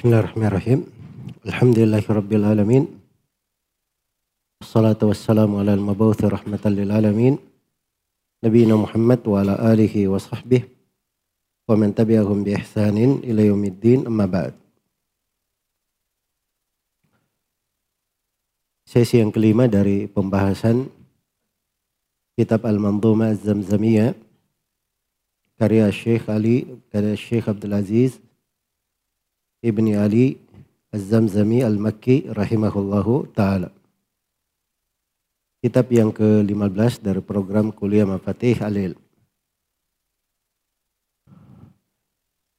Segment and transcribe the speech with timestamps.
[0.00, 0.88] Bismillahirrahmanirrahim.
[1.44, 2.88] Alhamdulillahirabbil alamin.
[4.64, 7.36] Wassalatu wassalamu ala al-mabawthi rahmatan lil alamin.
[8.40, 10.64] Nabiyina Muhammad wa ala alihi wa sahbihi
[11.68, 14.56] wa man tabi'ahum bi ihsanin ila yaumiddin amma ba'd.
[18.88, 20.88] Sesi yang kelima dari pembahasan
[22.40, 24.16] kitab Al-Manzuma Az-Zamzamiyah
[25.60, 28.16] karya Syekh Ali, karya Syekh Abdul Aziz
[29.60, 30.40] Ibni Ali
[30.88, 33.68] Az-Zamzami Al-Makki rahimahullahu taala.
[35.60, 38.96] Kitab yang ke-15 dari program Kuliah Mafatih Alil.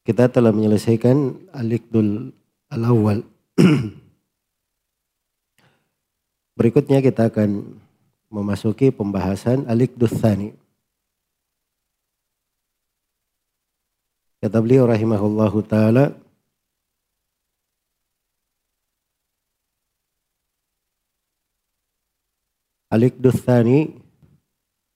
[0.05, 2.29] Kita telah menyelesaikan Al-Iqdul
[2.69, 3.25] Al-Awwal.
[6.61, 7.81] Berikutnya kita akan
[8.29, 10.49] memasuki pembahasan Al-Iqdul Thani.
[14.45, 16.13] Kata beliau rahimahullahu taala
[22.91, 23.87] Al-Iqdu Thani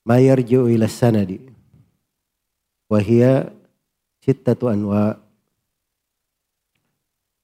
[0.04, 1.40] ma yarji'u ila sanadi
[2.92, 3.56] wa hiya
[4.20, 5.16] sittatu anwa.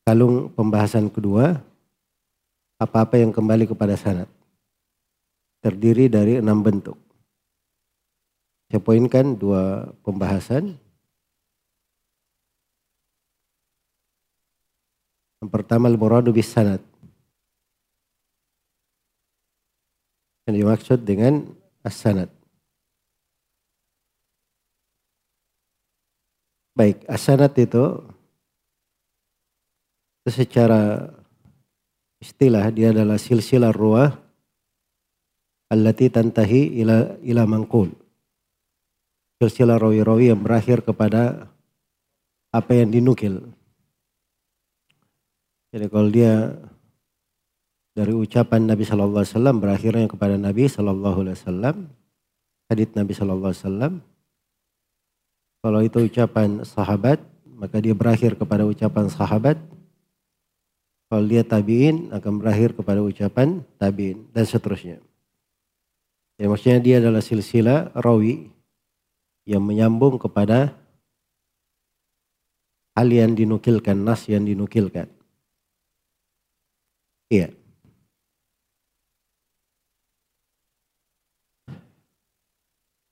[0.02, 1.62] Kalung pembahasan kedua
[2.82, 4.28] apa-apa yang kembali kepada sanad.
[5.62, 6.98] Terdiri dari enam bentuk.
[8.68, 10.76] Saya poinkan dua pembahasan.
[15.40, 16.91] Yang pertama al-muradu bis sanad
[20.52, 21.48] yang dimaksud dengan
[21.80, 22.28] as-sanad.
[26.76, 28.04] Baik, as-sanad itu,
[30.22, 31.08] itu secara
[32.20, 34.12] istilah dia adalah silsilah ruah
[35.72, 37.96] allati tantahi ila ila mangkul.
[39.40, 41.48] Silsilah rawi-rawi yang berakhir kepada
[42.52, 43.56] apa yang dinukil.
[45.72, 46.60] Jadi kalau dia
[47.92, 51.76] dari ucapan Nabi Shallallahu Alaihi Wasallam berakhirnya kepada Nabi Shallallahu Alaihi Wasallam
[52.72, 53.94] hadits Nabi Shallallahu Alaihi Wasallam.
[55.62, 59.60] Kalau itu ucapan sahabat maka dia berakhir kepada ucapan sahabat.
[61.12, 65.04] Kalau dia tabiin akan berakhir kepada ucapan tabiin dan seterusnya.
[66.40, 68.48] Ya maksudnya dia adalah silsilah rawi
[69.44, 70.72] yang menyambung kepada
[72.96, 75.12] hal yang dinukilkan nas yang dinukilkan.
[77.28, 77.61] Iya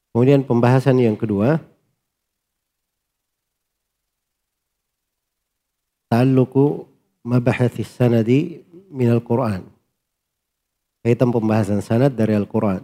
[0.10, 1.62] Kemudian pembahasan yang kedua.
[6.10, 6.90] Ta'alluqu
[7.22, 9.80] mabahathis sanadi minal Qur'an.
[11.00, 12.84] Kaitan pembahasan sanad dari Al-Quran.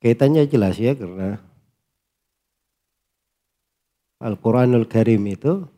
[0.00, 1.36] Kaitannya jelas ya karena
[4.16, 5.68] Al-Quranul Karim itu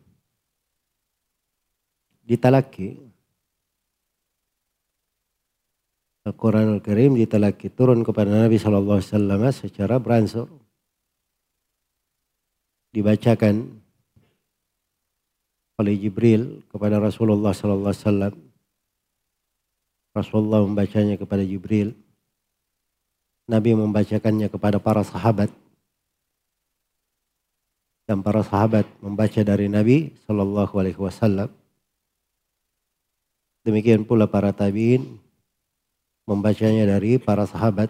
[2.23, 2.95] ditalaki
[6.29, 10.45] Al-Quranul Karim ditelaki turun kepada Nabi Wasallam secara beransur.
[12.93, 13.81] Dibacakan
[15.81, 18.37] oleh Jibril kepada Rasulullah Wasallam.
[20.13, 21.97] Rasulullah membacanya kepada Jibril.
[23.49, 25.49] Nabi membacakannya kepada para sahabat.
[28.05, 31.49] Dan para sahabat membaca dari Nabi Wasallam.
[33.65, 35.28] Demikian pula para tabiin
[36.29, 37.89] membacanya dari para sahabat.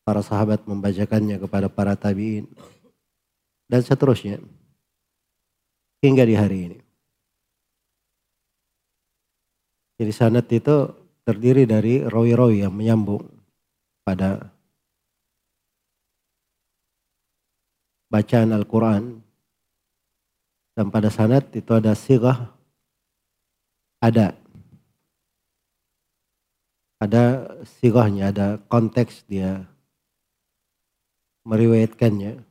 [0.00, 2.48] Para sahabat membacakannya kepada para tabi'in.
[3.68, 4.40] Dan seterusnya.
[6.00, 6.78] Hingga di hari ini.
[10.00, 10.88] Jadi sanat itu
[11.28, 13.20] terdiri dari rawi-rawi yang menyambung
[14.00, 14.48] pada
[18.08, 19.20] bacaan Al-Quran.
[20.72, 22.48] Dan pada sanat itu ada sigah,
[24.00, 24.32] ada
[27.00, 27.48] ada
[27.80, 29.64] sirahnya, ada konteks dia
[31.48, 32.44] meriwayatkannya.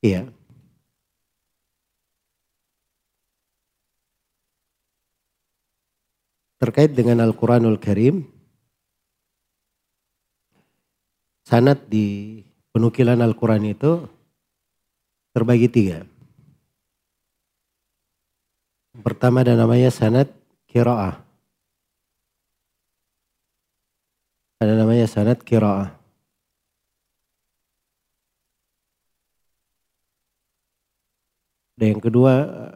[0.00, 0.32] Iya.
[6.60, 8.24] Terkait dengan Al-Quranul Karim,
[11.44, 12.40] sanat di
[12.72, 14.08] penukilan Al-Quran itu
[15.32, 16.04] terbagi tiga.
[19.00, 20.28] Pertama ada namanya sanat
[20.68, 21.29] kira'ah.
[24.60, 25.96] Ada namanya sanad kira'ah.
[31.80, 32.32] Dan yang kedua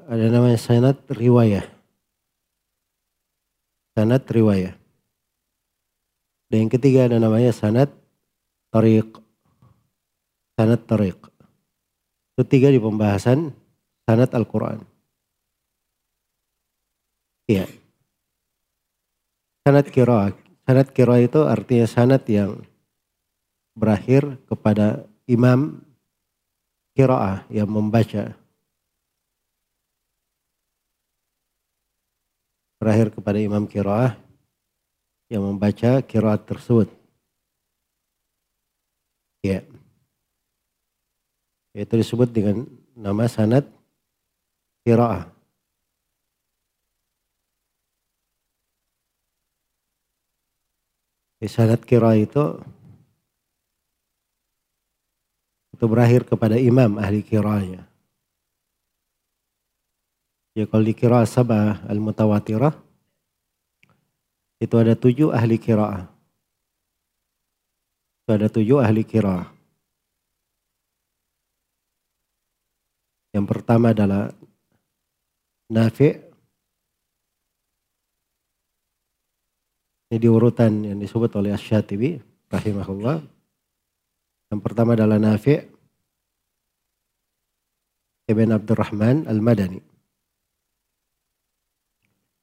[0.08, 1.68] ada namanya sanad riwayah.
[3.92, 4.72] Sanad riwayah.
[6.48, 7.92] Dan yang ketiga ada namanya sanad
[8.72, 9.20] tariq.
[10.56, 11.20] Sanad tariq.
[12.32, 13.52] Itu tiga di pembahasan
[14.08, 14.80] sanad Al-Quran.
[17.44, 17.68] Iya.
[19.68, 20.43] Sanad kira.
[20.64, 22.64] Sanad kira itu artinya sanad yang
[23.76, 25.84] berakhir kepada imam
[26.96, 28.32] kiraah yang membaca.
[32.80, 34.16] Berakhir kepada imam kiraah
[35.28, 36.88] yang membaca kiraat tersebut.
[39.44, 39.60] Ya.
[41.76, 42.64] Itu disebut dengan
[42.96, 43.68] nama sanad
[44.86, 45.33] kiraah.
[51.50, 52.58] Sanad kiraah itu
[55.74, 57.82] itu berakhir kepada imam ahli kiraahnya.
[60.54, 62.78] Ya kalau di kiraah sabah al-mutawatirah
[64.62, 66.06] itu ada tujuh ahli kiraah.
[68.24, 69.50] Itu ada tujuh ahli kiraah.
[73.34, 74.30] Yang pertama adalah
[75.66, 76.33] Nafi'
[80.12, 82.20] Ini di urutan yang disebut oleh Asy-Syatibi
[82.52, 83.24] rahimahullah.
[84.52, 85.58] Yang pertama adalah Nafi'
[88.28, 89.80] Ibn Abdurrahman Al-Madani.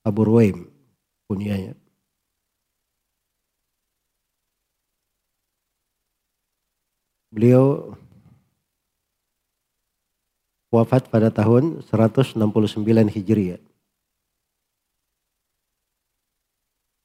[0.02, 0.66] Abu Ruwaim
[1.30, 1.78] kunyanya.
[7.32, 7.96] Beliau
[10.68, 12.36] wafat pada tahun 169
[13.08, 13.71] Hijriah.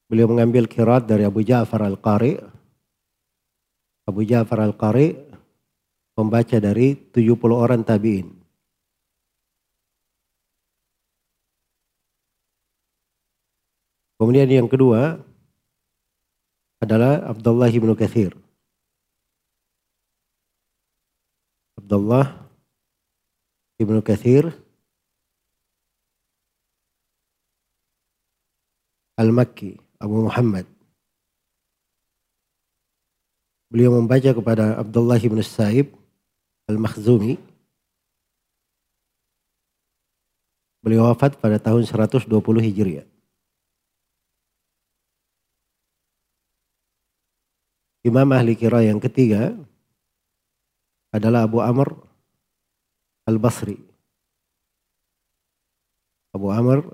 [0.06, 2.38] Beliau mengambil kirat dari Abu Ja'far Al-Qari.
[4.06, 5.18] Abu Ja'far Al-Qari
[6.14, 8.30] membaca dari 70 orang tabi'in.
[14.16, 15.20] Kemudian yang kedua
[16.80, 18.32] adalah Abdullah bin Kathir.
[21.76, 22.48] Abdullah
[23.78, 24.50] Ibnu Kathir
[29.20, 30.66] Al-Makki Abu Muhammad
[33.66, 35.90] Beliau membaca kepada Abdullah bin Sa'ib
[36.70, 37.36] Al-Makhzumi
[40.86, 42.30] Beliau wafat pada tahun 120
[42.62, 43.02] Hijriah.
[48.06, 49.58] Imam ahli kira yang ketiga
[51.10, 51.90] adalah Abu Amr
[53.26, 53.82] Al-Basri.
[56.30, 56.86] Abu Amr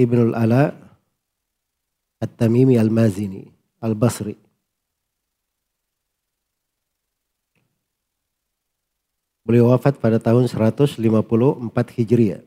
[0.00, 0.87] Ibn al-Ala
[2.18, 3.46] At-Tamimi Al-Mazini
[3.78, 4.34] Al-Basri.
[9.48, 11.00] Beliau wafat pada tahun 154
[11.96, 12.44] Hijriah.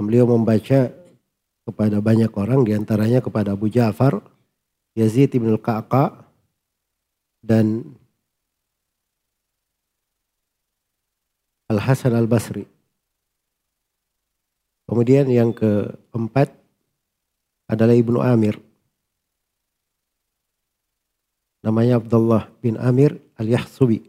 [0.00, 0.88] Beliau membaca
[1.68, 4.24] kepada banyak orang di antaranya kepada Abu Ja'far,
[4.96, 6.24] Yazid ibn al-Qa'qa
[7.44, 7.84] dan
[11.70, 12.66] Al-Hasan al-Basri.
[14.90, 16.50] Kemudian yang keempat
[17.70, 18.58] adalah Ibnu Amir.
[21.62, 24.02] Namanya Abdullah bin Amir al-Yahsubi.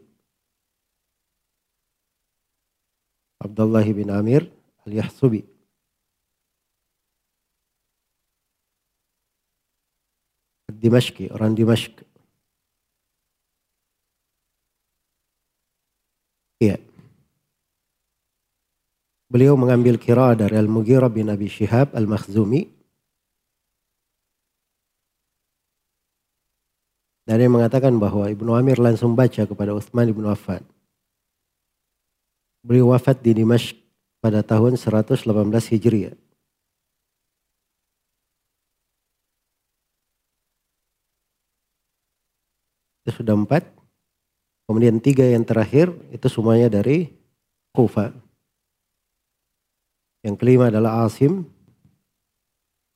[3.38, 4.50] Abdullah bin Amir
[4.82, 5.46] al-Yahsubi.
[10.82, 11.94] Dimashki, orang Dimashq.
[16.58, 16.91] Iya.
[19.32, 22.68] Beliau mengambil kira dari Al-Mughirah bin Abi Shihab Al-Makhzumi.
[27.24, 30.60] Dan dia mengatakan bahwa Ibnu Amir langsung baca kepada Uthman Ibnu Affan.
[32.60, 33.72] Beliau wafat di Dimashq
[34.20, 35.24] pada tahun 118
[35.72, 36.12] Hijriah.
[43.00, 43.64] Itu sudah empat.
[44.68, 47.08] Kemudian tiga yang terakhir itu semuanya dari
[47.72, 48.12] Kufa.
[50.22, 51.42] Yang kelima adalah Asim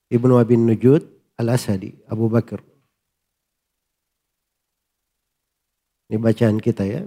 [0.07, 1.03] Ibnu Abin Nujud
[1.37, 2.63] Al-Asadi, Abu Bakar.
[6.07, 7.03] Ini bacaan kita ya.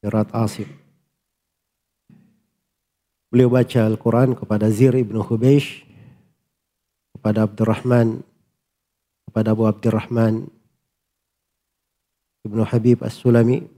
[0.00, 0.66] Surat Asim.
[3.28, 5.84] Beliau baca Al-Quran kepada Zir Ibnu Hubeish,
[7.16, 8.24] kepada Abdurrahman,
[9.28, 10.48] kepada Abu Abdurrahman,
[12.44, 13.71] Ibnu Habib As-Sulami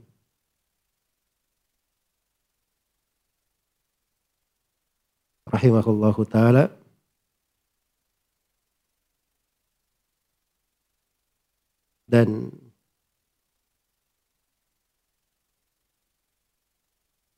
[5.55, 6.67] rahimahullahu taala
[12.05, 12.51] dan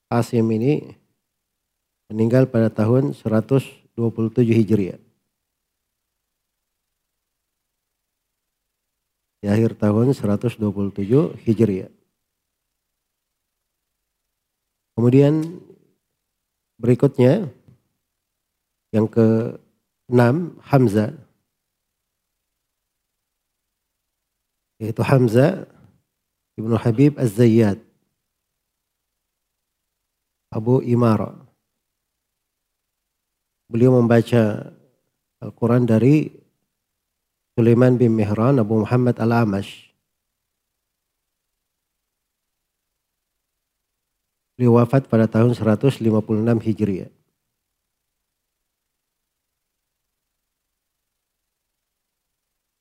[0.07, 0.95] Asim ini
[2.07, 3.91] meninggal pada tahun 127
[4.55, 4.95] Hijriah.
[9.37, 10.59] di akhir tahun 127
[11.45, 11.91] Hijriah.
[14.97, 15.61] Kemudian
[16.81, 17.47] berikutnya
[18.95, 20.21] yang ke-6
[20.63, 21.11] Hamzah
[24.77, 25.65] yaitu Hamzah
[26.55, 27.81] Ibnu Habib Az-Zayyad
[30.53, 31.35] Abu Imara
[33.67, 34.71] beliau membaca
[35.43, 36.31] Al-Quran dari
[37.57, 39.89] Sulaiman bin Mihran Abu Muhammad Al-Amash.
[44.57, 46.01] Beliau wafat pada tahun 156
[46.65, 47.13] Hijriah.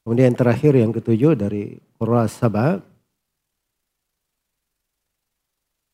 [0.06, 2.78] Kemudian yang terakhir yang ketujuh dari Qurra Sabah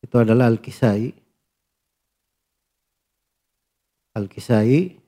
[0.05, 1.09] itu adalah Al-Kisai.
[4.13, 5.01] Al-Kisai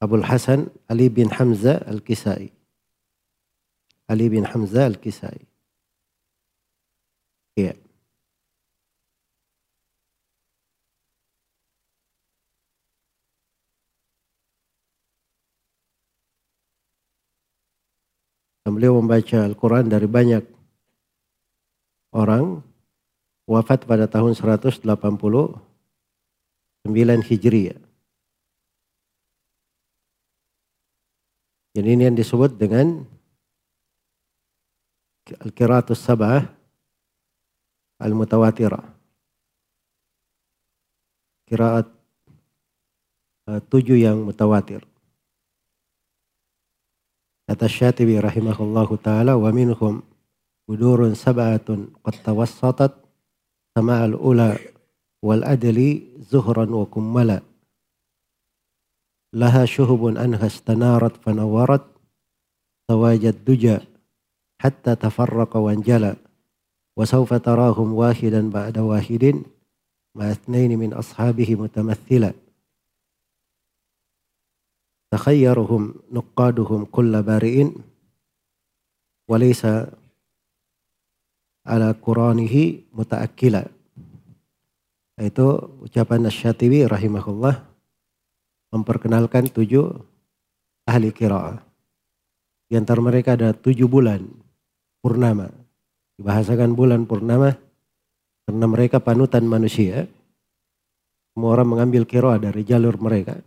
[0.00, 2.48] Abul Hasan Ali bin Hamzah Al-Kisai.
[4.08, 5.36] Ali bin Hamzah Al-Kisai.
[7.60, 7.76] Iya.
[7.76, 7.85] Dan
[18.76, 20.44] beliau membaca Al-Quran dari banyak
[22.12, 22.60] orang
[23.48, 24.84] wafat pada tahun 189
[27.24, 27.80] Hijriah.
[31.76, 33.04] Jadi ini yang disebut dengan
[35.44, 36.44] al-qiraatus sab'ah
[38.00, 38.96] al-mutawatirah.
[41.48, 41.86] Kiraat
[43.48, 44.84] uh, tujuh yang mutawatir.
[47.46, 50.02] Kata Syatibi rahimahullahu ta'ala wa minhum
[50.66, 52.90] udurun sab'atun qad tawassatat
[53.70, 54.58] sama'al ula
[55.22, 57.46] wal adli zuhran wa kummala
[59.30, 61.86] laha syuhubun anha istanarat fanawarat
[62.90, 63.78] tawajad duja
[64.58, 66.18] hatta tafarraqa wanjala
[66.98, 69.46] wa sawfa tarahum wahidan ba'da wahidin
[70.18, 72.34] ma ithnaini min ashabihi mutamathila
[75.12, 77.74] takhayyaruhum nuqaduhum kulla bari'in
[79.26, 79.90] walaysa
[81.66, 83.76] ala quranihi mutaakkila
[85.16, 85.48] itu
[85.80, 87.56] ucapan Nasyatiwi rahimahullah
[88.68, 89.88] memperkenalkan tujuh
[90.84, 91.56] ahli kiraah.
[92.68, 94.28] Di antara mereka ada tujuh bulan
[95.00, 95.48] purnama.
[96.20, 97.56] Dibahasakan bulan purnama
[98.44, 100.04] karena mereka panutan manusia.
[101.32, 103.40] Semua orang mengambil kira dari jalur mereka.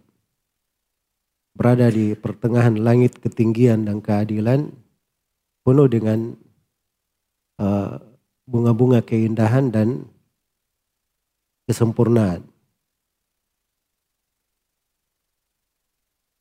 [1.59, 4.71] Berada di pertengahan langit ketinggian dan keadilan.
[5.67, 6.39] Penuh dengan
[7.59, 7.99] uh,
[8.47, 10.07] bunga-bunga uh, keindahan dan
[11.67, 12.47] kesempurnaan.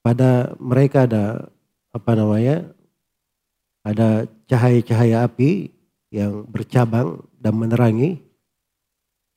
[0.06, 1.50] Pada mereka ada
[1.90, 2.70] apa namanya
[3.82, 5.74] ada cahaya-cahaya api
[6.14, 8.22] yang bercabang dan menerangi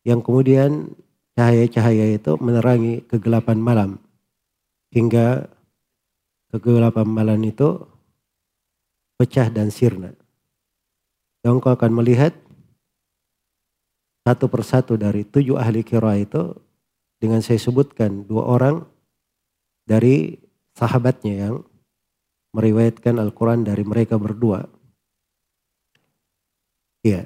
[0.08, 0.94] yang kemudian
[1.36, 3.90] cahaya-cahaya itu menerangi kegelapan malam
[4.92, 5.52] hingga
[6.52, 7.80] kegelapan malam itu
[9.16, 10.12] pecah dan sirna.
[11.42, 12.36] Dan engkau akan melihat
[14.22, 16.54] satu persatu dari tujuh ahli kira itu
[17.18, 18.76] dengan saya sebutkan dua orang
[19.88, 20.38] dari
[20.78, 21.56] sahabatnya yang
[22.54, 24.68] meriwayatkan Al-Quran dari mereka berdua.
[27.02, 27.26] Iya.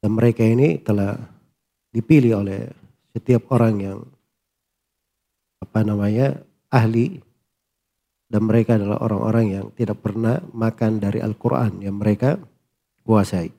[0.00, 1.16] Dan mereka ini telah
[1.92, 2.68] dipilih oleh
[3.12, 3.98] setiap orang yang
[5.60, 6.40] apa namanya
[6.72, 7.20] ahli
[8.30, 12.38] dan mereka adalah orang-orang yang tidak pernah makan dari Al-Quran yang mereka
[13.02, 13.50] kuasai.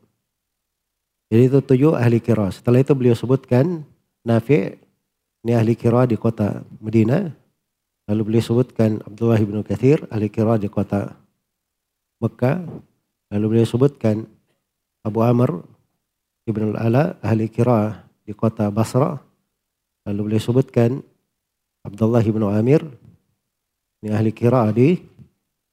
[1.28, 2.48] Jadi itu tujuh ahli kira.
[2.52, 3.84] Setelah itu beliau sebutkan
[4.24, 4.72] Nafi
[5.44, 7.28] ini ahli kira di kota Medina
[8.12, 11.16] Lalu beliau sebutkan Abdullah bin Kathir, ahli kira di kota
[12.20, 12.60] Mekah.
[13.32, 14.28] Lalu beliau sebutkan
[15.08, 15.64] Abu Amr
[16.44, 19.16] ibn al-Ala, ahli kira di kota Basra.
[20.04, 21.00] Lalu beliau sebutkan
[21.88, 22.84] Abdullah bin Amir,
[24.02, 24.98] ini ahli kira di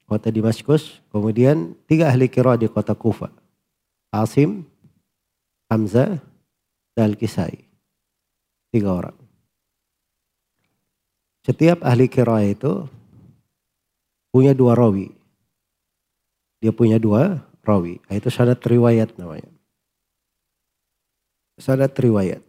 [0.05, 1.01] kota Damaskus.
[1.09, 3.33] Kemudian tiga ahli kira di kota Kufa.
[4.13, 4.65] Asim,
[5.69, 6.21] Hamzah,
[6.93, 7.65] dan Al-Kisai.
[8.69, 9.17] Tiga orang.
[11.45, 12.85] Setiap ahli kira itu
[14.29, 15.09] punya dua rawi.
[16.61, 17.97] Dia punya dua rawi.
[18.05, 19.49] Nah, itu sanad riwayat namanya.
[21.57, 22.45] Sanad riwayat.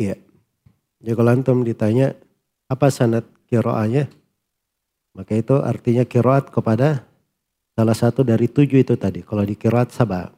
[0.00, 0.16] Iya.
[1.00, 2.16] Jadi kalau antum ditanya
[2.68, 4.06] apa sanad kiraannya,
[5.18, 7.02] maka itu artinya kiraat kepada
[7.74, 9.26] salah satu dari tujuh itu tadi.
[9.26, 10.30] Kalau di kiraat sabah.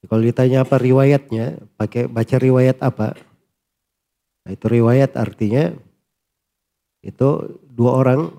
[0.00, 3.12] Kalau ditanya apa riwayatnya, pakai baca riwayat apa?
[4.48, 5.76] Nah, itu riwayat artinya
[7.04, 7.28] itu
[7.68, 8.32] dua orang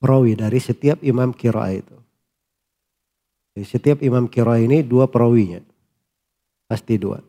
[0.00, 1.96] perawi dari setiap imam kira itu.
[3.54, 5.60] Jadi setiap imam kira ini dua perawinya.
[6.64, 7.20] Pasti dua.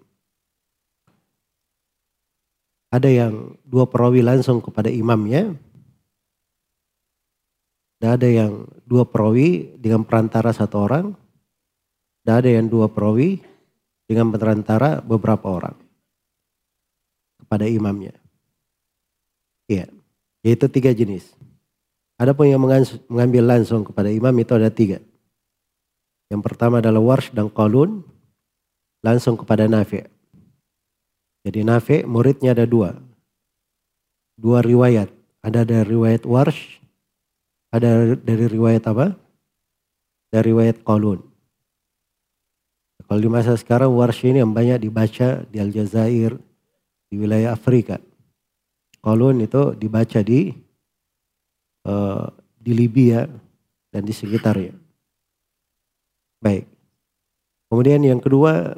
[2.96, 5.52] Ada yang dua perawi langsung kepada imamnya.
[8.00, 11.12] Dan ada yang dua perawi dengan perantara satu orang.
[12.24, 13.44] Dan ada yang dua perawi
[14.08, 15.76] dengan perantara beberapa orang.
[17.44, 18.16] Kepada imamnya.
[19.68, 19.92] Iya.
[20.40, 21.36] Yaitu tiga jenis.
[22.16, 22.64] Adapun yang
[23.12, 25.04] mengambil langsung kepada imam itu ada tiga.
[26.32, 28.08] Yang pertama adalah Warsh dan Qalun
[29.04, 30.15] langsung kepada Nafi.
[31.46, 32.98] Jadi Nafi muridnya ada dua.
[34.34, 35.14] Dua riwayat.
[35.46, 36.82] Ada dari riwayat Warsh,
[37.70, 39.14] ada dari riwayat apa?
[40.34, 41.22] Dari riwayat Qalun.
[43.06, 46.34] Kalau di masa sekarang Warsh ini yang banyak dibaca di Aljazair,
[47.06, 48.02] di wilayah Afrika.
[49.06, 50.50] Qalun itu dibaca di
[51.86, 52.26] uh,
[52.58, 53.30] di Libya
[53.94, 54.74] dan di sekitarnya.
[56.42, 56.66] Baik.
[57.70, 58.74] Kemudian yang kedua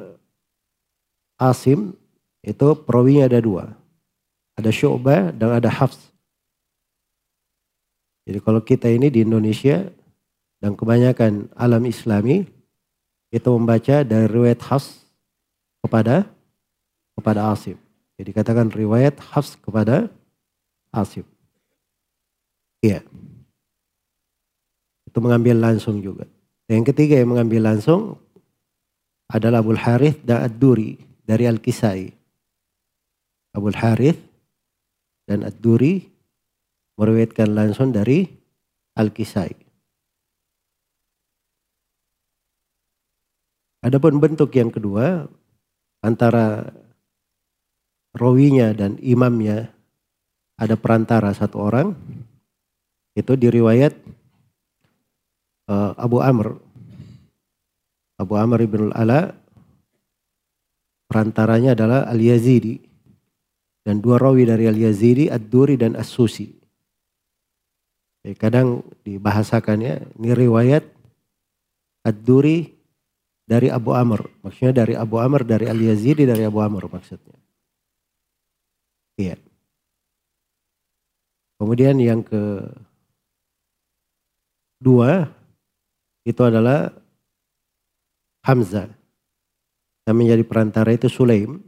[1.40, 1.96] Asim
[2.42, 3.64] itu perawinya ada dua.
[4.58, 6.10] Ada Syu'bah dan ada Hafs.
[8.28, 9.88] Jadi kalau kita ini di Indonesia
[10.58, 12.44] dan kebanyakan alam islami
[13.30, 15.06] itu membaca dari riwayat Hafs
[15.80, 16.26] kepada
[17.14, 17.78] kepada Asim.
[18.18, 20.10] Jadi katakan riwayat Hafs kepada
[20.90, 21.24] Asim.
[22.82, 23.06] Iya.
[25.06, 26.26] Itu mengambil langsung juga.
[26.68, 28.20] Yang ketiga yang mengambil langsung
[29.30, 32.17] adalah Abu Harith dan Ad-Duri dari Al-Kisai.
[33.56, 34.20] Abu Harith
[35.28, 36.04] dan Ad-Duri
[36.98, 38.26] meriwayatkan langsung dari
[38.98, 39.54] Al-Kisai.
[43.78, 45.30] Adapun bentuk yang kedua
[46.02, 46.66] antara
[48.10, 49.70] rawinya dan imamnya
[50.58, 51.94] ada perantara satu orang
[53.14, 53.94] itu diriwayat
[55.70, 56.58] uh, Abu Amr
[58.18, 59.30] Abu Amr ibn al-Ala
[61.06, 62.82] perantaranya adalah Al-Yazidi
[63.86, 66.50] dan dua rawi dari Al-Yazidi Ad-Duri dan As-Susi
[68.24, 70.84] Jadi kadang dibahasakannya ini riwayat
[72.04, 72.66] Ad-Duri
[73.48, 77.38] dari Abu Amr maksudnya dari Abu Amr dari Al-Yazidi dari Abu Amr maksudnya
[79.18, 79.38] iya
[81.58, 82.62] Kemudian yang ke
[84.78, 85.26] dua
[86.22, 86.94] itu adalah
[88.46, 88.86] Hamzah.
[90.06, 91.58] Yang menjadi perantara itu Sulaim.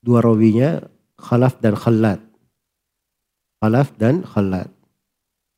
[0.00, 0.80] Dua rawinya
[1.20, 2.20] Khalaf dan Khalad.
[3.60, 4.72] Khalaf dan Khalad.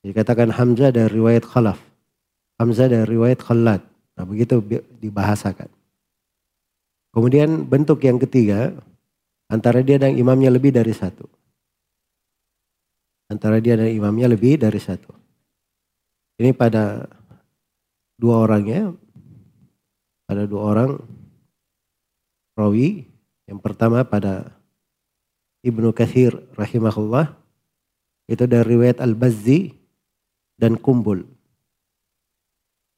[0.03, 1.79] Jadi katakan Hamzah dari riwayat Khalaf.
[2.59, 3.83] Hamzah dari riwayat Khalad.
[4.19, 4.59] Nah begitu
[4.99, 5.71] dibahasakan.
[7.15, 8.75] Kemudian bentuk yang ketiga,
[9.47, 11.29] antara dia dan imamnya lebih dari satu
[13.33, 15.09] antara dia dan imamnya lebih dari satu.
[16.37, 17.09] Ini pada
[18.21, 18.93] dua orangnya,
[20.29, 20.91] pada dua orang
[22.53, 23.09] rawi.
[23.47, 24.55] Yang pertama pada
[25.63, 27.35] Ibnu Kathir rahimahullah
[28.31, 29.71] itu dari riwayat Al-Bazzi
[30.59, 31.27] dan Kumbul.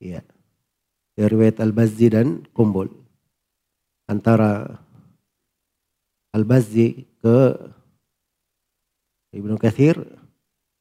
[0.00, 0.20] Iya.
[1.16, 2.88] Dari riwayat Al-Bazzi dan Kumbul.
[4.09, 4.68] Antara
[6.37, 7.38] Al-Bazzi ke
[9.35, 9.96] Ibnu Kathir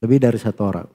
[0.04, 0.90] lebih dari satu orang.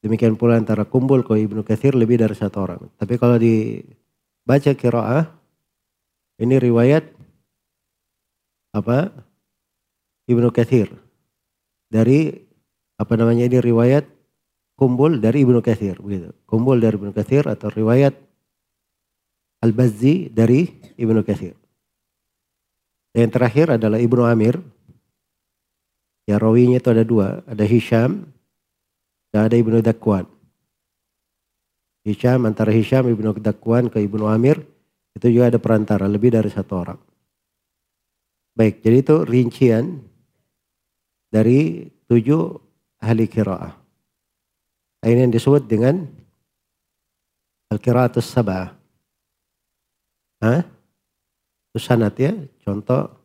[0.00, 2.80] Demikian pula antara kumpul ke Ibnu Kathir lebih dari satu orang.
[2.96, 5.28] Tapi kalau dibaca kiraah,
[6.40, 7.04] ini riwayat
[8.72, 9.12] apa?
[10.26, 10.88] Ibnu Kathir.
[11.90, 12.32] Dari
[12.96, 14.08] apa namanya ini riwayat
[14.74, 16.00] kumpul dari Ibnu Kathir.
[16.00, 16.32] Begitu.
[16.48, 18.16] Kumpul dari Ibnu Kathir atau riwayat
[19.60, 20.64] Al-Bazzi dari
[20.96, 21.52] Ibnu Kathir.
[23.12, 24.56] Yang terakhir adalah Ibnu Amir
[26.30, 27.42] Ya rawinya itu ada dua.
[27.50, 28.30] Ada Hisham
[29.34, 30.30] dan ada Ibnu Dakwan.
[32.06, 34.62] Hisham antara Hisham Ibnu Dakwan ke Ibnu Amir
[35.14, 37.00] itu juga ada perantara lebih dari satu orang.
[38.54, 40.04] Baik, jadi itu rincian
[41.30, 42.42] dari tujuh
[43.00, 43.72] ahli kiraah.
[45.00, 46.04] Ini yang disebut dengan
[47.72, 48.68] Al-Qiraatus Sabah.
[50.44, 50.60] Hah?
[51.70, 52.34] Itu sanat ya,
[52.66, 53.20] contoh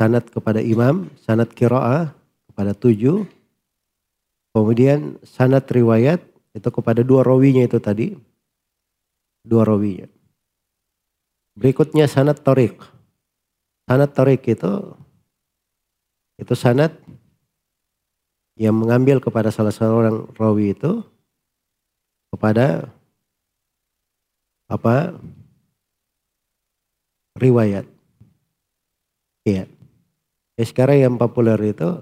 [0.00, 2.10] sanat kepada imam, sanat kira'ah
[2.50, 3.28] kepada tujuh.
[4.52, 6.20] Kemudian sanat riwayat
[6.52, 8.16] itu kepada dua rawinya itu tadi.
[9.44, 10.08] Dua rawinya.
[11.52, 12.80] Berikutnya sanat torik.
[13.84, 14.96] Sanat torik itu
[16.40, 16.96] itu sanat
[18.56, 21.04] yang mengambil kepada salah seorang rawi itu
[22.32, 22.88] kepada
[24.72, 25.12] apa
[27.36, 27.84] riwayat.
[29.44, 29.68] Iya.
[30.56, 32.00] Ya sekarang yang populer itu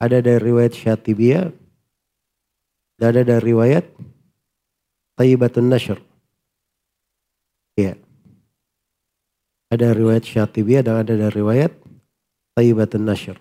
[0.00, 1.52] ada dari riwayat Syatibiyah,
[3.00, 3.84] dan ada dari riwayat
[5.16, 5.98] Tayyibatun Nashr.
[7.76, 7.96] Ya.
[9.70, 11.72] Ada riwayat Syatibiyah dan ada dari riwayat
[12.58, 13.38] Tayyibatun Nashr.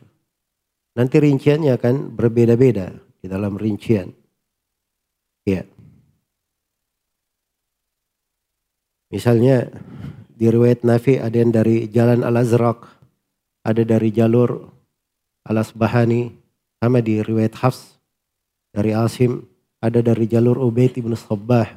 [0.94, 4.14] Nanti rinciannya akan berbeda-beda di dalam rincian.
[5.44, 5.66] Ya.
[9.10, 9.74] Misalnya
[10.38, 12.86] di riwayat Nafi ada yang dari jalan Al-Azraq,
[13.66, 14.70] ada dari jalur
[15.50, 16.30] Al-Asbahani,
[16.80, 18.00] sama di riwayat Hafs
[18.72, 19.44] dari Asim,
[19.82, 21.76] ada dari jalur Ubaid ibn Sabbah,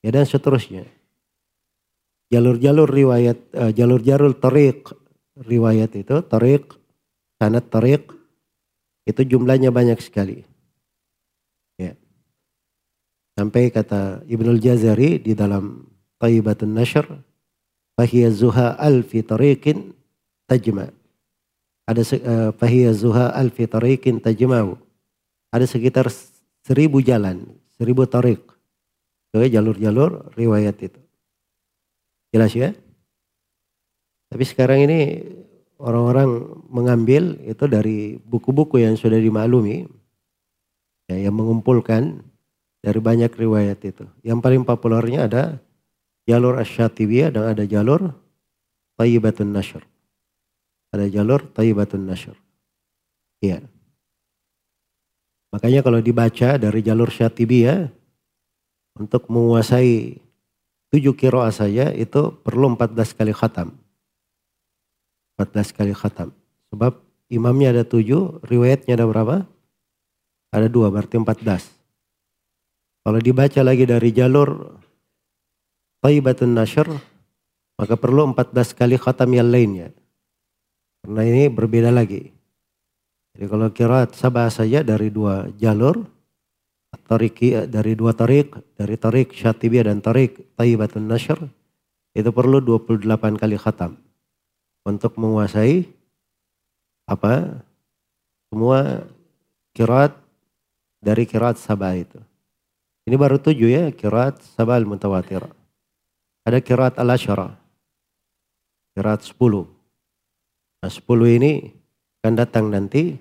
[0.00, 0.86] ya dan seterusnya.
[2.26, 4.90] Jalur-jalur riwayat, uh, jalur-jalur tariq
[5.38, 6.74] riwayat itu, tariq,
[7.38, 8.02] sanat tariq,
[9.06, 10.42] itu jumlahnya banyak sekali.
[11.78, 11.94] Ya.
[13.38, 15.86] Sampai kata Ibnul Jazari di dalam
[16.18, 17.06] Tayyibatun Nashr,
[17.94, 19.94] Fahiyya zuha alfi tariqin
[20.50, 20.90] tajma.
[21.86, 24.74] Ada uh, Fahiyya zuha alfi tariqin tajma'u.
[25.54, 26.10] Ada sekitar
[26.66, 27.46] seribu jalan,
[27.78, 28.42] seribu tariq.
[29.30, 31.05] Itu jalur-jalur riwayat itu.
[32.36, 32.76] Jelas ya?
[34.28, 35.24] Tapi sekarang ini
[35.80, 39.88] orang-orang mengambil itu dari buku-buku yang sudah dimaklumi.
[41.08, 42.20] Ya, yang mengumpulkan
[42.84, 44.04] dari banyak riwayat itu.
[44.20, 45.44] Yang paling populernya ada
[46.28, 48.12] jalur Asyatibiyah dan ada jalur
[49.00, 49.80] Tayyibatun Nashr.
[50.92, 52.36] Ada jalur Tayyibatun Nashr.
[53.40, 53.64] Iya.
[55.56, 57.88] Makanya kalau dibaca dari jalur Syatibiyah
[59.00, 60.25] untuk menguasai
[60.96, 63.76] tujuh kiroah saja itu perlu 14 kali khatam.
[65.36, 66.32] 14 kali khatam.
[66.72, 66.96] Sebab
[67.28, 69.44] imamnya ada tujuh, riwayatnya ada berapa?
[70.56, 71.68] Ada dua, berarti 14.
[73.04, 74.80] Kalau dibaca lagi dari jalur
[76.00, 76.88] Taibatun Nashr,
[77.76, 79.92] maka perlu 14 kali khatam yang lainnya.
[81.04, 82.32] Karena ini berbeda lagi.
[83.36, 86.08] Jadi kalau kiraat sabah saja dari dua jalur,
[87.06, 91.38] tariki dari dua tarik, dari tarik Syatibiyah dan tarik Taibatun Nashr,
[92.16, 93.96] itu perlu 28 kali khatam
[94.86, 95.86] untuk menguasai
[97.06, 97.62] apa
[98.50, 99.06] semua
[99.74, 100.16] kiraat
[101.02, 102.18] dari kiraat sabah itu.
[103.06, 105.44] Ini baru tujuh ya kiraat sabah al-mutawatir.
[106.46, 107.54] Ada kiraat al-asyara.
[108.96, 109.68] Kiraat sepuluh.
[110.80, 111.74] Nah sepuluh ini
[112.22, 113.18] akan datang nanti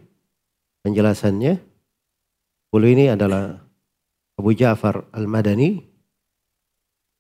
[0.86, 1.60] penjelasannya.
[2.66, 3.65] Sepuluh ini adalah
[4.36, 5.84] Abu Ja'far al-Madani.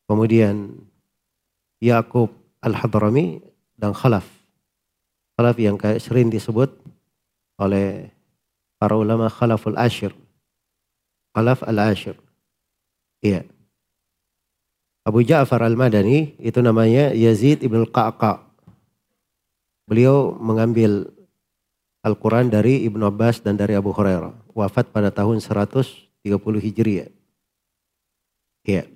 [0.05, 0.75] Kemudian
[1.81, 2.29] Yakub
[2.61, 3.41] al-Hadrami
[3.79, 4.27] dan Khalaf.
[5.35, 6.71] Khalaf yang sering disebut
[7.59, 8.11] oleh
[8.77, 10.11] para ulama Khalaful Ashir.
[11.35, 12.15] Khalaf al-Ashir.
[13.23, 13.43] Iya.
[15.05, 18.41] Abu Ja'far al-Madani itu namanya Yazid ibn al-Qa'qa.
[19.85, 21.13] Beliau mengambil
[22.05, 24.53] Al-Quran dari Ibnu Abbas dan dari Abu Hurairah.
[24.53, 25.41] Wafat pada tahun
[26.25, 27.09] 130 Hijriah.
[28.65, 28.89] Iya.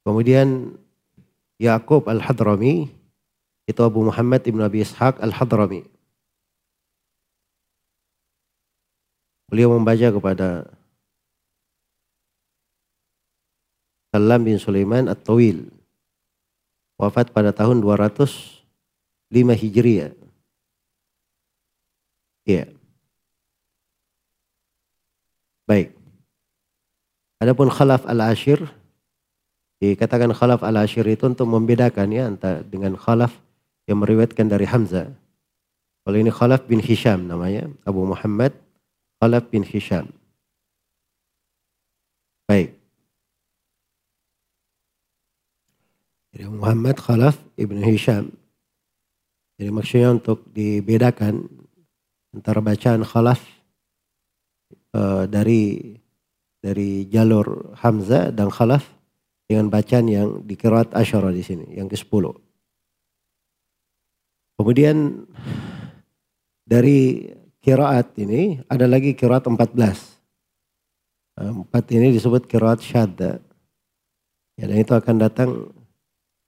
[0.00, 0.72] Kemudian
[1.60, 2.88] Yakub Al-Hadrami
[3.68, 5.84] itu Abu Muhammad Ibn Abi Ishaq Al-Hadrami.
[9.52, 10.48] Beliau membaca kepada
[14.14, 15.68] Salam bin Sulaiman At-Tawil.
[16.96, 18.56] Wafat pada tahun 205
[19.52, 20.16] Hijriah.
[22.48, 22.75] Iya.
[25.66, 25.90] Baik.
[27.42, 28.64] Adapun Khalaf Al-Ashir
[29.76, 33.36] Dikatakan khalaf al-ashir itu untuk membedakan ya antara dengan khalaf
[33.84, 35.12] yang meriwayatkan dari Hamzah.
[36.00, 38.56] Kalau ini khalaf bin Hisham namanya, Abu Muhammad
[39.20, 40.08] khalaf bin Hisham.
[42.48, 42.72] Baik.
[46.32, 48.32] Jadi Muhammad khalaf ibn Hisham.
[49.60, 51.52] Jadi maksudnya untuk dibedakan
[52.32, 53.44] antara bacaan khalaf
[54.96, 55.92] uh, dari
[56.64, 58.88] dari jalur Hamzah dan khalaf
[59.46, 62.34] dengan bacaan yang dikerat asyara di sini, yang ke-10.
[64.56, 65.22] Kemudian
[66.66, 67.30] dari
[67.62, 69.54] kiraat ini ada lagi kiraat 14.
[71.36, 73.38] Empat ini disebut kiraat syadda.
[74.56, 75.50] Ya, dan itu akan datang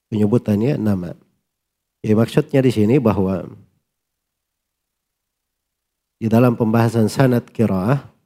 [0.08, 1.12] penyebutannya nama.
[2.00, 3.44] Ya, maksudnya di sini bahwa
[6.18, 8.17] di dalam pembahasan sanat kiraah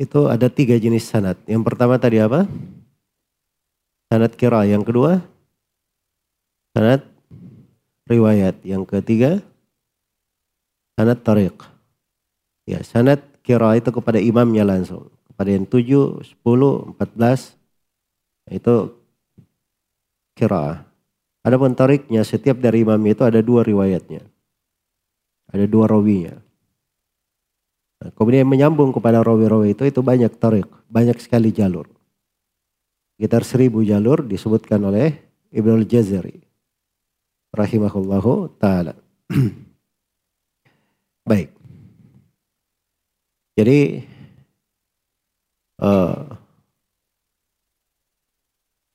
[0.00, 1.36] itu ada tiga jenis sanat.
[1.44, 2.48] Yang pertama tadi apa?
[4.10, 4.66] sanad kira.
[4.66, 5.22] Yang kedua,
[6.74, 7.06] sanad
[8.10, 8.58] riwayat.
[8.66, 9.38] Yang ketiga,
[10.98, 11.54] sanad tariq.
[12.66, 15.08] Ya, sanad kira itu kepada imamnya langsung.
[15.30, 17.40] Kepada yang tujuh, sepuluh, empat belas,
[18.50, 18.90] itu
[20.34, 20.84] kira.
[21.40, 24.26] Adapun tariknya setiap dari imam itu ada dua riwayatnya.
[25.50, 26.38] ada dua rawinya.
[28.00, 31.84] Nah, kemudian menyambung kepada rawi-rawi itu itu banyak tarik, banyak sekali jalur.
[33.20, 35.20] Sekitar seribu jalur disebutkan oleh
[35.52, 36.40] Ibnu Al-Jazari
[37.52, 38.96] rahimahullahu taala.
[41.28, 41.52] Baik.
[43.60, 44.08] Jadi
[45.84, 46.16] uh,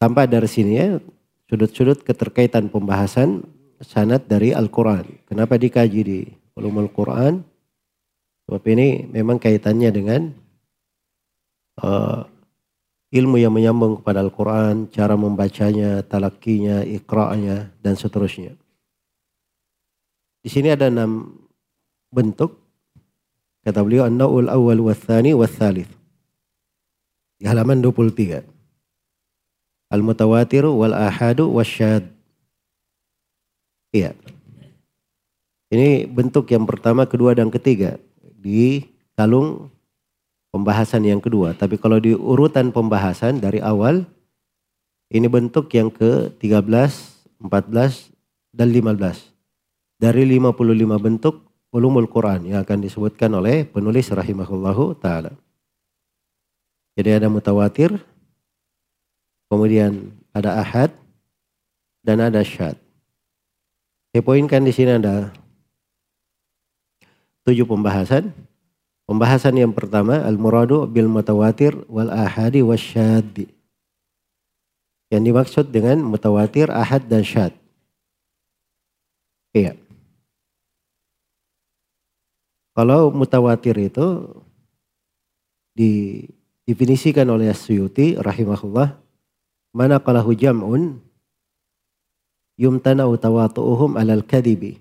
[0.02, 0.98] tanpa dari sini ya
[1.46, 3.46] sudut-sudut keterkaitan pembahasan
[3.86, 5.06] sanad dari Al-Quran.
[5.30, 6.20] Kenapa dikaji di
[6.58, 7.46] ulumul Quran?
[8.46, 10.22] Sebab ini memang kaitannya dengan
[11.82, 12.30] uh,
[13.10, 18.54] ilmu yang menyambung kepada Al-Quran, cara membacanya, talakinya, ikra'nya, dan seterusnya.
[20.46, 21.42] Di sini ada enam
[22.14, 22.62] bentuk.
[23.66, 25.90] Kata beliau, An-Na'ul awal wa thani wa thalith.
[27.42, 28.46] Di halaman 23.
[29.90, 32.06] Al-mutawatir wal ahadu wasyad.
[33.90, 34.14] Iya.
[35.74, 37.98] Ini bentuk yang pertama, kedua, dan ketiga.
[38.46, 38.86] Di
[39.18, 39.74] kalung
[40.54, 41.58] pembahasan yang kedua.
[41.58, 44.06] Tapi kalau di urutan pembahasan dari awal,
[45.10, 46.94] ini bentuk yang ke-13,
[47.42, 48.14] 14,
[48.54, 49.34] dan 15.
[49.98, 51.36] Dari 55 bentuk
[51.76, 55.36] ulumul Quran yang akan disebutkan oleh penulis rahimahullahu taala.
[56.96, 57.92] Jadi ada mutawatir,
[59.52, 60.96] kemudian ada ahad,
[62.00, 62.80] dan ada syad.
[64.16, 65.36] Saya poinkan di sini ada
[67.46, 68.34] tujuh pembahasan.
[69.06, 73.46] Pembahasan yang pertama al-muradu bil mutawatir wal ahadi wasyad.
[75.14, 77.54] Yang dimaksud dengan mutawatir, ahad dan syad.
[79.54, 79.78] Iya.
[82.76, 84.26] Kalau mutawatir itu
[85.78, 89.00] didefinisikan oleh Asyuti rahimahullah
[89.72, 91.00] mana qalahu jam'un
[92.60, 94.80] yumtana'u tawatu'uhum alal kadibi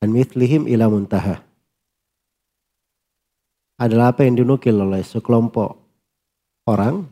[0.00, 1.49] an mithlihim ila muntaha
[3.80, 5.80] adalah apa yang dinukil oleh sekelompok
[6.68, 7.08] orang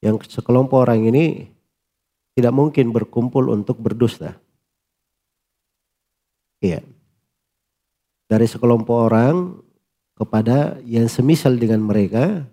[0.00, 1.50] yang sekelompok orang ini
[2.38, 4.38] tidak mungkin berkumpul untuk berdusta.
[6.62, 6.80] Iya.
[8.30, 9.60] Dari sekelompok orang
[10.16, 12.46] kepada yang semisal dengan mereka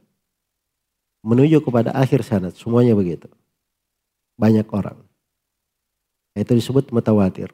[1.23, 2.57] menuju kepada akhir sanat.
[2.57, 3.29] Semuanya begitu.
[4.35, 4.99] Banyak orang.
[6.35, 7.53] Itu disebut mutawatir.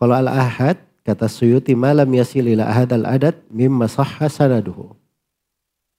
[0.00, 4.94] Kalau al-ahad Kata Suyuti malam yasil ila ahad al adat mimma sahha sanaduhu.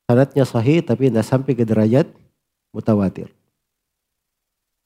[0.08, 2.08] Sanatnya sahih tapi tidak sampai ke derajat
[2.72, 3.28] mutawatir.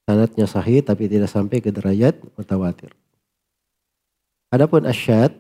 [0.10, 2.94] Sanatnya sahih tapi tidak sampai ke derajat mutawatir.
[4.50, 5.38] Adapun asyad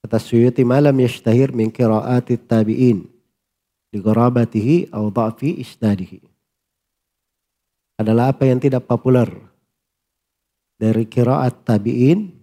[0.00, 3.04] kata Suyuti malam yashtahir min qiraati tabi'in
[3.92, 6.24] li gharabatihi au dha'fi isnadihi.
[8.00, 9.28] Adalah apa yang tidak populer
[10.80, 12.41] dari kiraat tabi'in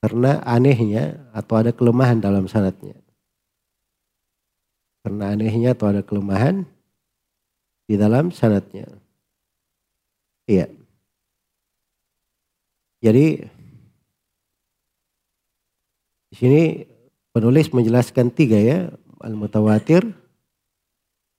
[0.00, 2.96] karena anehnya atau ada kelemahan dalam sanatnya.
[5.04, 6.64] Karena anehnya atau ada kelemahan
[7.84, 8.88] di dalam sanatnya.
[10.48, 10.72] Iya.
[13.00, 13.26] Jadi
[16.30, 16.62] di sini
[17.32, 18.92] penulis menjelaskan tiga ya,
[19.24, 20.04] al-mutawatir,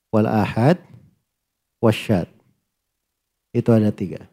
[0.10, 0.82] wal ahad,
[1.82, 2.30] wasyad.
[3.54, 4.26] Itu ada tiga.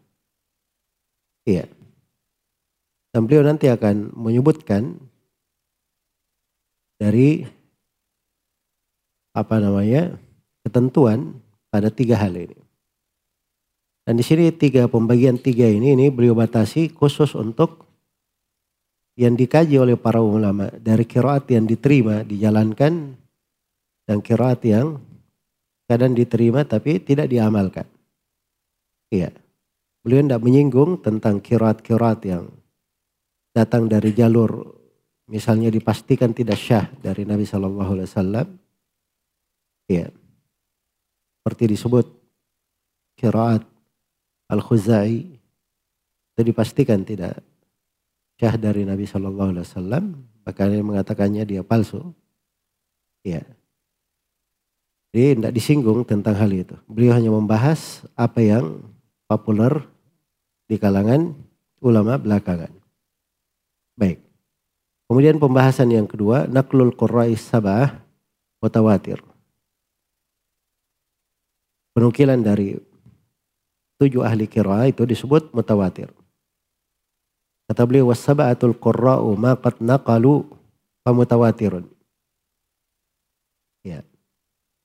[1.45, 1.78] Iya.
[3.13, 4.97] Dan beliau nanti akan menyebutkan
[6.99, 7.47] dari
[9.33, 10.19] apa namanya
[10.67, 11.39] ketentuan
[11.71, 12.59] pada tiga hal ini.
[14.09, 17.85] Dan di sini tiga pembagian tiga ini ini beliau batasi khusus untuk
[19.19, 23.19] yang dikaji oleh para ulama dari kiraat yang diterima dijalankan
[24.09, 24.97] dan kiraat yang
[25.85, 27.85] kadang diterima tapi tidak diamalkan.
[29.13, 29.33] Iya.
[30.01, 32.49] Beliau tidak menyinggung tentang kiraat-kiraat yang
[33.59, 34.79] datang dari jalur
[35.27, 38.47] misalnya dipastikan tidak syah dari Nabi Shallallahu Alaihi Wasallam,
[39.91, 40.07] ya
[41.43, 42.07] seperti disebut
[43.19, 43.67] kiraat
[44.47, 45.37] al khuzai
[46.39, 47.43] itu dipastikan tidak
[48.39, 50.05] syah dari Nabi Shallallahu Alaihi Wasallam,
[50.47, 52.15] bahkan yang mengatakannya dia palsu,
[53.27, 53.43] ya.
[55.09, 56.77] Jadi tidak disinggung tentang hal itu.
[56.85, 58.85] Beliau hanya membahas apa yang
[59.25, 59.89] populer
[60.69, 61.33] di kalangan
[61.81, 62.78] ulama belakangan.
[63.99, 64.23] Baik.
[65.11, 67.99] Kemudian pembahasan yang kedua, naklul qurra'i sabah
[68.63, 69.19] mutawatir.
[71.99, 72.79] Penukilan dari
[73.99, 76.15] tujuh ahli kira itu disebut mutawatir.
[77.67, 80.47] Kata beliau wasaba'atul qurra'u ma qad naqalu
[81.09, 81.89] mutawatirun.
[83.85, 84.05] Ya.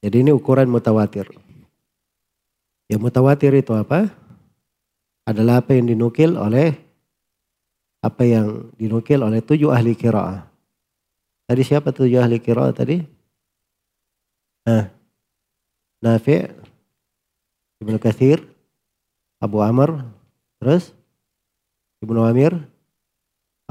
[0.03, 1.27] Jadi ini ukuran mutawatir.
[2.91, 4.11] Ya mutawatir itu apa?
[5.23, 6.82] Adalah apa yang dinukil oleh
[8.03, 10.43] apa yang dinukil oleh tujuh ahli kiraah.
[11.47, 12.99] Tadi siapa tujuh ahli kiraah tadi?
[14.67, 14.91] Nah,
[16.03, 16.51] Nafi'
[17.79, 18.43] Ibnu Kathir,
[19.39, 20.03] Abu Amr,
[20.59, 20.91] terus
[22.03, 22.59] Ibnu Amir,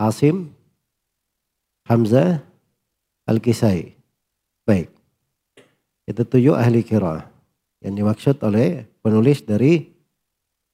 [0.00, 0.48] Asim,
[1.84, 2.40] Hamzah,
[3.28, 3.92] Al-Kisai.
[4.64, 4.88] Baik.
[6.08, 7.28] Itu tujuh ahli kiraah
[7.84, 9.92] yang dimaksud oleh penulis dari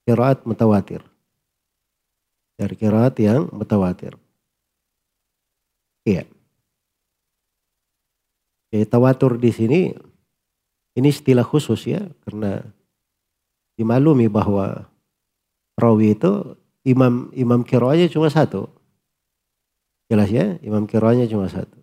[0.07, 1.08] kiraat mutawatir.
[2.59, 4.19] Dari kiraat yang mutawatir.
[6.03, 6.27] Iya.
[8.69, 9.81] Jadi tawatur di sini
[10.99, 12.59] ini istilah khusus ya karena
[13.79, 14.91] dimaklumi bahwa
[15.79, 18.67] rawi itu imam imam kiroanya cuma satu.
[20.11, 21.79] Jelas ya, imam kiroanya cuma satu.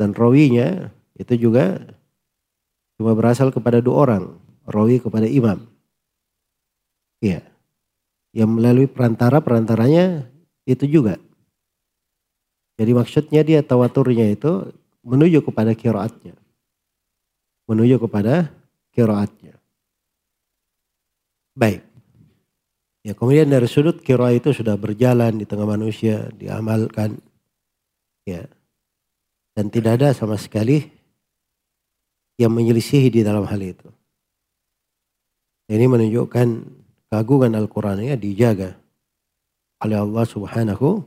[0.00, 1.76] Dan rawinya itu juga
[2.96, 4.24] cuma berasal kepada dua orang,
[4.64, 5.66] rawi kepada imam.
[7.20, 7.49] Iya.
[8.30, 10.30] Yang melalui perantara perantaranya
[10.68, 11.18] itu juga.
[12.80, 14.72] Jadi maksudnya dia tawaturnya itu
[15.04, 16.32] menuju kepada kiraatnya.
[17.68, 18.48] Menuju kepada
[18.94, 19.58] kiraatnya.
[21.52, 21.84] Baik.
[23.00, 27.16] Ya, kemudian dari sudut kira itu sudah berjalan di tengah manusia, diamalkan.
[28.28, 28.44] Ya.
[29.56, 30.84] Dan tidak ada sama sekali
[32.40, 33.88] yang menyelisihi di dalam hal itu.
[35.68, 36.79] Ini menunjukkan
[37.10, 38.78] keagungan Al-Quran ya dijaga
[39.82, 41.02] oleh Allah subhanahu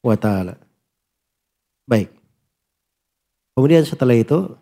[0.00, 0.56] wa ta'ala.
[1.84, 2.08] Baik.
[3.52, 4.56] Kemudian setelah itu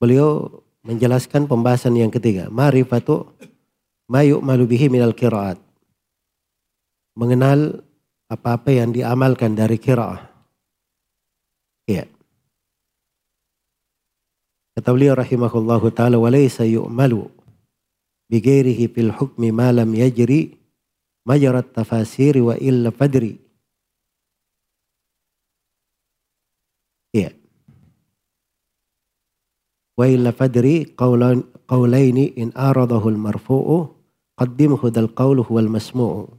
[0.00, 0.48] beliau
[0.86, 2.48] menjelaskan pembahasan yang ketiga.
[2.48, 3.28] Ma'rifatu
[4.08, 5.60] ma yu'malu bihi minal kiraat.
[7.18, 7.84] Mengenal
[8.30, 10.22] apa-apa yang diamalkan dari kiraah.
[11.90, 12.06] Iya.
[14.78, 17.39] Kata beliau rahimahullahu ta'ala walaysa yu'malu
[18.30, 20.54] bighairihi fil hukmi ma lam yajri
[21.26, 23.34] majarat tafasir wa illa fadri.
[27.10, 27.34] Iya.
[29.98, 34.00] Wa illa fadri qawlaini in aradahu al-marfu'u
[34.40, 36.32] Qaddimhu dal qawlu huwal masmu'u.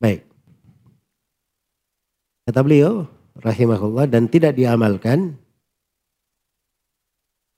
[0.00, 0.24] Baik.
[2.48, 3.04] Kata beliau,
[3.36, 5.36] rahimahullah, dan tidak diamalkan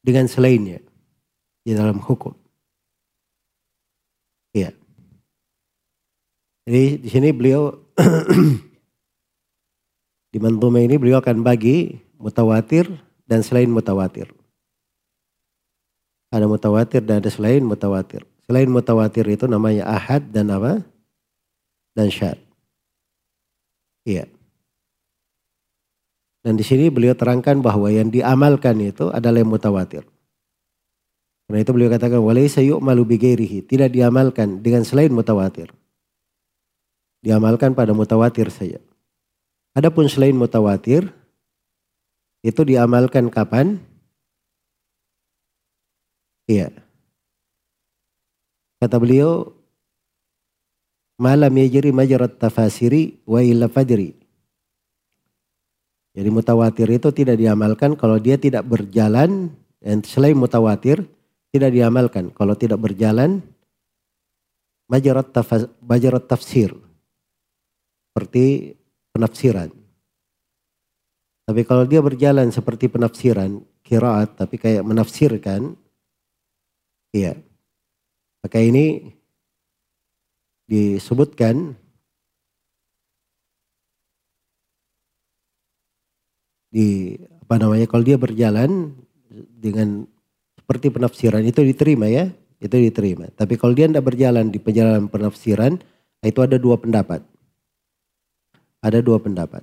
[0.02, 0.82] dengan selainnya
[1.62, 2.34] di dalam hukum.
[4.52, 4.74] Iya.
[6.68, 7.74] Jadi di sini beliau
[10.32, 12.86] di mantume ini beliau akan bagi mutawatir
[13.26, 14.30] dan selain mutawatir.
[16.32, 18.24] Ada mutawatir dan ada selain mutawatir.
[18.46, 20.80] Selain mutawatir itu namanya ahad dan apa?
[21.92, 22.40] Dan syad.
[24.08, 24.24] Iya.
[26.42, 30.02] Dan di sini beliau terangkan bahwa yang diamalkan itu adalah yang mutawatir.
[31.52, 35.68] Karena itu beliau katakan walaysa yu'malu bighairihi, tidak diamalkan dengan selain mutawatir.
[37.20, 38.80] Diamalkan pada mutawatir saja.
[39.76, 41.12] Adapun selain mutawatir
[42.40, 43.84] itu diamalkan kapan?
[46.48, 46.72] Iya.
[48.80, 49.52] Kata beliau,
[51.20, 54.16] malam yajri majarat tafasiri wa illa fajri.
[56.16, 59.52] Jadi mutawatir itu tidak diamalkan kalau dia tidak berjalan
[59.84, 61.04] dan selain mutawatir
[61.52, 63.44] tidak diamalkan kalau tidak berjalan
[64.88, 65.30] majarat,
[66.26, 66.72] tafsir
[68.12, 68.76] seperti
[69.12, 69.70] penafsiran.
[71.42, 75.76] Tapi kalau dia berjalan seperti penafsiran, kiraat tapi kayak menafsirkan
[77.12, 77.36] Iya.
[78.40, 79.12] Maka ini
[80.64, 81.76] disebutkan
[86.72, 88.96] di apa namanya kalau dia berjalan
[89.60, 90.08] dengan
[90.72, 95.76] seperti penafsiran itu diterima ya itu diterima tapi kalau dia tidak berjalan di perjalanan penafsiran
[96.24, 97.20] itu ada dua pendapat
[98.80, 99.60] ada dua pendapat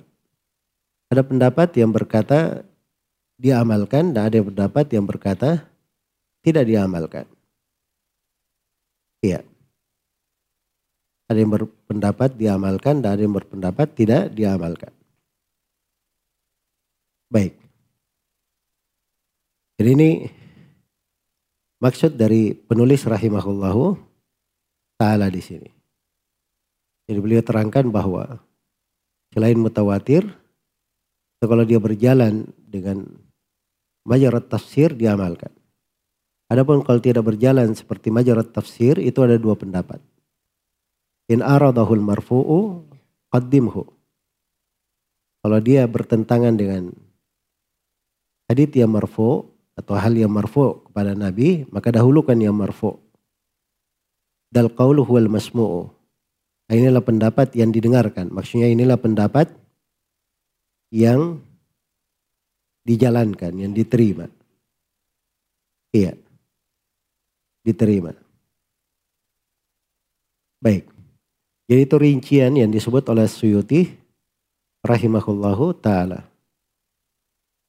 [1.10, 2.62] ada pendapat yang berkata
[3.42, 5.66] diamalkan dan ada pendapat yang berkata
[6.46, 7.26] tidak diamalkan
[9.20, 9.44] Iya.
[11.28, 14.90] Ada yang berpendapat diamalkan dan ada yang berpendapat tidak diamalkan.
[17.28, 17.54] Baik.
[19.76, 20.10] Jadi ini
[21.80, 23.96] maksud dari penulis rahimahullahu
[25.00, 25.70] taala di sini.
[27.08, 28.38] Jadi beliau terangkan bahwa
[29.34, 30.22] selain mutawatir,
[31.40, 33.08] kalau dia berjalan dengan
[34.04, 35.50] majarat tafsir diamalkan.
[36.50, 40.02] Adapun kalau tidak berjalan seperti majarat tafsir itu ada dua pendapat.
[41.30, 42.84] In aradahul marfu'u
[43.30, 43.86] qaddimhu.
[45.40, 46.90] Kalau dia bertentangan dengan
[48.50, 49.46] hadith yang marfu
[49.80, 53.00] atau hal yang marfu kepada Nabi, maka dahulukan yang marfu.
[54.52, 55.88] Dal qawlu huwal masmu'u.
[56.70, 58.30] Inilah pendapat yang didengarkan.
[58.30, 59.50] Maksudnya inilah pendapat
[60.94, 61.42] yang
[62.86, 64.30] dijalankan, yang diterima.
[65.90, 66.14] Iya.
[67.66, 68.14] Diterima.
[70.62, 70.86] Baik.
[71.70, 73.86] Jadi itu rincian yang disebut oleh Suyuti
[74.82, 76.26] rahimahullahu taala.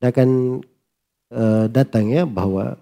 [0.02, 0.62] Akan
[1.32, 2.76] e, datang ya bahwa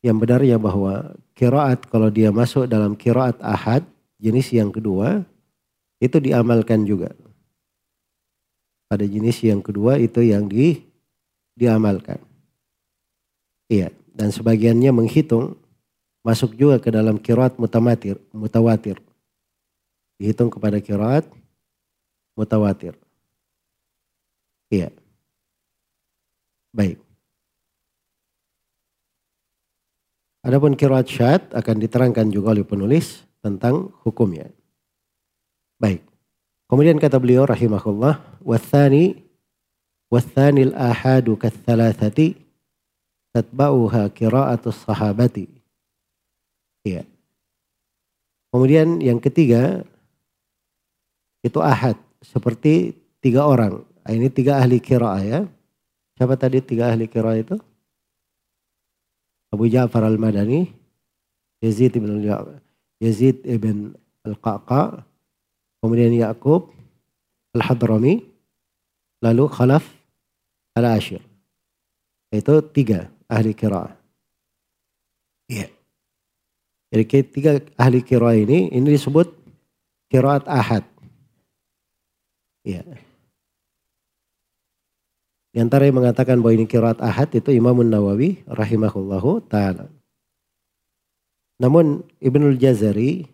[0.00, 3.84] yang benar ya bahwa kiraat kalau dia masuk dalam kiraat ahad
[4.16, 5.24] jenis yang kedua
[6.00, 7.12] itu diamalkan juga.
[8.88, 10.82] Pada jenis yang kedua itu yang di,
[11.54, 12.18] diamalkan.
[13.70, 15.54] Iya, dan sebagiannya menghitung
[16.26, 18.98] masuk juga ke dalam kiraat mutamatir, mutawatir.
[20.18, 21.24] Dihitung kepada kiraat
[22.34, 22.98] mutawatir.
[24.72, 24.90] Iya.
[26.74, 27.09] Baik.
[30.40, 34.48] Adapun kiraat syad akan diterangkan juga oleh penulis tentang hukumnya.
[35.76, 36.00] Baik.
[36.64, 39.20] Kemudian kata beliau rahimahullah, "Wathani
[40.08, 42.40] wathani al-ahadu kathalathati
[43.36, 45.44] tatba'uha qira'atus sahabati."
[46.88, 47.04] Iya.
[48.48, 49.84] Kemudian yang ketiga
[51.44, 53.84] itu ahad seperti tiga orang.
[54.08, 55.40] Ini tiga ahli kiraah ya.
[56.16, 57.56] Siapa tadi tiga ahli kiraah itu?
[59.50, 60.70] Abu Ja'far al-Madani,
[61.58, 62.22] Yazid ibn
[63.02, 63.92] Yazid ibn
[64.22, 65.02] Al-Qaqa,
[65.82, 66.70] kemudian Yakub
[67.58, 68.22] Al-Hadrami,
[69.18, 69.82] lalu Khalaf
[70.78, 71.20] Al-Ashir.
[72.30, 73.90] Itu tiga ahli kiraah.
[75.50, 75.66] Iya.
[76.94, 79.34] Jadi tiga ahli kiraah ini, ini disebut
[80.06, 80.86] kiraat ahad.
[82.62, 82.86] Iya.
[85.50, 89.90] Di antara yang mengatakan bahwa ini kiraat ahad itu Imam Nawawi rahimahullahu ta'ala.
[91.58, 93.26] Namun Ibnul Jazari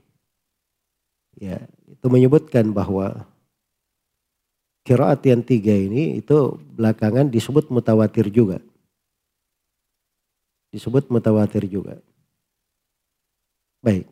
[1.37, 3.29] ya itu menyebutkan bahwa
[4.83, 8.65] kiraat yang tiga ini itu belakangan disebut mutawatir juga.
[10.73, 12.01] Disebut mutawatir juga.
[13.85, 14.09] Baik.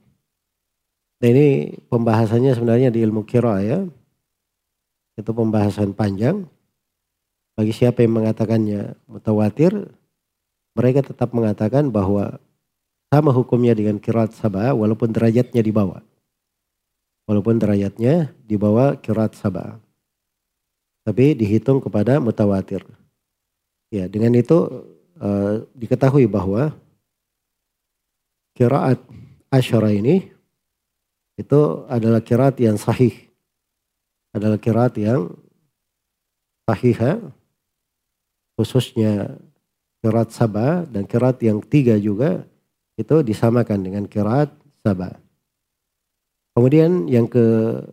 [1.25, 3.81] Nah ini pembahasannya sebenarnya di ilmu kira ya.
[5.17, 6.47] Itu pembahasan panjang.
[7.55, 9.71] Bagi siapa yang mengatakannya mutawatir,
[10.75, 12.43] mereka tetap mengatakan bahwa
[13.15, 16.03] sama hukumnya dengan kirat sabah walaupun derajatnya di bawah.
[17.31, 19.79] Walaupun derajatnya di bawah kirat sabah.
[21.07, 22.83] Tapi dihitung kepada mutawatir.
[23.95, 24.83] Ya, dengan itu
[25.23, 26.75] uh, diketahui bahwa
[28.59, 28.99] kiraat
[29.47, 30.27] asyara ini
[31.39, 33.15] itu adalah kiraat yang sahih.
[34.35, 35.31] Adalah kiraat yang
[36.67, 36.99] sahih
[38.55, 39.39] khususnya
[40.05, 42.47] kiraat sabah dan kiraat yang tiga juga
[42.95, 44.55] itu disamakan dengan kiraat
[44.87, 45.17] sabah.
[46.55, 47.91] Kemudian yang ketiga,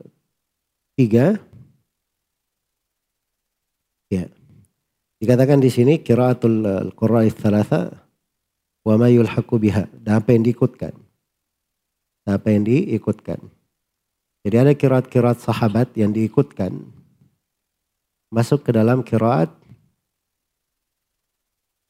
[4.13, 4.29] ya,
[5.17, 8.05] dikatakan di sini kiraatul qurra'is thalatha
[8.85, 10.93] wa ma yulhaqu biha, dan apa yang diikutkan.
[12.21, 13.41] Dan apa yang diikutkan.
[14.45, 16.73] Jadi ada kiraat-kiraat sahabat yang diikutkan
[18.33, 19.53] masuk ke dalam kiraat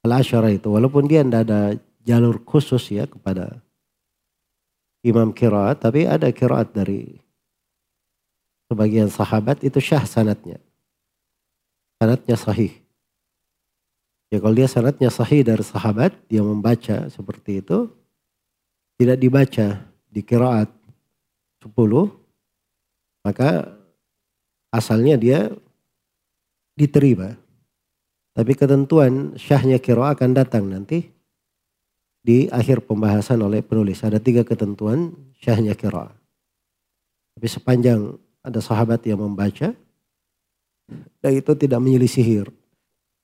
[0.05, 0.69] al-asyara itu.
[0.69, 1.61] Walaupun dia tidak ada
[2.01, 3.61] jalur khusus ya kepada
[5.05, 7.17] imam kiraat, tapi ada kiraat dari
[8.69, 10.61] sebagian sahabat itu syah sanatnya.
[12.01, 12.73] Sanatnya sahih.
[14.31, 17.91] Ya kalau dia sanatnya sahih dari sahabat, dia membaca seperti itu,
[18.95, 19.67] tidak dibaca
[20.07, 20.71] di kiraat
[21.59, 21.75] 10,
[23.27, 23.75] maka
[24.71, 25.51] asalnya dia
[26.79, 27.40] diterima.
[28.31, 31.11] Tapi ketentuan syahnya kira akan datang nanti
[32.23, 33.99] di akhir pembahasan oleh penulis.
[34.05, 35.11] Ada tiga ketentuan
[35.41, 36.13] syahnya kira.
[37.35, 39.75] Tapi sepanjang ada sahabat yang membaca,
[41.21, 42.43] dan itu tidak menyelisihi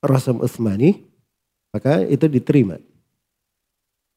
[0.00, 1.04] Rasul Utsmani,
[1.74, 2.78] maka itu diterima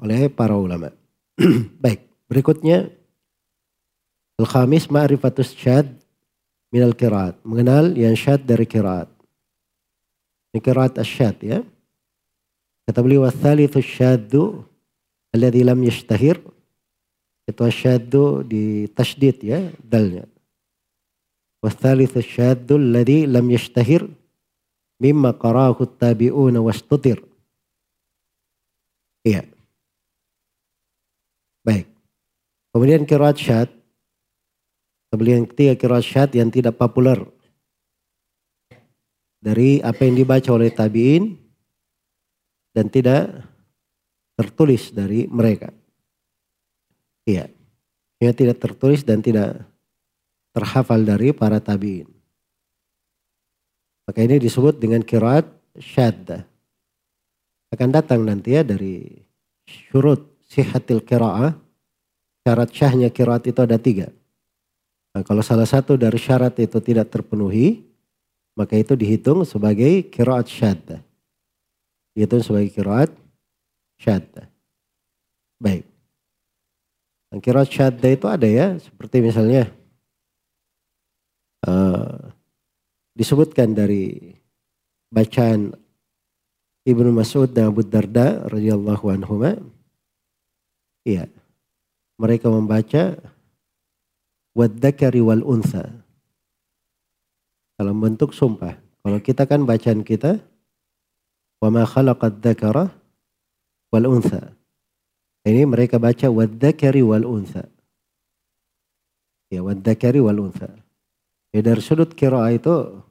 [0.01, 0.89] oleh para ulama.
[1.83, 2.89] Baik, berikutnya
[4.41, 5.85] Al-Khamis Ma'rifatus Syad
[6.73, 7.37] minal kiraat.
[7.45, 9.11] Mengenal yang syad dari kiraat.
[10.59, 11.63] Kiraat asyad ya.
[12.83, 14.67] Kata beliau, Wathalithu syaddu
[15.31, 16.43] alladhi lam yashtahir
[17.47, 20.27] itu asyaddu di tasdid ya dalnya
[21.61, 24.09] والثالث الشاذ الذي لم يشتهر
[25.01, 27.21] مما قراه التابعون واستطر
[29.21, 29.45] iya
[31.61, 31.85] baik
[32.73, 33.69] kemudian kiraat syad
[35.13, 37.21] kemudian ketiga kiraat syad yang tidak populer
[39.41, 41.33] dari apa yang dibaca oleh tabi'in
[42.71, 43.41] dan tidak
[44.37, 45.73] tertulis dari mereka.
[47.25, 47.49] Iya.
[48.21, 49.65] Yang tidak tertulis dan tidak
[50.53, 52.05] terhafal dari para tabiin.
[54.05, 56.45] Maka ini disebut dengan kiraat syadda.
[57.73, 59.09] Akan datang nanti ya dari
[59.65, 61.57] syurut sihatil kiraah.
[62.41, 64.09] Syarat syahnya kiraat itu ada tiga.
[65.13, 67.90] Nah, kalau salah satu dari syarat itu tidak terpenuhi,
[68.61, 71.01] maka itu dihitung sebagai kiraat syadda.
[72.13, 73.09] Dihitung sebagai kiraat
[73.97, 74.45] syadda.
[75.57, 75.89] Baik.
[77.41, 79.65] Kiraat syadda itu ada ya, seperti misalnya
[81.65, 82.29] uh,
[83.17, 84.37] disebutkan dari
[85.09, 85.73] bacaan
[86.85, 89.41] Ibnu Mas'ud dan Abu Darda radhiyallahu anhu.
[91.01, 91.25] Iya.
[92.21, 93.17] Mereka membaca
[94.53, 96.00] wadzakari wal unsa.
[97.81, 98.77] Dalam bentuk sumpah.
[99.01, 100.37] Kalau kita kan bacaan kita
[101.57, 102.93] wa khalaqad dzakara
[103.89, 104.53] wal unsa.
[105.41, 107.65] Ini mereka baca wadzakari wal unsa.
[109.49, 110.69] Ya wadzakari wal unsa.
[111.49, 113.01] Ya dari sudut kira itu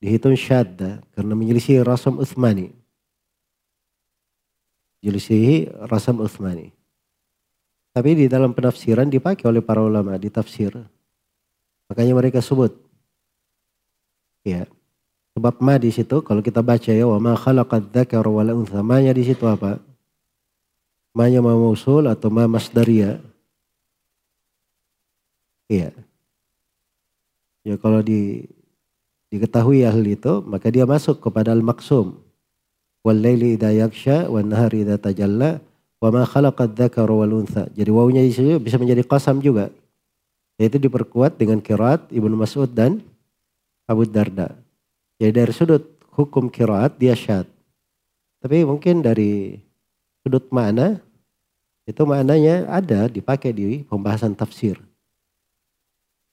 [0.00, 2.72] dihitung syadda karena menyelisih rasam Utsmani.
[5.04, 6.72] Menyelisih rasam Utsmani.
[7.92, 10.72] Tapi di dalam penafsiran dipakai oleh para ulama di tafsir.
[11.92, 12.85] Makanya mereka sebut.
[14.46, 14.70] Ya.
[15.34, 18.78] Sebab ma di situ kalau kita baca ya wa ma khalaqad dzakara wal untha.
[18.86, 19.82] Ma di situ apa?
[21.10, 23.18] Ma nya ma mausul atau ma masdaria.
[25.66, 25.90] Iya.
[27.66, 28.46] Ya kalau di
[29.34, 32.14] diketahui ahli itu maka dia masuk kepada al-maksum.
[33.02, 35.58] Wal laili idza yaksha wan nahari idza tajalla
[35.96, 37.66] Wa ma khalaqad dzakara wal untha.
[37.72, 39.72] Jadi wawunya di sini bisa menjadi qasam juga.
[40.60, 43.00] Yaitu diperkuat dengan kiraat Ibnu Mas'ud dan
[43.86, 44.52] Abu Darda.
[45.16, 47.46] Jadi dari sudut hukum kiraat dia syad.
[48.42, 49.56] Tapi mungkin dari
[50.20, 51.00] sudut makna
[51.86, 54.76] itu maknanya ada dipakai di pembahasan tafsir.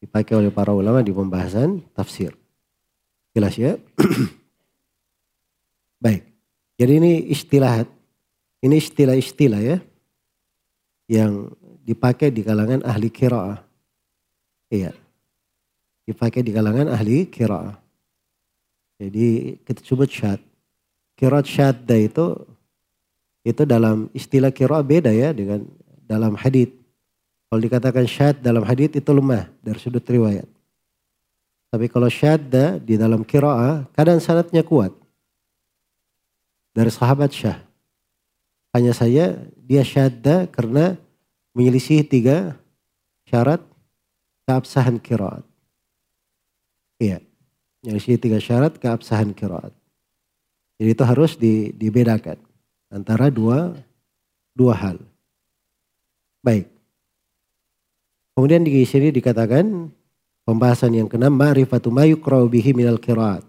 [0.02, 2.36] Dipakai oleh para ulama di pembahasan tafsir.
[3.32, 3.78] Jelas ya?
[6.04, 6.28] Baik.
[6.76, 7.86] Jadi ini istilah
[8.66, 9.78] ini istilah-istilah ya
[11.08, 13.60] yang dipakai di kalangan ahli kiraah.
[14.74, 14.96] Iya.
[16.04, 17.80] Dipakai di kalangan ahli kiraah.
[19.00, 20.40] Jadi kita sebut syad.
[21.16, 22.36] Kiraat syadda itu
[23.44, 25.68] itu dalam istilah kiraah beda ya dengan
[26.08, 26.72] dalam hadith.
[27.48, 30.48] Kalau dikatakan syad dalam hadith itu lemah dari sudut riwayat.
[31.74, 34.94] Tapi kalau syadda di dalam kiraah kadang sanatnya kuat.
[36.74, 37.62] Dari sahabat syah.
[38.74, 40.98] Hanya saja dia syadda karena
[41.54, 42.58] menyelisih tiga
[43.30, 43.62] syarat
[44.50, 45.46] keabsahan kiraat.
[47.04, 47.20] Iya,
[47.84, 49.76] menyelisih tiga syarat keabsahan kiraat.
[50.80, 52.40] Jadi itu harus di, dibedakan
[52.88, 53.76] antara dua
[54.56, 54.98] dua hal.
[56.40, 56.72] Baik.
[58.34, 59.92] Kemudian di sini dikatakan
[60.48, 63.44] pembahasan yang keenam ma'rifatu ma yuqra'u bihi minal qiraat.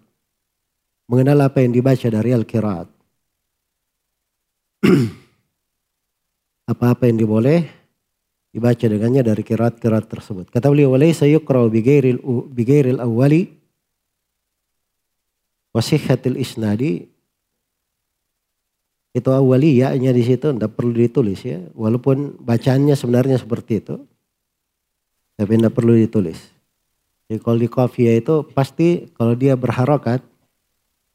[1.07, 2.89] Mengenal apa yang dibaca dari al-qiraat.
[6.73, 7.69] apa-apa yang diboleh
[8.55, 10.47] dibaca dengannya dari kirat-kirat tersebut.
[10.55, 12.23] Kata beliau, "Walaysa yuqra'u bighairil
[12.55, 13.51] bighairil awwali
[15.75, 17.11] wa sihhatil isnadi."
[19.15, 21.63] Itu awali ya-nya di situ tidak perlu ditulis ya.
[21.75, 23.99] Walaupun bacaannya sebenarnya seperti itu.
[25.35, 26.39] Tapi tidak perlu ditulis.
[27.27, 30.23] Jadi kalau di kafiyah itu pasti kalau dia berharokat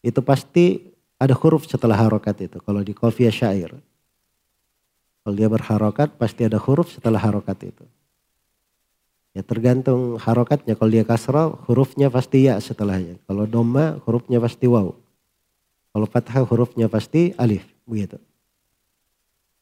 [0.03, 2.57] itu pasti ada huruf setelah harokat itu.
[2.63, 3.71] Kalau di kafiyah syair.
[5.23, 7.85] Kalau dia berharokat pasti ada huruf setelah harokat itu.
[9.37, 10.73] Ya tergantung harokatnya.
[10.73, 13.21] Kalau dia kasrah hurufnya pasti ya setelahnya.
[13.29, 14.95] Kalau doma hurufnya pasti waw.
[15.93, 17.65] Kalau fathah hurufnya pasti alif.
[17.85, 18.17] Begitu.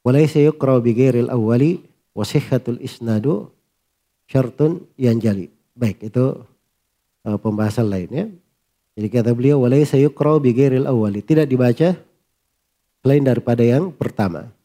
[0.08, 1.84] Walaysa yuqra bi ghairil awwali
[2.16, 3.52] wa sihhatul isnadu
[4.32, 5.52] syartun yang jali.
[5.76, 6.48] Baik, itu
[7.28, 8.32] uh, pembahasan lainnya.
[8.96, 11.94] Jadi kata beliau walaysa yuqra bi ghairil awwali, tidak dibaca
[13.04, 14.57] selain daripada yang pertama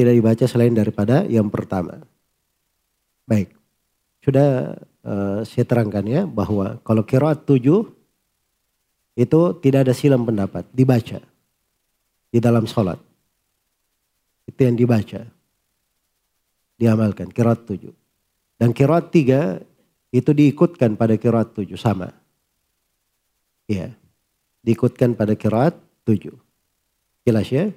[0.00, 2.00] tidak dibaca selain daripada yang pertama.
[3.28, 3.52] Baik,
[4.24, 7.84] sudah uh, saya terangkan ya bahwa kalau kiraat tujuh
[9.12, 11.20] itu tidak ada silam pendapat, dibaca
[12.32, 12.96] di dalam sholat.
[14.48, 15.28] Itu yang dibaca,
[16.80, 17.92] diamalkan, kiraat tujuh.
[18.56, 19.60] Dan kiraat tiga
[20.08, 22.08] itu diikutkan pada kiraat tujuh, sama.
[23.68, 23.92] Ya,
[24.64, 25.76] diikutkan pada kiraat
[26.08, 26.34] tujuh.
[27.22, 27.68] Jelas ya?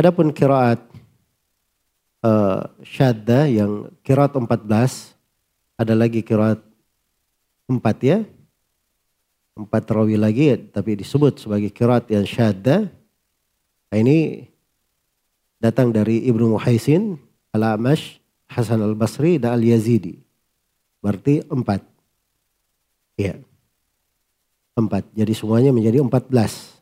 [0.00, 0.89] Adapun kiraat
[2.24, 4.66] uh, syadda yang kirat 14
[5.80, 6.60] ada lagi kirat
[7.68, 8.24] 4 ya
[9.56, 12.88] empat rawi lagi tapi disebut sebagai kirat yang syadda
[13.90, 14.48] nah, ini
[15.60, 17.20] datang dari Ibnu Muhaisin
[17.52, 20.18] Al-Amash Hasan al-Basri dan al-Yazidi.
[20.98, 21.86] Berarti empat.
[23.14, 23.38] Iya.
[24.74, 25.06] Empat.
[25.14, 26.74] Jadi semuanya menjadi empat belas.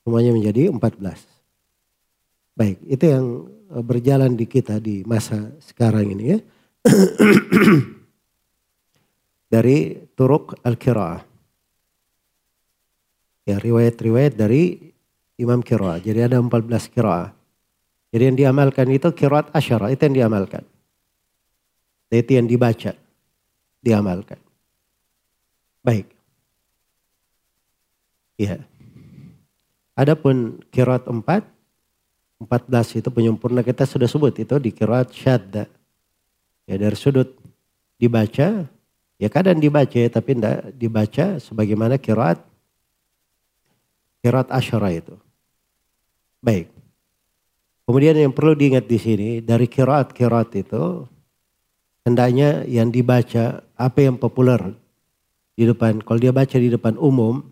[0.00, 1.20] Semuanya menjadi empat belas.
[2.56, 3.24] Baik, itu yang
[3.80, 6.38] berjalan di kita di masa sekarang ini ya.
[9.52, 11.20] dari Turuk Al-Qiraah.
[13.44, 14.92] Ya, riwayat-riwayat dari
[15.36, 16.00] Imam Qiraah.
[16.00, 17.28] Jadi ada 14 Qiraah.
[18.12, 20.64] Jadi yang diamalkan itu Qiraat Asyara, itu yang diamalkan.
[22.12, 22.92] Itu yang dibaca,
[23.80, 24.36] diamalkan.
[25.80, 26.12] Baik.
[28.36, 28.60] Ya.
[29.96, 31.24] Adapun Qiraat 4,
[32.42, 35.64] 14 itu penyempurna kita sudah sebut itu di Qiraat Syadda.
[36.66, 37.38] Ya dari sudut
[37.98, 38.66] dibaca,
[39.18, 42.42] ya kadang dibaca tapi tidak dibaca sebagaimana Qiraat
[44.22, 45.14] Qiraat Asyara itu.
[46.42, 46.70] Baik.
[47.82, 51.02] Kemudian yang perlu diingat di sini dari kiraat-kiraat itu
[52.06, 54.78] hendaknya yang dibaca apa yang populer
[55.58, 55.98] di depan.
[56.02, 57.42] Kalau dia baca di depan umum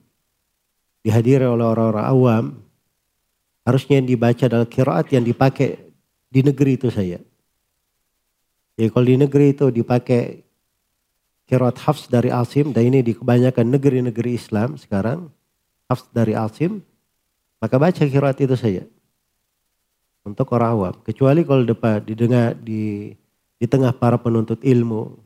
[1.03, 2.45] dihadiri oleh orang-orang awam
[3.71, 5.79] harusnya yang dibaca adalah kiraat yang dipakai
[6.27, 7.23] di negeri itu saja.
[8.75, 10.43] Jadi kalau di negeri itu dipakai
[11.47, 15.31] kiraat hafs dari Asim dan ini di kebanyakan negeri-negeri Islam sekarang
[15.87, 16.83] hafs dari Asim
[17.61, 18.83] maka baca kiraat itu saja.
[20.25, 20.95] Untuk orang awam.
[21.05, 23.13] Kecuali kalau depan didengar di
[23.61, 25.21] di tengah para penuntut ilmu.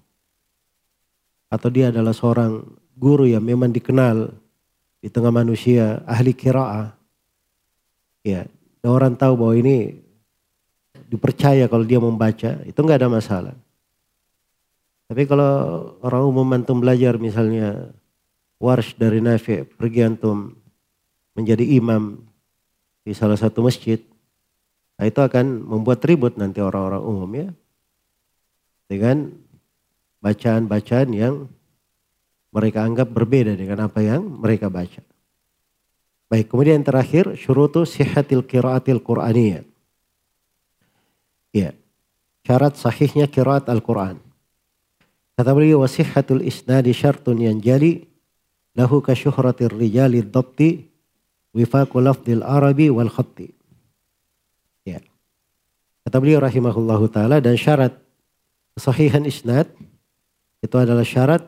[1.47, 2.67] Atau dia adalah seorang
[2.99, 4.35] guru yang memang dikenal
[4.99, 6.91] di tengah manusia ahli kiraah.
[8.25, 8.49] Ya,
[8.81, 10.01] orang tahu bahwa ini
[11.13, 13.55] dipercaya kalau dia membaca, itu nggak ada masalah.
[15.05, 15.53] Tapi kalau
[16.01, 17.93] orang umum antum belajar misalnya
[18.57, 20.57] warsh dari Nafi, pergi antum
[21.37, 22.25] menjadi imam
[23.05, 24.01] di salah satu masjid,
[24.97, 27.49] nah itu akan membuat ribut nanti orang-orang umum ya.
[28.89, 29.29] Dengan
[30.25, 31.45] bacaan-bacaan yang
[32.49, 35.05] mereka anggap berbeda dengan apa yang mereka baca.
[36.35, 39.63] Baik, kemudian yang terakhir syurutu sihatil qiraatil Qur'aniyah.
[41.55, 41.71] Ya.
[42.43, 44.19] Syarat sahihnya kiraat Al-Quran.
[45.39, 48.11] Kata beliau wasihatul isnadi syartun yang jali
[48.75, 50.91] lahu kasyuhratir rijali dhabti
[51.55, 53.55] wifaqu lafdil arabi wal khatti.
[54.83, 54.99] Ya.
[56.03, 57.95] Kata beliau rahimahullahu taala dan syarat
[58.75, 59.71] sahihan isnad
[60.67, 61.47] itu adalah syarat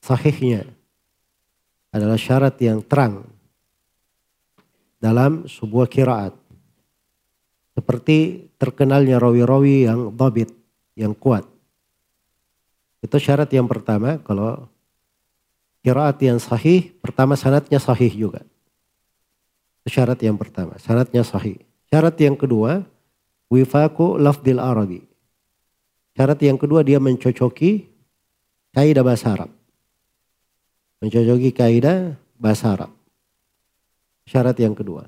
[0.00, 0.77] sahihnya
[1.98, 3.26] adalah syarat yang terang
[5.02, 6.34] dalam sebuah kiraat.
[7.74, 10.50] Seperti terkenalnya rawi-rawi yang babit,
[10.98, 11.46] yang kuat.
[12.98, 14.66] Itu syarat yang pertama kalau
[15.88, 18.42] Kiraat yang sahih, pertama sanatnya sahih juga.
[19.88, 21.56] Syarat yang pertama, sanatnya sahih.
[21.88, 22.84] Syarat yang kedua,
[23.48, 25.00] wifaku lafdil arabi.
[26.12, 27.88] Syarat yang kedua dia mencocoki
[28.76, 29.50] kaidah bahasa Arab.
[30.98, 32.90] Mencocoki kaidah bahasa Arab.
[34.26, 35.06] Syarat yang kedua.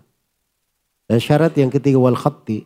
[1.11, 2.63] Dan syarat yang ketiga wal khatti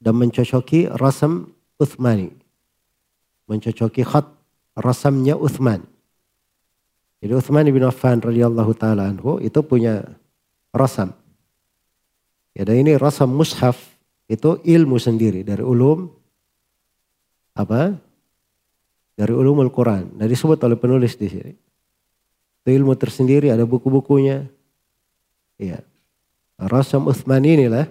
[0.00, 2.32] dan mencocoki rasam Uthmani.
[3.46, 4.26] Mencocoki khat
[4.76, 5.84] rasamnya Uthman.
[7.24, 10.04] Jadi Uthman bin Affan radhiyallahu taala anhu itu punya
[10.76, 11.16] rasam.
[12.52, 13.76] Ya, dan ini rasam mushaf
[14.28, 16.12] itu ilmu sendiri dari ulum
[17.56, 17.96] apa?
[19.16, 20.12] Dari ulumul Quran.
[20.20, 21.52] Nah disebut oleh penulis di sini.
[22.66, 24.42] Itu ilmu tersendiri, ada buku-bukunya.
[25.54, 25.86] Ya.
[26.58, 27.86] Rasam Uthman inilah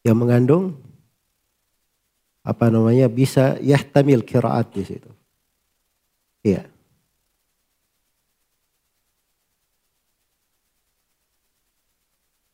[0.00, 0.80] yang mengandung
[2.40, 5.12] apa namanya bisa yahtamil kiraat di situ.
[6.40, 6.64] Iya.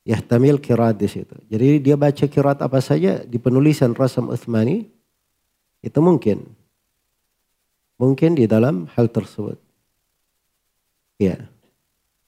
[0.03, 1.38] Yahtamil kirat di situ.
[1.47, 4.90] Jadi dia baca kirat apa saja di penulisan Rasam Uthmani
[5.86, 6.43] itu mungkin.
[7.95, 9.70] Mungkin di dalam hal tersebut.
[11.21, 11.38] Ya.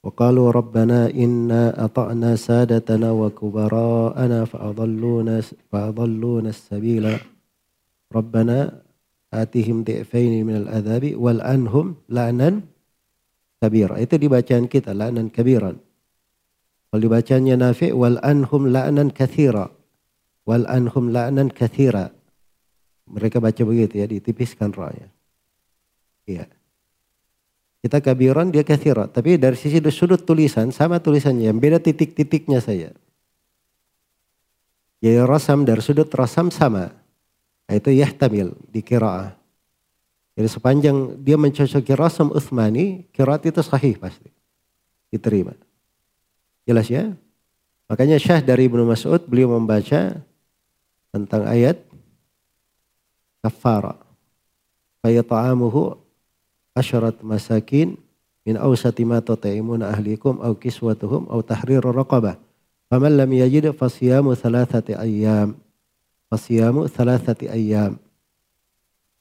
[0.00, 5.36] وقالوا ربنا إنا أطعنا سادتنا وكبراءنا فأضلونا
[5.68, 7.04] فأضلونا السبيل
[8.08, 8.58] ربنا
[9.28, 12.48] آتهم ضعفين من العذاب والأنهم لعنا
[13.60, 15.76] كبيرا itu di bacaan kita la'nan kabiran
[16.90, 19.70] kalau dibacanya Nafi wal anhum la'nan kathira.
[20.42, 22.10] Wal anhum la'nan kathira.
[23.06, 25.06] Mereka baca begitu ya, ditipiskan ra'nya.
[26.26, 26.50] Iya.
[27.85, 29.05] Kita kabiran, dia kathira.
[29.05, 31.53] Tapi dari sisi sudut tulisan, sama tulisannya.
[31.53, 32.89] Yang beda titik-titiknya saja.
[35.05, 36.89] Jadi rasam dari sudut rasam sama.
[37.69, 39.37] Itu yahtamil di kira'ah.
[40.33, 44.33] Jadi sepanjang dia mencocoki rasam Uthmani, kiraat itu sahih pasti.
[45.13, 45.53] Diterima.
[46.65, 47.13] Jelas ya?
[47.85, 50.25] Makanya syah dari Ibnu Mas'ud beliau membaca
[51.13, 51.85] tentang ayat
[53.45, 53.93] kafara.
[55.05, 56.04] Faya ta'amuhu
[56.75, 57.95] asyarat masakin
[58.45, 62.37] min awsati ma tut'imuna ahlikum aw kiswatuhum aw tahriru raqabah.
[62.91, 65.57] Faman lam yajid fasiyamu thalathati ayyam.
[66.29, 67.97] Fasiyamu thalathati ayyam.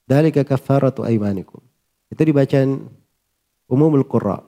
[0.04, 1.64] Dalika kafaratu aymanikum.
[2.12, 2.84] Itu dibacaan
[3.64, 4.44] umumul qurra.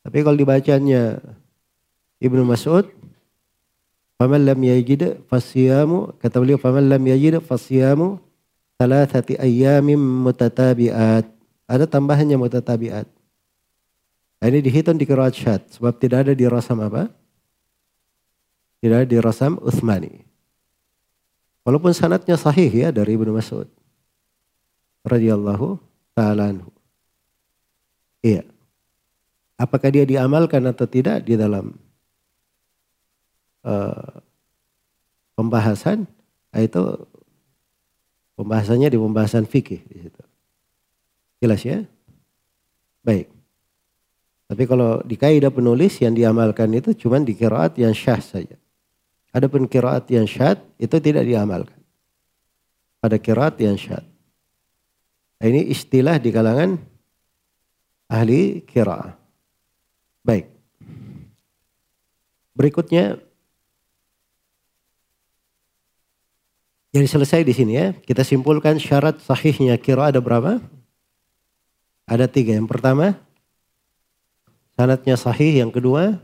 [0.00, 1.20] Tapi kalau dibacanya
[2.16, 2.88] Ibnu Mas'ud
[4.16, 8.16] Faman lam yajid fasiyamu kata beliau faman lam yajid fasiyamu
[8.80, 11.35] thalathati ayyamin mutatabi'at.
[11.66, 13.08] Ada tambahannya mutatabi'at.
[14.36, 17.10] Nah, ini dihitung di syad sebab tidak ada di rasam apa?
[18.78, 20.22] Tidak ada di rasam Uthmani.
[21.66, 23.66] Walaupun sanatnya sahih ya dari Ibnu Mas'ud
[25.02, 25.82] radhiyallahu
[26.14, 26.70] taala anhu.
[28.22, 28.46] Iya.
[29.58, 31.74] Apakah dia diamalkan atau tidak di dalam
[33.66, 34.22] uh,
[35.34, 36.06] pembahasan
[36.54, 36.80] nah itu
[38.38, 40.25] pembahasannya di pembahasan fikih di situ.
[41.40, 41.84] Jelas ya?
[43.04, 43.28] Baik.
[44.46, 48.56] Tapi kalau di kaidah penulis yang diamalkan itu cuma di kiraat yang syah saja.
[49.34, 51.76] Adapun kiraat yang syad itu tidak diamalkan.
[53.02, 54.06] Pada kiraat yang syad.
[55.36, 56.78] Nah, ini istilah di kalangan
[58.08, 59.18] ahli kiraat.
[60.24, 60.46] Baik.
[62.56, 63.20] Berikutnya
[66.96, 67.92] jadi selesai di sini ya.
[67.92, 70.75] Kita simpulkan syarat sahihnya kira ada berapa?
[72.06, 72.54] Ada tiga.
[72.54, 73.18] Yang pertama,
[74.78, 75.58] sanatnya sahih.
[75.58, 76.22] Yang kedua,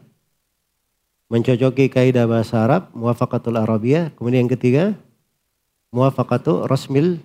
[1.26, 4.14] mencocoki kaidah bahasa Arab, muwafaqatul Arabiyah.
[4.14, 4.94] Kemudian yang ketiga,
[5.90, 7.18] muwafaqatu rasmil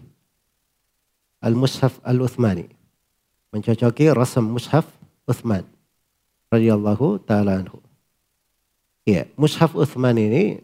[1.39, 2.67] al-mushaf al-Uthmani.
[3.53, 4.89] Mencocoki rasam mushaf
[5.27, 5.63] Uthman
[6.51, 7.79] radhiyallahu taala anhu.
[9.07, 10.59] Ya, mushaf Uthman ini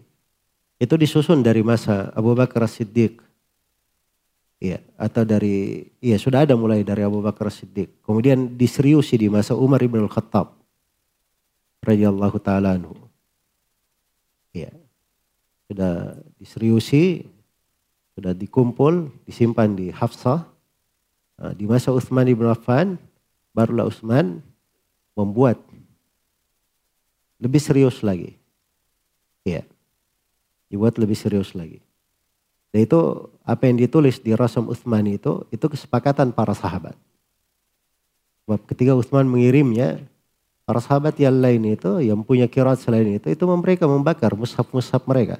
[0.80, 3.24] itu disusun dari masa Abu Bakar Siddiq.
[4.64, 7.99] Ya, atau dari ya sudah ada mulai dari Abu Bakar Siddiq.
[7.99, 10.55] Kemudian diseriusi di masa Umar ibn al-Khattab
[11.84, 12.95] radhiyallahu taala anhu.
[14.55, 14.72] Ya.
[15.68, 17.28] Sudah diseriusi,
[18.16, 20.53] sudah dikumpul, disimpan di Hafsah
[21.43, 22.95] Nah, di masa Utsman ibn Affan,
[23.51, 24.39] barulah Utsman
[25.11, 25.59] membuat
[27.36, 28.39] lebih serius lagi.
[29.43, 29.68] Ya,
[30.72, 31.83] dibuat lebih serius lagi.
[32.74, 36.98] Dan itu apa yang ditulis di Rasul Utsman itu, itu kesepakatan para sahabat.
[38.44, 40.02] Sebab ketika Utsman mengirimnya,
[40.66, 45.38] para sahabat yang lain itu, yang punya kirat selain itu, itu mereka membakar mushaf-mushaf mereka.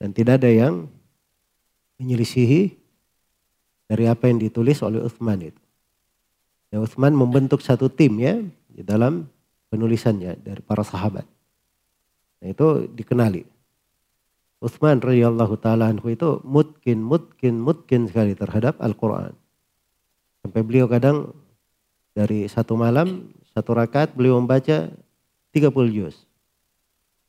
[0.00, 0.88] Dan tidak ada yang
[2.00, 2.74] menyelisihi
[3.84, 5.62] dari apa yang ditulis oleh Uthman itu.
[6.72, 8.40] Ya, Uthman membentuk satu tim ya
[8.72, 9.30] di dalam
[9.70, 11.22] penulisannya dari para sahabat.
[12.42, 13.53] Nah, itu dikenali.
[14.64, 19.36] Uthman radhiyallahu taala anhu itu mutkin mutkin mutkin sekali terhadap Al-Qur'an.
[20.40, 21.36] Sampai beliau kadang
[22.16, 24.88] dari satu malam satu rakaat beliau membaca
[25.52, 26.16] 30 juz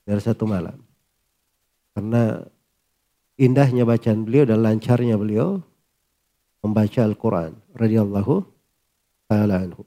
[0.07, 0.79] dari satu malam.
[1.91, 2.39] Karena
[3.35, 5.59] indahnya bacaan beliau dan lancarnya beliau
[6.63, 8.47] membaca Al-Quran radhiyallahu
[9.27, 9.83] taala anhu.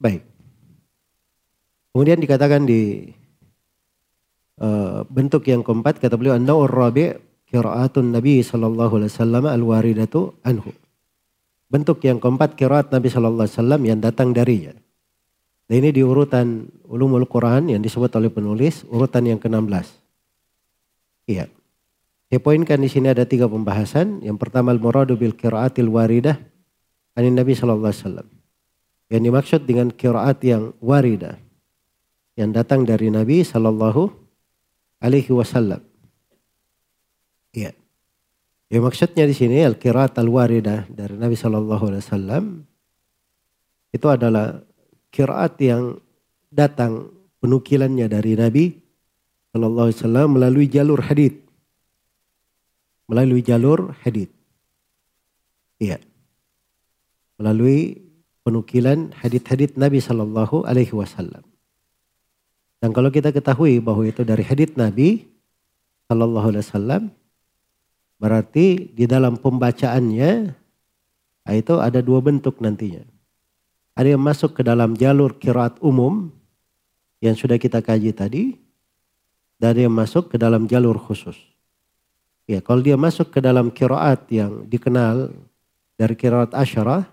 [0.00, 0.24] Baik.
[1.94, 3.12] Kemudian dikatakan di
[5.10, 7.14] bentuk yang keempat kata beliau an-naur rabi'
[7.50, 10.74] qiraatun Nabi sallallahu alaihi wasallam al-waridatu anhu.
[11.70, 14.74] Bentuk yang keempat kiraat Nabi sallallahu alaihi wasallam yang datang darinya.
[15.64, 19.86] Dan ini di urutan ulumul Quran yang disebut oleh penulis urutan yang ke-16.
[21.24, 21.48] Iya.
[22.28, 24.20] Saya poinkan di sini ada tiga pembahasan.
[24.20, 26.36] Yang pertama al-muradu bil qiraatil waridah
[27.16, 28.28] ani Nabi sallallahu alaihi wasallam.
[29.08, 31.40] Yang dimaksud dengan qiraat yang waridah
[32.34, 34.23] yang datang dari Nabi sallallahu
[35.00, 35.82] alaihi wasallam.
[37.54, 37.72] Iya.
[38.68, 42.44] Yang maksudnya di sini al-qiraat al-waridah dari Nabi sallallahu alaihi wasallam
[43.94, 44.58] itu adalah
[45.14, 46.02] qiraat yang
[46.50, 48.74] datang penukilannya dari Nabi
[49.54, 51.44] sallallahu alaihi wasallam melalui jalur hadith
[53.08, 54.32] melalui jalur hadith.
[55.80, 56.00] Iya.
[57.36, 58.00] Melalui
[58.46, 61.44] penukilan hadith-hadith Nabi Shallallahu Alaihi Wasallam.
[62.84, 65.24] Dan kalau kita ketahui bahwa itu dari hadith Nabi
[66.04, 67.02] Shallallahu Alaihi Wasallam,
[68.20, 70.52] berarti di dalam pembacaannya
[71.48, 73.00] itu ada dua bentuk nantinya.
[73.96, 76.28] Ada yang masuk ke dalam jalur kiraat umum
[77.24, 78.60] yang sudah kita kaji tadi,
[79.56, 81.40] dan ada yang masuk ke dalam jalur khusus.
[82.44, 85.32] Ya, kalau dia masuk ke dalam kiraat yang dikenal
[85.96, 87.08] dari kiraat asyarah,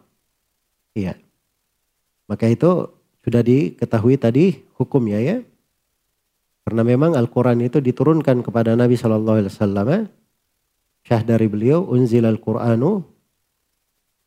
[0.92, 1.16] ya,
[2.28, 2.92] maka itu
[3.24, 5.40] sudah diketahui tadi hukumnya ya.
[6.62, 9.89] Karena memang Al-Quran itu diturunkan kepada Nabi Shallallahu Alaihi Wasallam
[11.01, 13.01] syah dari beliau unzil al-Qur'anu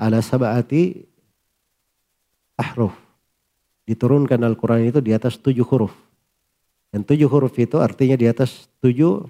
[0.03, 1.07] ala sab'ati
[2.59, 2.95] ahruf.
[3.85, 5.95] Diturunkan Al-Quran itu di atas tujuh huruf.
[6.91, 9.26] Dan tujuh huruf itu artinya di atas tujuh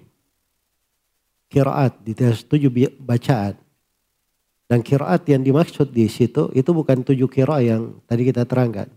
[1.48, 2.70] kiraat, di atas tujuh
[3.02, 3.56] bacaan.
[4.64, 8.88] Dan kiraat yang dimaksud di situ itu bukan tujuh kira yang tadi kita terangkan.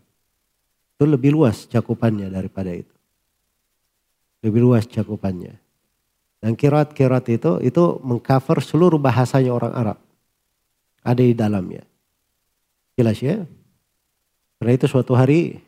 [0.98, 2.97] Itu lebih luas cakupannya daripada itu.
[4.46, 5.58] Lebih luas cakupannya.
[6.38, 9.98] Dan kiraat-kiraat itu itu mengcover seluruh bahasanya orang Arab.
[11.02, 11.84] Ada di dalamnya.
[12.94, 13.42] Jelas ya?
[14.58, 15.62] Karena itu suatu hari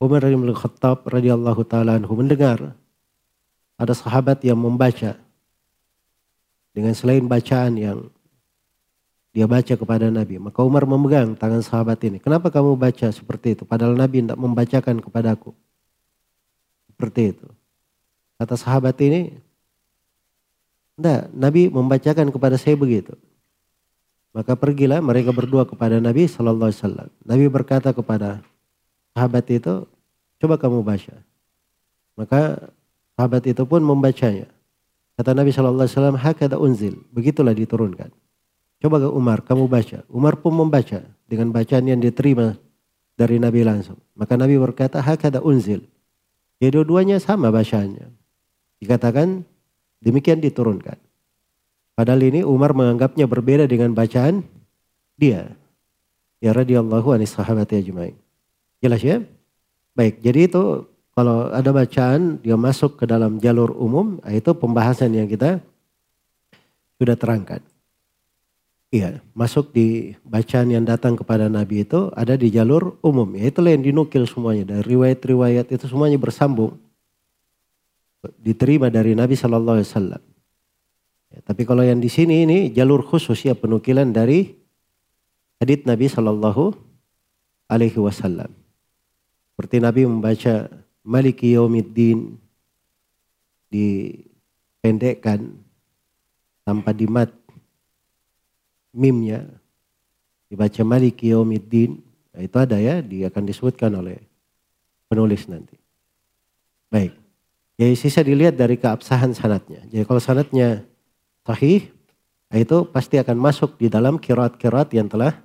[0.00, 2.72] Umar bin Khattab radhiyallahu taala anhu mendengar
[3.76, 5.16] ada sahabat yang membaca
[6.72, 7.98] dengan selain bacaan yang
[9.30, 10.40] dia baca kepada Nabi.
[10.40, 12.18] Maka Umar memegang tangan sahabat ini.
[12.18, 13.62] Kenapa kamu baca seperti itu?
[13.62, 15.54] Padahal Nabi tidak membacakan kepadaku.
[16.90, 17.46] Seperti itu.
[18.40, 19.36] Kata sahabat ini,
[20.96, 23.12] tidak, Nabi membacakan kepada saya begitu.
[24.32, 27.08] Maka pergilah mereka berdua kepada Nabi Sallallahu Alaihi Wasallam.
[27.20, 28.40] Nabi berkata kepada
[29.12, 29.84] sahabat itu,
[30.40, 31.20] coba kamu baca.
[32.16, 32.72] Maka
[33.12, 34.48] sahabat itu pun membacanya.
[35.20, 36.96] Kata Nabi Sallallahu Alaihi Wasallam, hakada unzil.
[37.12, 38.08] Begitulah diturunkan.
[38.80, 40.00] Coba ke Umar, kamu baca.
[40.08, 42.56] Umar pun membaca dengan bacaan yang diterima
[43.20, 44.00] dari Nabi langsung.
[44.16, 45.84] Maka Nabi berkata, hakada unzil.
[46.56, 48.19] Ya dua-duanya sama bacaannya.
[48.80, 49.44] Dikatakan
[50.00, 50.96] demikian diturunkan.
[51.94, 54.40] Padahal ini Umar menganggapnya berbeda dengan bacaan
[55.20, 55.52] dia.
[56.40, 58.16] Ya radhiyallahu anhi sahabat ajmain.
[58.80, 59.20] Jelas ya?
[59.92, 65.12] Baik, jadi itu kalau ada bacaan dia masuk ke dalam jalur umum, ah, itu pembahasan
[65.12, 65.60] yang kita
[66.96, 67.60] sudah terangkan.
[68.90, 73.28] Iya, masuk di bacaan yang datang kepada Nabi itu ada di jalur umum.
[73.38, 76.74] Ya itulah yang dinukil semuanya dari riwayat-riwayat itu semuanya bersambung.
[78.20, 80.22] Diterima dari Nabi Shallallahu Alaihi Wasallam.
[81.30, 84.52] Ya, tapi kalau yang di sini ini jalur khusus ya penukilan dari
[85.62, 86.74] hadits Nabi Shallallahu
[87.70, 88.52] Alaihi Wasallam.
[89.54, 90.68] Seperti Nabi membaca
[91.00, 92.36] Maliki Yaumiddin
[93.70, 95.54] dipendekkan
[96.66, 97.32] tanpa dimat
[98.90, 99.46] mimnya
[100.50, 102.02] dibaca Maliki Yaumiddin
[102.34, 104.18] nah, itu ada ya dia akan disebutkan oleh
[105.06, 105.78] penulis nanti.
[106.90, 107.19] Baik.
[107.80, 109.80] Jadi sisa dilihat dari keabsahan sanatnya.
[109.88, 110.84] Jadi kalau sanatnya
[111.48, 111.88] sahih,
[112.52, 115.40] itu pasti akan masuk di dalam kirat-kirat yang telah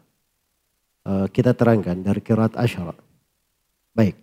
[1.07, 2.91] uh, kita terangkan dari kirat asyara.
[3.95, 4.19] Baik.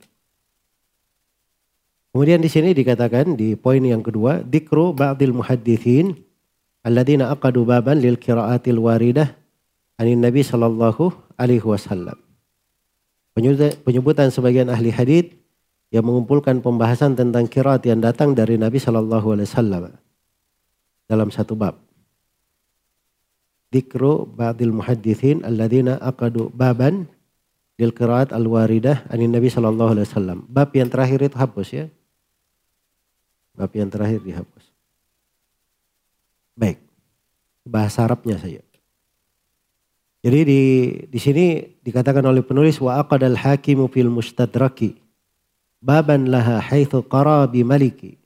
[2.12, 6.12] Kemudian di sini dikatakan di poin yang kedua, dikru ba'dil muhaddithin
[6.84, 9.32] alladzina aqadu baban lil qiraatil waridah
[9.96, 11.08] anin Nabi sallallahu
[11.40, 12.20] alaihi wasallam.
[13.88, 15.32] Penyebutan sebagian ahli hadith
[15.93, 19.93] yang mengumpulkan pembahasan tentang kiraat yang datang dari Nabi sallallahu alaihi wasallam
[21.05, 21.76] dalam satu bab.
[23.68, 27.05] Dikru ba'dil muhaddithin alladzina aqadu baban
[27.76, 30.49] lil qiraat al-waridah anin Nabi sallallahu alaihi wasallam.
[30.49, 31.86] Bab yang terakhir itu hapus ya.
[33.53, 34.64] Bab yang terakhir dihapus.
[36.57, 36.80] Baik.
[37.68, 38.64] Bahasa Arabnya saja.
[40.24, 40.61] Jadi di
[41.05, 41.45] di sini
[41.84, 45.01] dikatakan oleh penulis wa aqadal hakimu fil mustadraki
[45.82, 48.22] baban laha haitsu qara bi maliki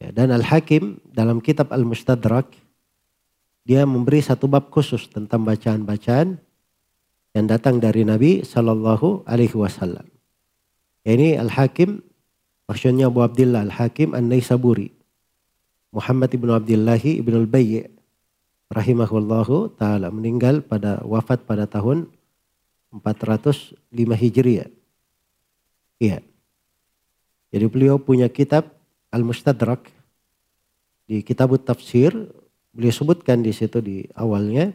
[0.00, 2.56] Ya, dan Al-Hakim dalam kitab Al-Mustadrak
[3.68, 6.40] dia memberi satu bab khusus tentang bacaan-bacaan
[7.36, 10.08] yang datang dari Nabi Shallallahu Alaihi Wasallam.
[11.04, 12.00] Ya, ini Al-Hakim
[12.64, 14.88] maksudnya Abu Abdullah Al-Hakim An-Naisaburi
[15.92, 17.84] Muhammad ibnu Abdullah ibnu Al-Bayy
[18.72, 22.08] rahimahullahu taala meninggal pada wafat pada tahun
[22.88, 24.72] 405 Hijriah.
[26.00, 26.24] Iya.
[27.52, 28.72] Jadi beliau punya kitab
[29.12, 29.92] Al-Mustadrak
[31.04, 32.14] di kitab tafsir
[32.72, 34.72] beliau sebutkan di situ di awalnya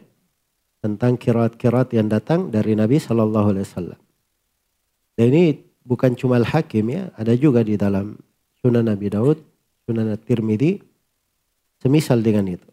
[0.84, 4.00] tentang kirat-kirat yang datang dari Nabi Shallallahu Alaihi Wasallam.
[5.16, 5.44] Dan ini
[5.82, 8.20] bukan cuma Al-Hakim ya, ada juga di dalam
[8.60, 9.40] Sunan Nabi Daud,
[9.88, 10.78] Sunan At-Tirmidzi,
[11.80, 12.68] semisal dengan itu.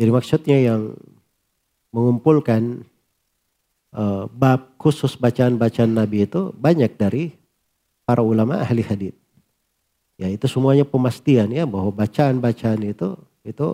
[0.00, 0.96] Jadi maksudnya yang
[1.92, 2.84] mengumpulkan
[3.96, 7.32] uh, bab khusus bacaan-bacaan Nabi itu banyak dari
[8.04, 9.16] para ulama ahli hadis.
[10.16, 13.68] Ya itu semuanya pemastian ya bahwa bacaan-bacaan itu itu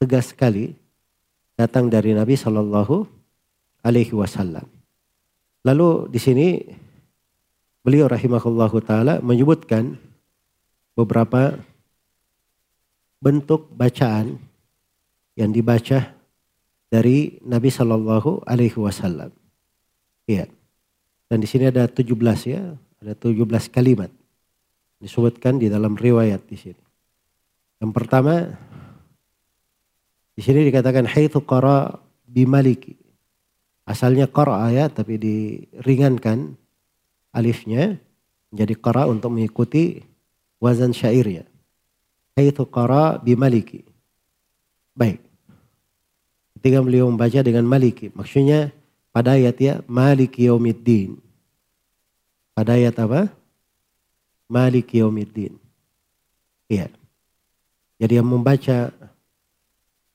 [0.00, 0.76] tegas sekali
[1.56, 3.04] datang dari Nabi Shallallahu
[3.84, 4.64] Alaihi Wasallam.
[5.64, 6.46] Lalu di sini
[7.84, 9.96] beliau rahimahullahu taala menyebutkan
[10.96, 11.60] beberapa
[13.20, 14.40] bentuk bacaan
[15.36, 16.16] yang dibaca
[16.88, 19.43] dari Nabi Shallallahu Alaihi Wasallam.
[20.24, 20.48] Iya.
[21.28, 22.10] Dan di sini ada 17
[22.46, 22.62] ya,
[23.00, 24.08] ada 17 kalimat
[25.04, 26.82] disebutkan di dalam riwayat di sini.
[27.84, 28.34] Yang pertama
[30.34, 31.94] Di sini dikatakan haitsu qara
[32.26, 32.98] bimaliki.
[33.86, 36.58] Asalnya qara ya tapi diringankan
[37.30, 38.02] alifnya
[38.50, 40.02] menjadi qara untuk mengikuti
[40.58, 41.46] wazan syairnya.
[42.34, 43.86] Haitsu qara bimaliki.
[44.98, 45.22] Baik.
[46.58, 48.74] Ketika beliau membaca dengan maliki, maksudnya
[49.14, 51.22] pada ayat ya maliki yaumiddin.
[52.50, 53.30] Pada ayat apa?
[54.50, 55.54] Maliki yaumiddin.
[56.66, 56.90] Iya.
[58.02, 58.90] Jadi yang membaca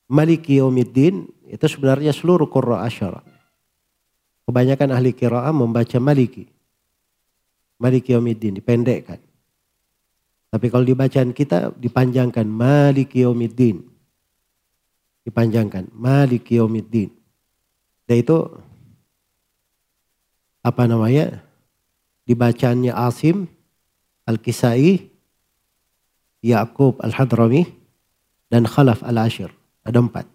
[0.09, 3.21] Maliki Yaumiddin itu sebenarnya seluruh Qurra Asyara.
[4.49, 6.49] Kebanyakan ahli kira'ah membaca Maliki.
[7.77, 9.21] Maliki Yaumiddin dipendekkan.
[10.49, 13.85] Tapi kalau dibacaan kita dipanjangkan Maliki Yaumiddin.
[15.21, 17.13] Dipanjangkan Maliki Yaumiddin.
[18.09, 18.49] Dan itu
[20.65, 21.43] apa namanya?
[22.29, 23.49] Dibacaannya Asim,
[24.29, 25.09] Al-Kisai,
[26.45, 27.65] Ya'qub Al-Hadrami,
[28.49, 29.53] dan Khalaf Al-Ashir.
[29.85, 30.25] Ada empat.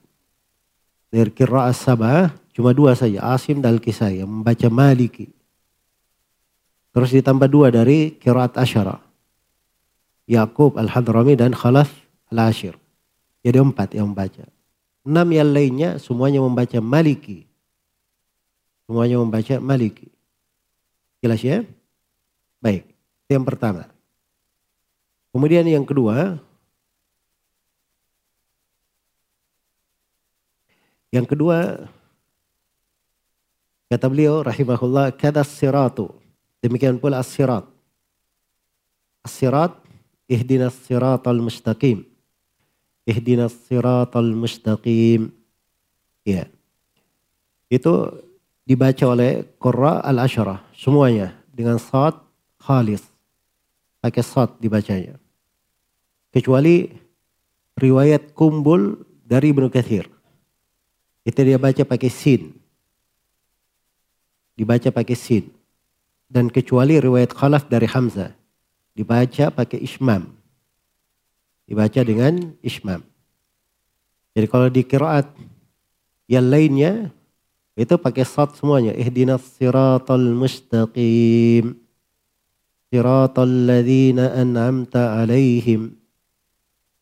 [1.15, 3.23] Dari kira sabah cuma dua saja.
[3.35, 5.31] Asim dan Al-Kisai yang membaca Maliki.
[6.95, 9.03] Terus ditambah dua dari kiraat Asyara.
[10.31, 11.91] Yakub Al-Hadrami dan Khalaf
[12.31, 12.79] Al-Ashir.
[13.45, 14.47] Jadi empat yang membaca.
[15.05, 17.45] Enam yang lainnya semuanya membaca Maliki.
[18.89, 20.14] Semuanya membaca Maliki.
[21.25, 21.65] Jelas ya?
[22.61, 22.85] Baik.
[23.25, 23.89] Itu yang pertama.
[25.33, 26.37] Kemudian yang kedua,
[31.15, 31.87] Yang kedua,
[33.87, 36.11] kata beliau rahimahullah, kada siratu.
[36.59, 37.63] Demikian pula as-sirat.
[39.23, 39.79] As-sirat,
[40.27, 42.03] ihdinas siratal mustaqim.
[43.07, 45.31] Ihdinas siratal mustaqim.
[46.27, 46.51] Ya.
[47.71, 48.19] Itu
[48.67, 50.64] dibaca oleh Qurra al-Asharah.
[50.75, 52.19] Semuanya dengan sad
[52.59, 53.03] khalis.
[54.03, 55.17] Pakai sad dibacanya.
[56.35, 56.91] Kecuali
[57.79, 60.11] riwayat kumbul dari Ibnu Kathir.
[61.25, 62.53] Itu dia baca pakai sin.
[64.55, 65.49] Dibaca pakai sin.
[66.29, 68.35] Dan kecuali riwayat khalaf dari Hamzah.
[68.93, 70.37] Dibaca pakai ismam.
[71.65, 73.01] Dibaca dengan ismam.
[74.37, 75.31] Jadi kalau di kiraat
[76.29, 77.15] yang lainnya
[77.75, 78.95] itu pakai sad semuanya.
[78.95, 81.75] Ihdinas siratal mustaqim.
[82.87, 85.99] Siratal ladhina an'amta alaihim.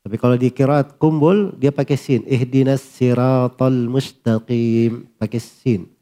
[0.00, 2.24] Tapi kalau di kiraat kumpul dia pakai sin.
[2.24, 5.04] Ihdinas siratal mustaqim.
[5.20, 5.92] Pakai sin.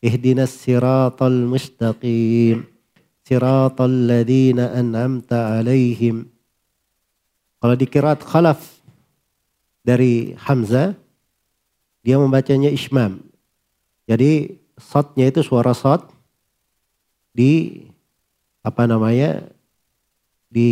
[0.00, 2.64] Ihdinas siratal mustaqim.
[3.20, 6.24] Siratal ladhina an'amta alaihim.
[7.60, 8.80] Kalau di kiraat khalaf
[9.84, 10.96] dari Hamzah.
[12.00, 13.25] Dia membacanya ismam.
[14.06, 16.06] Jadi sotnya itu suara sot
[17.34, 17.82] di
[18.62, 19.50] apa namanya
[20.46, 20.70] di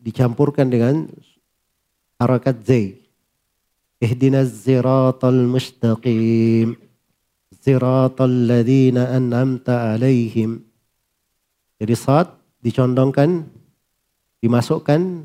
[0.00, 1.10] dicampurkan dengan
[2.20, 3.00] harakat zai.
[3.98, 6.78] Ihdinas ziratal mustaqim.
[7.64, 10.60] Ziratal ladhina an'amta alaihim.
[11.80, 12.30] Jadi saat
[12.60, 13.48] dicondongkan,
[14.44, 15.24] dimasukkan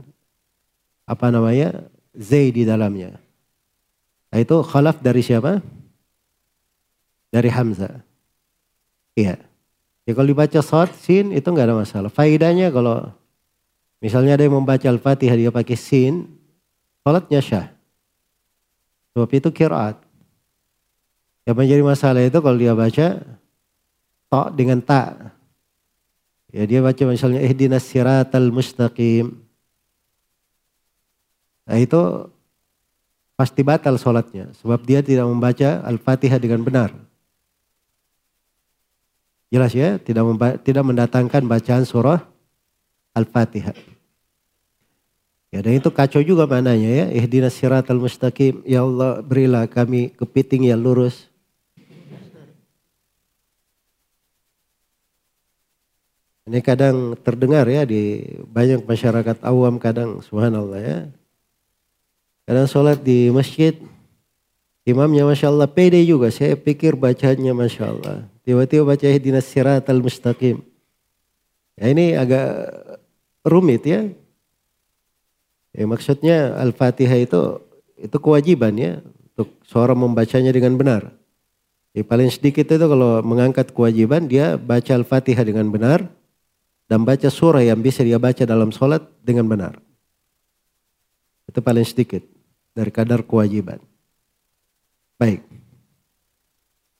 [1.03, 3.19] apa namanya zai di dalamnya.
[4.29, 5.59] Nah, itu khalaf dari siapa?
[7.29, 8.01] Dari Hamzah.
[9.13, 9.37] Iya.
[10.05, 12.09] Ya kalau dibaca saat sin itu nggak ada masalah.
[12.09, 13.13] Faidahnya kalau
[14.01, 16.39] misalnya ada yang membaca Al-Fatihah dia pakai sin,
[17.09, 17.67] Salatnya syah.
[19.17, 19.97] Sebab itu kiraat.
[21.47, 23.07] Yang menjadi masalah itu kalau dia baca
[24.29, 25.33] tak dengan tak.
[26.53, 29.41] Ya dia baca misalnya ihdinas siratal mustaqim.
[31.65, 32.29] Nah itu
[33.33, 34.53] pasti batal sholatnya.
[34.61, 37.08] Sebab dia tidak membaca Al-Fatihah dengan benar.
[39.49, 42.21] Jelas ya, tidak, tidak mendatangkan bacaan surah
[43.17, 43.73] Al-Fatihah.
[45.49, 47.05] Ya dan itu kacau juga mananya ya.
[47.09, 48.61] Ihdinas siratal mustaqim.
[48.69, 51.25] Ya Allah berilah kami kepiting yang lurus.
[56.45, 60.99] Ini kadang terdengar ya di banyak masyarakat awam kadang subhanallah ya.
[62.45, 63.77] Kadang sholat di masjid.
[64.81, 66.33] Imamnya Masya Allah pede juga.
[66.33, 68.25] Saya pikir bacanya Masya Allah.
[68.49, 70.65] Tiba-tiba baca ihdinas siratal mustaqim.
[71.77, 72.49] Ya ini agak
[73.45, 74.09] rumit ya.
[75.69, 77.61] Ya, maksudnya Al-Fatihah itu
[77.93, 81.13] itu kewajiban ya untuk seorang membacanya dengan benar.
[81.93, 86.09] Ya, paling sedikit itu kalau mengangkat kewajiban dia baca Al-Fatihah dengan benar
[86.89, 89.77] dan baca surah yang bisa dia baca dalam sholat dengan benar.
[91.45, 92.25] Itu paling sedikit
[92.73, 93.77] dari kadar kewajiban.
[95.21, 95.45] Baik.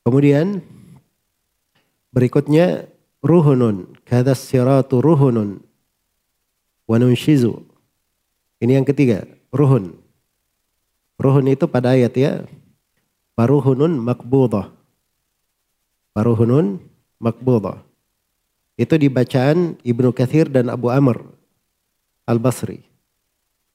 [0.06, 0.78] Kemudian
[2.12, 2.90] berikutnya
[3.24, 3.96] ruhunun.
[4.06, 5.62] Kata siratu ruhunun.
[6.90, 7.70] Wanunshizu
[8.60, 9.96] ini yang ketiga, ruhun.
[11.16, 12.44] Ruhun itu pada ayat ya.
[13.32, 14.68] Faruhunun makbudah.
[16.12, 16.76] Faruhunun
[17.16, 17.80] makbudah.
[18.76, 21.24] Itu di bacaan Ibnu Kathir dan Abu Amr
[22.28, 22.84] Al-Basri.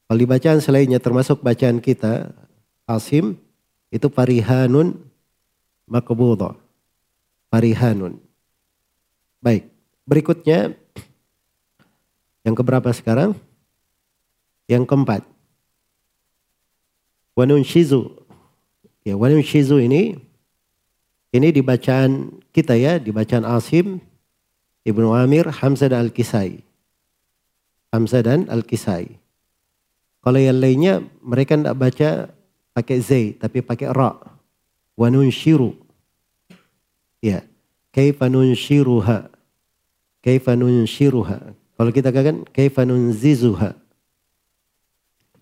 [0.05, 2.29] Kalau di bacaan selainnya termasuk bacaan kita,
[2.85, 3.41] Asim,
[3.89, 4.93] itu parihanun
[5.89, 6.53] makbudah.
[7.49, 8.21] Parihanun.
[9.45, 9.69] Baik,
[10.09, 10.73] berikutnya
[12.41, 13.37] yang keberapa sekarang?
[14.65, 15.21] Yang keempat.
[17.37, 18.09] Wanun shizu.
[19.05, 20.17] Ya, wanun shizu ini
[21.29, 24.01] ini di bacaan kita ya, di bacaan Asim,
[24.81, 26.65] Ibnu Amir, Hamzah dan Al-Kisai.
[27.93, 29.13] Hamzah dan Al-Kisai.
[30.25, 32.09] Kalau yang lainnya mereka tidak baca
[32.73, 33.11] pakai Z
[33.45, 34.17] tapi pakai ra.
[34.97, 35.77] Wa nunshiru.
[37.21, 37.45] Ya.
[37.93, 39.34] Kaifa nunshiruha.
[40.25, 41.53] Kaifa nunshiruha.
[41.77, 43.77] Kalau kita katakan kaifa nunzizuha.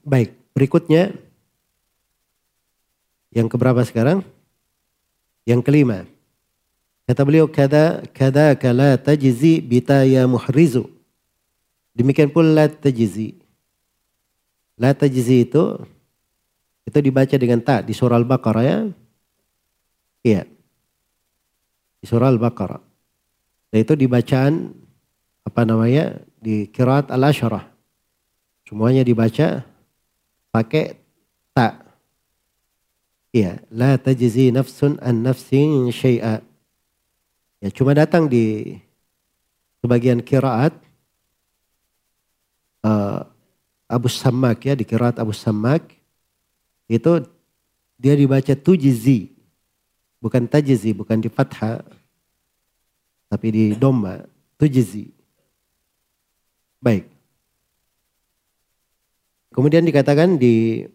[0.04, 1.16] Baik, berikutnya
[3.32, 4.28] yang keberapa sekarang?
[5.48, 6.04] Yang kelima.
[7.08, 10.92] Kata beliau kada kada kala tajzi bitaya muhrizu.
[11.96, 13.40] Demikian pula la tajzi.
[14.76, 15.80] La tajzi itu
[16.84, 18.80] itu dibaca dengan ta di surah Al-Baqarah ya.
[20.28, 20.44] Iya.
[22.04, 22.93] Di surah Al-Baqarah.
[23.74, 24.70] Dan itu dibacaan
[25.42, 27.66] apa namanya di kiraat al-asyarah.
[28.70, 29.66] Semuanya dibaca
[30.54, 30.94] pakai
[31.58, 31.82] ta.
[33.34, 36.46] Iya, la tajzi nafsun an nafsin syai'a.
[37.66, 38.78] Ya cuma datang di
[39.82, 40.78] sebagian kiraat
[42.86, 43.26] uh,
[43.90, 45.98] Abu Sammak ya di kiraat Abu Sammak
[46.86, 47.26] itu
[47.98, 49.34] dia dibaca tujizi
[50.22, 52.03] bukan tajizi bukan di fathah
[53.34, 54.30] tapi di domba
[54.62, 55.10] tujizi
[56.78, 57.10] baik
[59.50, 60.86] kemudian dikatakan di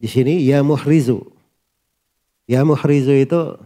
[0.00, 1.20] di sini ya muhrizu
[2.48, 3.60] ya muhrizu itu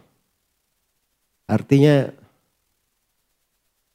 [1.44, 2.08] Artinya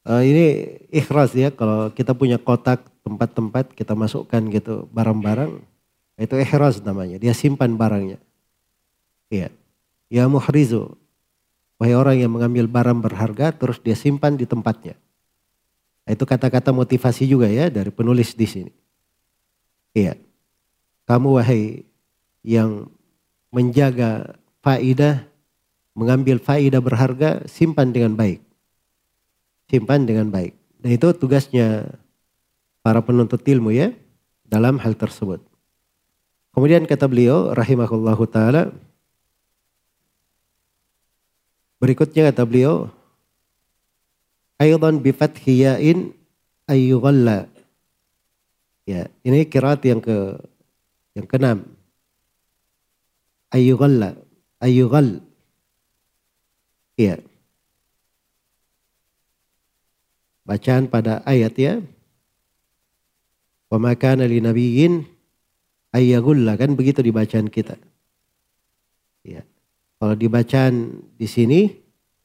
[0.06, 5.58] uh, ini ikhlas ya kalau kita punya kotak tempat-tempat kita masukkan gitu barang-barang
[6.20, 8.22] itu ikhlas namanya dia simpan barangnya.
[9.30, 9.50] Iya.
[10.10, 10.94] Ya muhrizu.
[11.80, 15.00] Wahai orang yang mengambil barang berharga terus dia simpan di tempatnya.
[16.04, 18.72] Itu kata-kata motivasi juga ya dari penulis di sini.
[19.96, 20.20] Iya.
[21.08, 21.88] Kamu wahai
[22.44, 22.92] yang
[23.48, 25.30] menjaga faidah
[25.96, 28.40] mengambil faidah berharga, simpan dengan baik.
[29.68, 30.54] Simpan dengan baik.
[30.80, 31.96] Dan itu tugasnya
[32.80, 33.92] para penuntut ilmu ya
[34.48, 35.44] dalam hal tersebut.
[36.50, 38.74] Kemudian kata beliau rahimahullahu taala
[41.80, 42.92] berikutnya kata beliau
[44.60, 46.12] aidan bi fathi ya'in
[46.68, 47.48] ayyughalla.
[48.84, 50.36] Ya, ini kiraat yang ke
[51.16, 51.64] yang keenam.
[53.50, 54.14] Ayyughalla,
[54.62, 55.24] ayyughall
[57.00, 57.16] Iya.
[60.44, 61.80] Bacaan pada ayat ya.
[63.72, 65.08] Wa makana li nabiyyin
[66.60, 67.80] kan begitu di bacaan kita.
[69.24, 69.48] Ya.
[69.96, 71.79] Kalau di bacaan di sini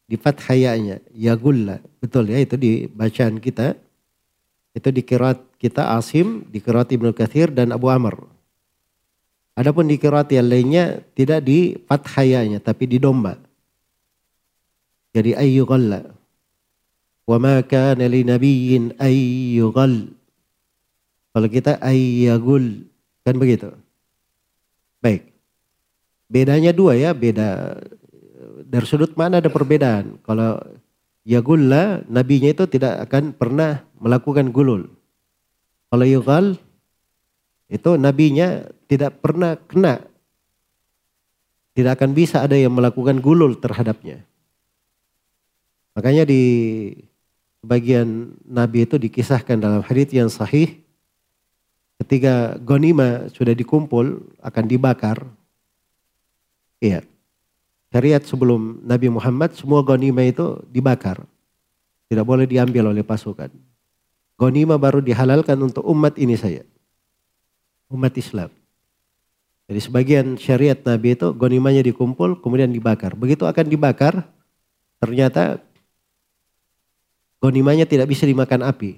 [0.05, 3.73] di fathayanya yagulla betul ya itu di bacaan kita
[4.75, 8.27] itu di kirat kita Asim, di kirat Ibnu Kathir dan Abu Amr.
[9.55, 13.39] Adapun di kirat yang lainnya tidak di fathayanya tapi di domba.
[15.15, 16.11] Jadi ayyughalla.
[17.23, 20.11] Wa ma kana li nabiyyin ayyughal.
[21.31, 22.83] Kalau kita ayyagul.
[23.23, 23.71] Kan begitu.
[24.99, 25.31] Baik.
[26.27, 27.15] Bedanya dua ya.
[27.15, 27.79] Beda.
[28.65, 30.17] Dari sudut mana ada perbedaan.
[30.25, 30.57] Kalau
[31.21, 32.01] yagulla.
[32.09, 34.89] Nabinya itu tidak akan pernah melakukan gulul.
[35.93, 36.57] Kalau yughal.
[37.69, 40.01] Itu nabinya tidak pernah kena.
[41.77, 44.21] Tidak akan bisa ada yang melakukan gulul terhadapnya.
[45.95, 46.43] Makanya di
[47.65, 50.77] bagian Nabi itu dikisahkan dalam hadits yang sahih
[52.03, 55.25] ketika gonima sudah dikumpul akan dibakar.
[56.83, 57.01] Iya.
[57.95, 61.23] Syariat sebelum Nabi Muhammad semua gonima itu dibakar.
[62.11, 63.47] Tidak boleh diambil oleh pasukan.
[64.35, 66.67] Gonima baru dihalalkan untuk umat ini saja.
[67.87, 68.51] Umat Islam.
[69.71, 73.15] Jadi sebagian syariat Nabi itu gonimanya dikumpul kemudian dibakar.
[73.15, 74.27] Begitu akan dibakar
[74.99, 75.63] ternyata
[77.45, 78.97] Gonimanya tidak bisa dimakan api.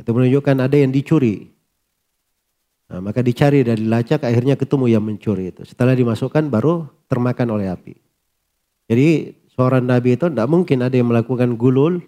[0.00, 1.52] Itu menunjukkan ada yang dicuri.
[2.90, 5.62] Nah, maka dicari dari lacak akhirnya ketemu yang mencuri itu.
[5.62, 7.94] Setelah dimasukkan baru termakan oleh api.
[8.90, 12.02] Jadi seorang nabi itu tidak mungkin ada yang melakukan gulul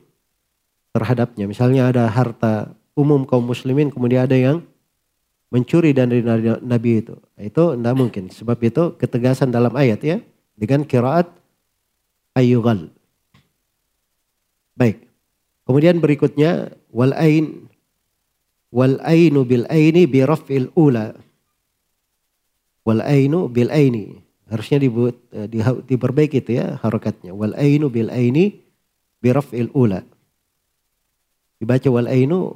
[0.90, 1.46] terhadapnya.
[1.46, 4.66] Misalnya ada harta umum kaum muslimin kemudian ada yang
[5.52, 6.24] mencuri dari
[6.64, 7.14] Nabi itu.
[7.36, 8.32] Itu tidak mungkin.
[8.32, 10.16] Sebab itu ketegasan dalam ayat ya.
[10.56, 11.28] Dengan kiraat
[12.32, 12.88] ayyugal.
[14.74, 15.06] Baik.
[15.68, 17.68] Kemudian berikutnya wal ain
[18.72, 21.12] wal ainu bil aini bi raf'il ula.
[22.82, 24.18] Wal ainu bil aini.
[24.48, 27.36] Harusnya dibuat eh, di, diperbaiki itu ya harokatnya.
[27.36, 28.58] Wal ainu bil aini
[29.20, 30.02] bi raf'il ula.
[31.60, 32.50] Dibaca wal ainu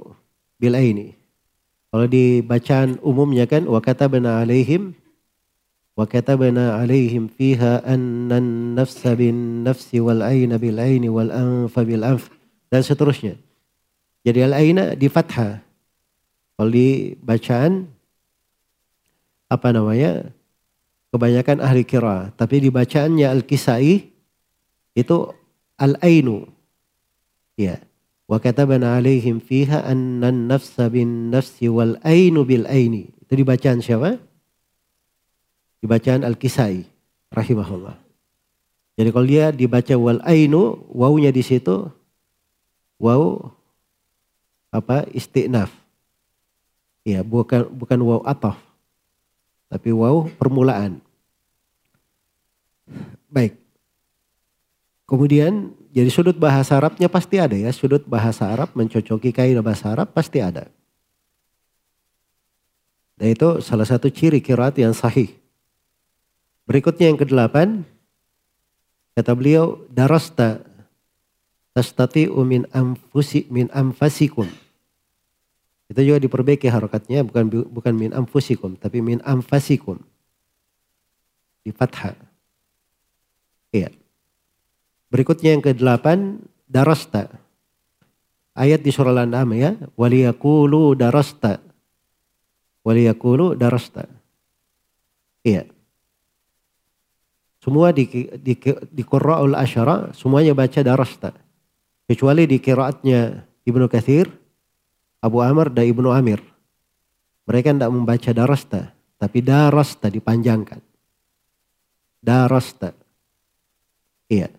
[0.59, 1.15] bil aini.
[1.93, 4.99] Kalau di bacaan umumnya kan wa katabna alaihim
[5.97, 12.03] wa katabna alaihim fiha annan nafsa bin nafsi wal aina bil aini wal anfa bil
[12.03, 12.29] anf
[12.69, 13.39] dan seterusnya.
[14.27, 15.66] Jadi al aina di fathah.
[16.57, 17.89] Kalau di bacaan
[19.53, 20.33] apa namanya?
[21.13, 24.11] Kebanyakan ahli kira, tapi di bacaannya al-kisai
[24.97, 25.17] itu
[25.79, 26.49] al-ainu.
[27.57, 27.81] Ya.
[28.27, 33.15] Wa katabana alaihim fiha annan nafsa bin nafsi wal ainu bil aini.
[33.23, 34.19] Itu dibacaan siapa?
[35.79, 36.83] Dibacaan Al-Kisai
[37.31, 37.95] rahimahullah.
[38.97, 41.87] Jadi kalau dia dibaca wal ainu, wawunya di situ
[42.99, 43.53] waw
[44.75, 45.71] apa istinaf.
[47.07, 48.59] Ya, bukan bukan waw ataf.
[49.71, 50.99] Tapi waw permulaan.
[53.31, 53.55] Baik.
[55.07, 57.71] Kemudian jadi sudut bahasa Arabnya pasti ada ya.
[57.71, 60.67] Sudut bahasa Arab mencocoki kaidah bahasa Arab pasti ada.
[63.15, 65.31] Dan itu salah satu ciri kiraat yang sahih.
[66.67, 67.87] Berikutnya yang kedelapan.
[69.17, 70.61] Kata beliau, darasta
[71.73, 74.66] tastati min amfusi min amfasikum.
[75.87, 80.03] Itu juga diperbaiki harokatnya bukan bukan min amfusikum tapi min amfasikum.
[81.63, 82.15] Di fathah.
[83.71, 83.91] Iya.
[85.11, 86.07] Berikutnya yang ke-8
[86.67, 87.31] darasta.
[88.57, 91.63] Ayat di surah Al-An'am ya, waliyakulu darasta.
[92.83, 94.09] Waliyakulu darasta.
[95.47, 95.71] Iya.
[97.63, 98.07] Semua di
[98.39, 98.55] di
[98.95, 101.35] di Qurra'ul Asyara semuanya baca darasta.
[102.07, 104.31] Kecuali di kiraatnya Ibnu Kathir,
[105.21, 106.41] Abu Amr dan Ibnu Amir.
[107.47, 110.83] Mereka tidak membaca darasta, tapi darasta dipanjangkan.
[112.19, 112.91] Darasta.
[114.27, 114.51] Iya.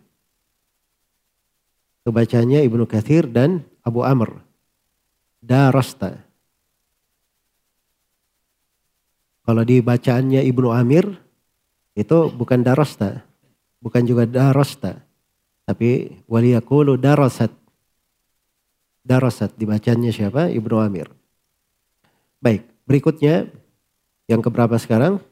[2.07, 4.39] Kebacanya Ibnu Kathir dan Abu Amr.
[5.43, 6.23] Darasta.
[9.47, 11.07] Kalau di bacaannya Ibnu Amir
[11.95, 13.23] itu bukan darasta,
[13.79, 14.99] bukan juga darasta,
[15.63, 17.51] tapi waliyakulu darasat.
[19.07, 20.51] Darasat dibacanya siapa?
[20.51, 21.07] Ibnu Amir.
[22.43, 23.47] Baik, berikutnya
[24.27, 25.23] yang keberapa sekarang?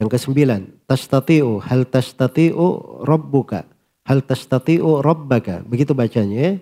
[0.00, 3.68] Yang kesembilan, tastatiu hal tastatiu rabbuka
[4.02, 5.62] Hal tastati'u rabbaka.
[5.62, 6.52] Begitu bacanya ya.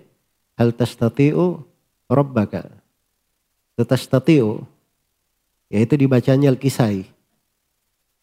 [0.61, 1.65] Hal tastati'u
[2.05, 2.69] rabbaka.
[3.81, 4.61] Tastati'u.
[5.73, 7.09] Yaitu dibacanya Al-Kisai.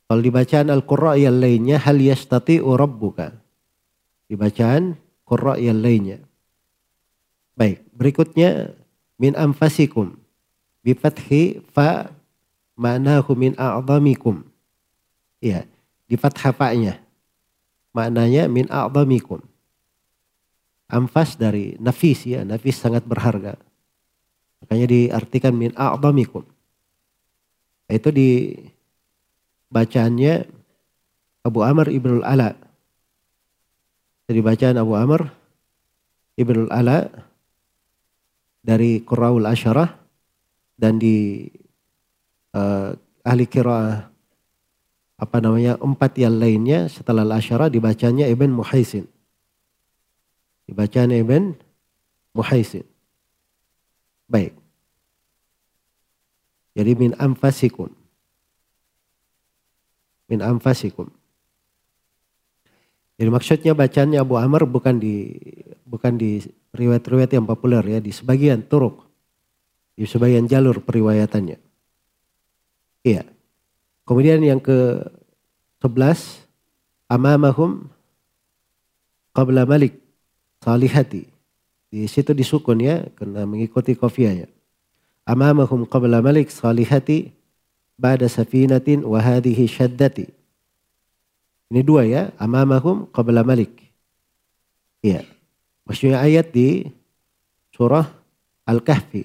[0.07, 1.83] Kalau dibacaan Al-Qurra yang lainnya.
[1.83, 3.35] Hal yastati'u rabbuka.
[4.31, 4.95] Dibacaan
[5.27, 6.23] Qurra yang lainnya.
[7.59, 7.83] Baik.
[7.91, 8.79] Berikutnya.
[9.19, 10.15] Min anfasikum.
[10.87, 12.15] Bifathi fa
[12.79, 14.47] ma'nahu min a'zamikum.
[15.43, 15.67] Ya.
[16.07, 17.03] Di fathah fa'nya
[17.99, 19.43] maknanya min a'zamikum.
[20.89, 23.59] Amfas dari nafis ya, nafis sangat berharga.
[24.63, 26.47] Makanya diartikan min a'zamikum.
[27.91, 28.55] Itu di
[29.69, 30.47] bacaannya
[31.45, 32.55] Abu Amr Ibnul Ala.
[34.29, 35.29] Jadi bacaan Abu Amr
[36.37, 37.28] Ibnul Ala
[38.69, 39.97] dari Qurraul Asyarah
[40.77, 41.49] dan di
[42.53, 42.93] uh,
[43.25, 44.13] ahli kiraah
[45.19, 49.09] apa namanya empat yang lainnya setelah al-asyara dibacanya Ibn Muhaisin.
[50.69, 51.57] Dibacanya Ibn
[52.37, 52.85] Muhaisin.
[54.29, 54.53] Baik.
[56.79, 57.91] Jadi min amfasikum.
[60.31, 61.11] Min amfasikum.
[63.19, 65.35] Jadi maksudnya bacaannya Abu Amr bukan di
[65.83, 66.39] bukan di
[66.75, 69.09] riwayat-riwayat yang populer ya, di sebagian turuk.
[69.99, 71.59] Di sebagian jalur periwayatannya.
[73.03, 73.27] Iya.
[74.07, 75.05] Kemudian yang ke
[75.83, 76.45] 11
[77.11, 77.91] amamahum
[79.33, 79.97] qabla malik
[80.63, 81.31] salihati.
[81.89, 84.51] Di situ disukun ya karena mengikuti kofianya.
[85.29, 87.33] Amamahum qabla malik salihati
[87.99, 90.31] ba'da safinatin wa hadhihi syaddati.
[91.69, 93.93] Ini dua ya, amamahum qabla malik.
[95.05, 95.38] Iya.
[95.89, 96.85] Maksudnya ayat di
[97.73, 98.05] surah
[98.69, 99.25] Al-Kahfi.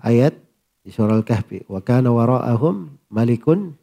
[0.00, 0.32] Ayat
[0.80, 1.68] di surah Al-Kahfi.
[1.68, 3.76] Wa kana wara'ahum malikun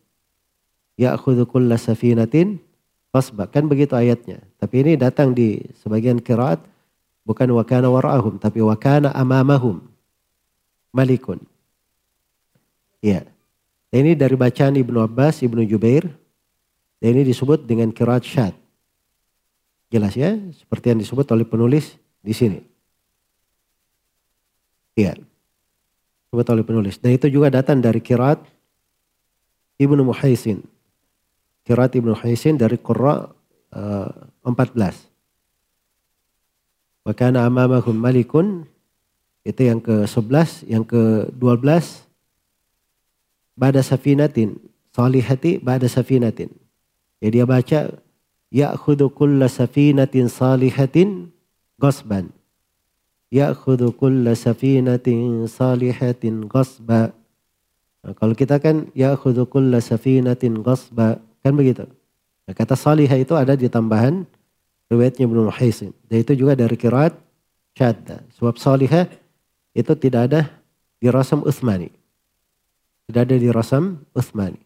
[0.98, 2.58] ya'khudhu kulla safinatin
[3.14, 3.46] fasba.
[3.46, 4.42] Kan begitu ayatnya.
[4.58, 6.58] Tapi ini datang di sebagian kiraat
[7.30, 9.86] bukan wa kana wara'ahum tapi wa kana amamahum.
[10.90, 11.38] malikun.
[12.98, 13.22] Ya.
[13.94, 16.10] Dan ini dari bacaan Ibnu Abbas, Ibnu Jubair.
[16.98, 18.54] Dan ini disebut dengan kirat syad.
[19.90, 22.62] Jelas ya, seperti yang disebut oleh penulis di sini.
[24.94, 25.18] Iya.
[26.30, 27.02] Disebut oleh penulis.
[27.02, 28.38] Dan itu juga datang dari kirat
[29.82, 30.62] Ibnu Muhaisin.
[31.66, 33.34] Kirat Ibnu Muhaisin dari Qurra
[33.74, 34.10] uh,
[34.46, 35.10] 14.
[37.10, 38.70] Wakana amamahum malikun
[39.42, 42.06] itu yang ke-11, yang ke-12
[43.58, 46.52] bada safinatin salihati bada safinatin.
[47.24, 47.96] Ya dia baca
[48.54, 51.30] ya'khudhu kulla safinatin salihatin
[51.78, 52.30] ghasban.
[53.30, 57.14] Ya'khudhu kulla safinatin salihatin ghasba.
[58.00, 61.22] Nah, kalau kita kan ya'khudhu kulla safinatin ghasba.
[61.42, 61.88] Kan begitu.
[62.46, 64.26] Nah, kata salihah itu ada di tambahan
[64.90, 65.94] riwayatnya Ibnu Muhaisin.
[66.10, 67.14] Dan itu juga dari kiraat
[67.78, 68.26] syadda.
[68.36, 69.06] Sebab salihah
[69.78, 70.42] itu tidak ada
[70.98, 72.00] di rasam Uthmani.
[73.10, 74.62] Tidak ada di Rasam Uthmani.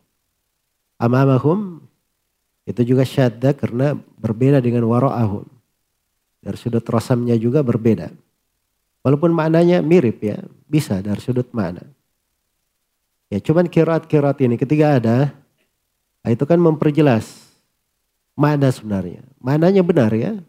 [1.00, 1.80] Amamahum
[2.64, 5.44] itu juga syadda karena berbeda dengan wara'ahum.
[6.44, 8.12] Dari sudut rasamnya juga berbeda.
[9.04, 11.84] Walaupun maknanya mirip ya, bisa dari sudut makna.
[13.32, 15.18] Ya cuman kirat-kirat ini ketika ada,
[16.28, 17.28] itu kan memperjelas
[18.36, 19.24] makna sebenarnya.
[19.40, 20.40] Maknanya benar ya.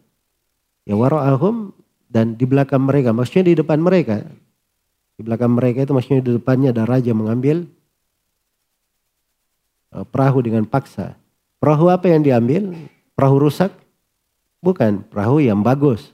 [0.87, 1.75] Ya wara'ahum
[2.11, 4.23] dan di belakang mereka, maksudnya di depan mereka.
[5.15, 7.67] Di belakang mereka itu maksudnya di depannya ada raja mengambil
[9.95, 11.15] Eh, perahu dengan paksa.
[11.65, 12.77] Perahu apa yang diambil?
[13.17, 13.73] Perahu rusak?
[14.61, 16.13] Bukan, perahu yang bagus.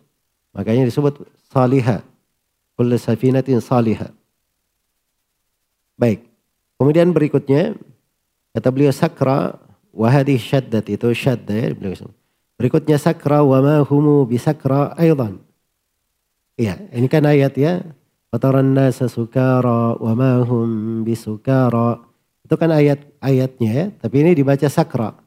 [0.55, 2.07] Makanya disebut salihah.
[2.79, 4.15] Kullu safinatin salihah.
[5.99, 6.23] Baik.
[6.79, 7.75] Kemudian berikutnya
[8.55, 9.59] kata beliau sakra
[9.91, 11.75] wahadi syaddat itu syadda ya.
[12.55, 15.43] Berikutnya sakra wa ma humu bisakra aydan.
[16.55, 17.83] Iya, ini kan ayat ya.
[18.31, 21.99] Fataran nasa sukara wa ma hum bisukara.
[22.47, 25.20] Itu kan ayat-ayatnya ya, tapi ini dibaca sakra.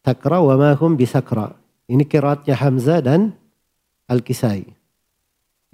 [0.00, 1.52] Sakra wa ma hum bisakra.
[1.90, 3.36] Ini kiratnya Hamzah dan
[4.08, 4.64] Al-Kisai.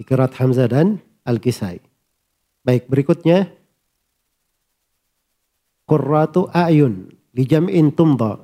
[0.01, 1.79] Kirat Hamzah dan Al-Kisai.
[2.65, 3.49] Baik, berikutnya
[5.87, 8.41] Qurratu a'yun jam'in tumda.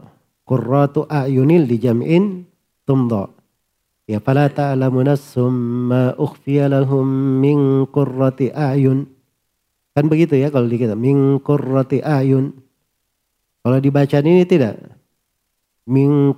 [0.48, 2.46] A'yunil jam'in
[2.86, 3.34] tumda.
[4.06, 5.54] Ya fala ta'lamu nassum
[5.90, 7.08] ma ukhfiya lahum
[7.42, 9.08] min qurrati a'yun.
[9.96, 10.94] Kan begitu ya kalau di kita.
[10.94, 12.54] Min qurrati ayun.
[13.64, 14.93] Kalau dibacaan ini tidak.
[15.84, 16.32] Min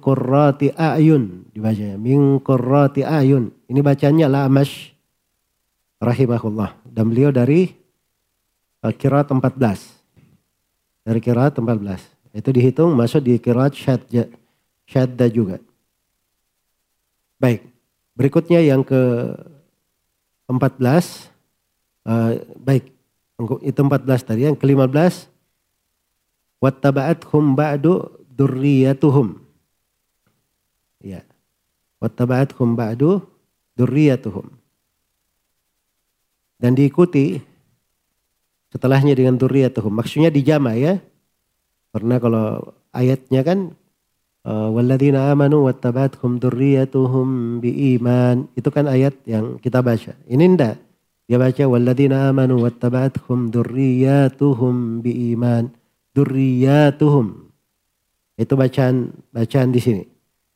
[0.74, 1.98] ayun dibacanya.
[2.02, 3.54] Min qurrati ayun.
[3.70, 4.90] Ini bacanya la amash
[6.02, 6.74] rahimahullah.
[6.90, 7.70] Dan beliau dari
[8.82, 11.06] kirat 14.
[11.06, 12.34] Dari kirat 14.
[12.36, 14.28] Itu dihitung masuk di kirat syadda,
[14.90, 15.62] syadda juga.
[17.38, 17.70] Baik.
[18.18, 19.34] Berikutnya yang ke
[20.50, 21.30] 14.
[22.06, 22.90] Uh, baik.
[23.62, 24.50] Itu 14 tadi.
[24.50, 25.30] Yang ke-15.
[26.60, 29.40] Wattaba'athum ba'du durriyatuhum.
[31.00, 31.24] Ya.
[32.04, 33.24] Wattaba'athum ba'du
[33.80, 34.52] durriyatuhum.
[36.60, 37.40] Dan diikuti
[38.72, 39.96] setelahnya dengan durriyatuhum.
[39.96, 41.00] Maksudnya dijama ya.
[41.96, 43.72] Karena kalau ayatnya kan
[44.44, 48.52] uh, Walladzina amanu wattaba'athum durriyatuhum biiman.
[48.60, 50.12] Itu kan ayat yang kita baca.
[50.28, 50.86] Ini enggak.
[51.26, 55.74] Dia baca walladzina amanu wattaba'athum dzurriyyatuhum biiman.
[56.14, 57.45] Dzurriyyatuhum.
[58.36, 60.04] Itu bacaan bacaan di sini.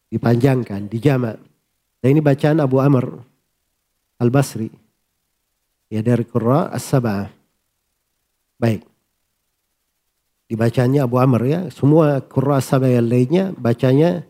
[0.09, 1.37] Dipanjangkan, dijamak.
[1.99, 3.05] Dan ini bacaan Abu Amr
[4.19, 4.71] Al-Basri.
[5.91, 7.27] Ya dari Qurra As-Sab'ah.
[8.59, 8.83] Baik.
[10.49, 11.59] Dibacanya Abu Amr ya.
[11.69, 14.23] Semua Qurra As-Sab'ah yang lainnya bacanya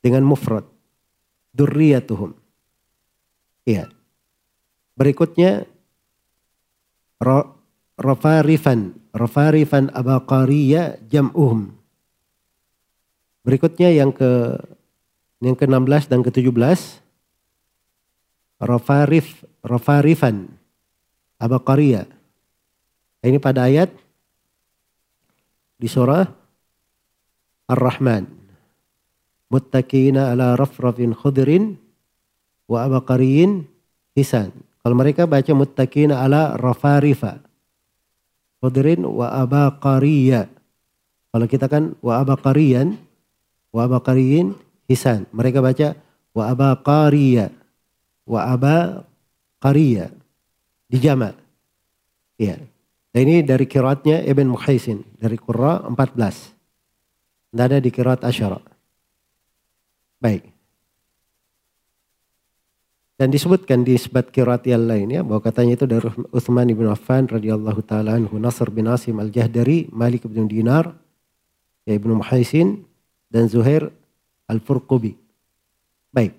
[0.00, 0.64] dengan mufrad.
[1.56, 2.32] Durriyatuhum.
[3.68, 3.88] Iya.
[4.96, 5.68] Berikutnya
[7.96, 8.96] Rafarifan.
[9.12, 11.75] Rafarifan abaqariya jam'uhum.
[13.46, 14.58] Berikutnya yang ke
[15.38, 16.98] yang ke-16 dan ke-17
[18.58, 20.50] Rafarif Rafarifan
[21.38, 22.10] abaqariya.
[23.22, 23.94] Ini pada ayat
[25.78, 26.26] di surah
[27.70, 28.26] Ar-Rahman.
[29.46, 31.78] Muttaqina ala rafrafin khudrin
[32.66, 33.62] wa abaqariyin
[34.18, 34.50] hisan.
[34.82, 37.38] Kalau mereka baca muttaqina ala rafarifa.
[38.58, 40.50] Khudrin wa abaqariya.
[41.30, 43.05] Kalau kita kan wa abaqariyan,
[43.76, 44.56] wa abaqariyin
[44.88, 45.28] hisan.
[45.36, 45.92] Mereka baca
[46.32, 47.52] wa abaqariya.
[48.24, 50.08] Wa abaqariya.
[50.88, 51.36] Dijama.
[52.40, 52.56] Iya.
[53.12, 55.04] Dan ini dari kiratnya Ibn Muhaisin.
[55.20, 55.92] Dari Qurra 14.
[57.52, 58.60] Tidak ada di kirat Asyara.
[60.16, 60.56] Baik.
[63.16, 66.04] Dan disebutkan di sebat kirat yang lainnya bahwa katanya itu dari
[66.36, 70.92] Uthman bin Affan radhiyallahu taala anhu, Nasr bin Asim al-Jahdari, Malik bin Dinar,
[71.88, 72.84] ya Ibnu Muhaisin
[73.36, 73.92] dan Zuhair
[74.48, 75.12] al-Furqubi.
[76.08, 76.32] Baik.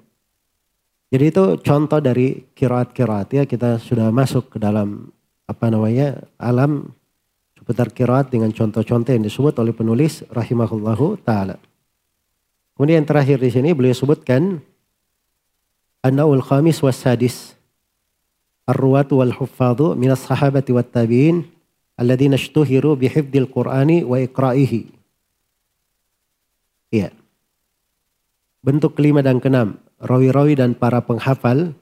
[1.14, 5.14] Jadi itu contoh dari kiraat-kiraat ya kita sudah masuk ke dalam
[5.46, 6.92] apa namanya alam
[7.56, 11.62] seputar kiraat dengan contoh-contoh yang disebut oleh penulis rahimahullahu taala.
[12.76, 14.60] Kemudian yang terakhir di sini beliau sebutkan
[16.02, 17.56] An-Nawul Khamis was Sadis
[18.68, 21.48] Ar-Ruwatu wal Huffadhu minas sahabati wat tabi'in
[21.96, 24.97] alladzina ishtuhiru bihifdil Qur'ani wa iqra'ihi.
[26.94, 27.12] Iya.
[28.64, 31.76] Bentuk kelima dan keenam, rawi-rawi dan para penghafal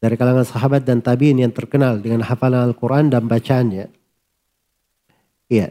[0.00, 3.88] dari kalangan sahabat dan tabi'in yang terkenal dengan hafalan Al-Quran dan bacaannya.
[5.48, 5.68] Iya.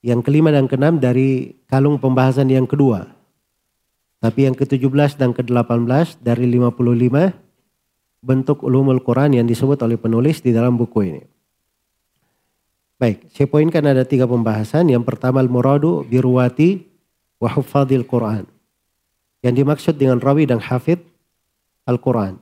[0.00, 3.12] Yang kelima dan keenam dari kalung pembahasan yang kedua.
[4.20, 7.32] Tapi yang ke-17 dan ke-18 dari 55
[8.20, 11.39] bentuk ulumul Quran yang disebut oleh penulis di dalam buku ini.
[13.00, 14.92] Baik, saya poinkan ada tiga pembahasan.
[14.92, 16.84] Yang pertama al-muradu biruwati
[17.40, 18.44] wa huffadil Quran.
[19.40, 21.00] Yang dimaksud dengan rawi dan hafid
[21.88, 22.36] Al-Quran.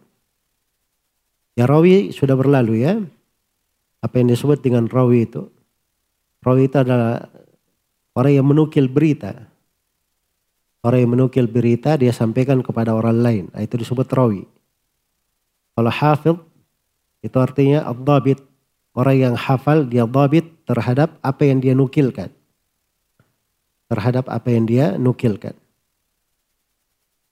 [1.55, 2.99] Ya rawi sudah berlalu ya.
[4.03, 5.47] Apa yang disebut dengan rawi itu.
[6.43, 7.31] Rawi itu adalah
[8.19, 9.47] orang yang menukil berita.
[10.83, 13.45] Orang yang menukil berita dia sampaikan kepada orang lain.
[13.55, 14.43] Nah, itu disebut rawi.
[15.79, 16.39] Kalau hafid
[17.23, 18.43] itu artinya abdabit.
[18.99, 22.35] Orang yang hafal dia dabit terhadap apa yang dia nukilkan.
[23.87, 25.55] Terhadap apa yang dia nukilkan.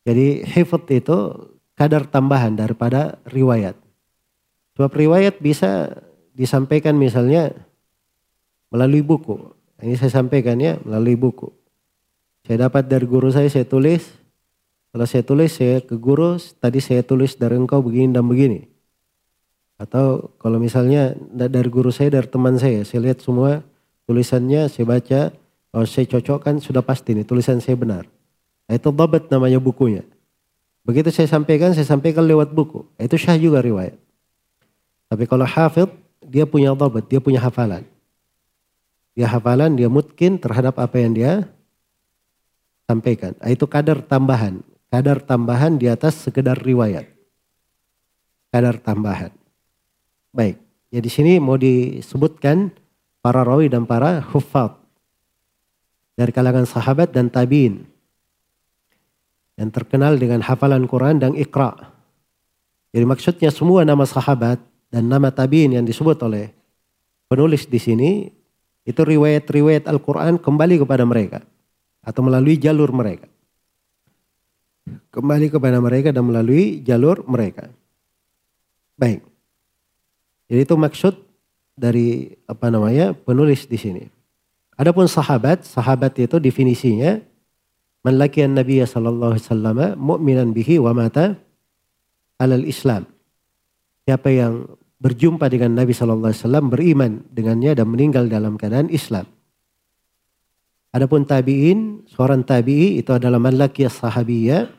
[0.07, 1.35] Jadi hifat itu
[1.75, 3.75] kadar tambahan daripada riwayat.
[4.79, 5.91] Sebab riwayat bisa
[6.39, 7.51] disampaikan misalnya
[8.71, 9.51] melalui buku.
[9.83, 11.51] Ini saya sampaikan ya melalui buku.
[12.47, 14.07] Saya dapat dari guru saya, saya tulis.
[14.95, 18.76] Kalau saya tulis, saya ke guru, tadi saya tulis dari engkau begini dan begini.
[19.77, 23.61] Atau kalau misalnya dari guru saya, dari teman saya, saya lihat semua
[24.09, 25.21] tulisannya, saya baca,
[25.69, 28.09] kalau saya cocokkan sudah pasti nih tulisan saya benar.
[28.67, 30.03] Nah, itu babat namanya bukunya.
[30.81, 32.89] Begitu saya sampaikan, saya sampaikan lewat buku.
[32.97, 33.99] Itu syah juga riwayat.
[35.13, 35.93] Tapi kalau hafid,
[36.25, 37.85] dia punya babat, dia punya hafalan.
[39.13, 41.33] Dia hafalan, dia mungkin terhadap apa yang dia
[42.89, 43.37] sampaikan.
[43.45, 44.65] Ah, itu kadar tambahan.
[44.89, 47.05] Kadar tambahan di atas sekedar riwayat.
[48.49, 49.36] Kadar tambahan.
[50.37, 50.61] Baik.
[50.93, 52.69] Ya di sini mau disebutkan
[53.25, 54.77] para rawi dan para hufad
[56.13, 57.89] dari kalangan sahabat dan tabiin
[59.57, 61.73] yang terkenal dengan hafalan Quran dan ikra.
[62.93, 64.61] Jadi maksudnya semua nama sahabat
[64.93, 66.53] dan nama tabiin yang disebut oleh
[67.33, 68.11] penulis di sini
[68.87, 71.41] itu riwayat-riwayat Al-Quran kembali kepada mereka
[72.05, 73.27] atau melalui jalur mereka.
[75.11, 77.73] Kembali kepada mereka dan melalui jalur mereka.
[78.95, 79.36] Baik.
[80.47, 81.15] Jadi itu maksud
[81.77, 84.05] dari apa namanya penulis di sini.
[84.77, 87.21] Adapun sahabat, sahabat itu definisinya
[88.05, 91.35] man laqiyan Nabi sallallahu alaihi wasallam mu'minan bihi wa mata
[92.39, 93.09] alal Islam.
[94.07, 94.69] Siapa yang
[95.03, 99.29] berjumpa dengan Nabi sallallahu alaihi wasallam beriman dengannya dan meninggal dalam keadaan Islam.
[100.97, 104.73] Adapun tabi'in, seorang tabi'i itu adalah man laqiya sahabiyya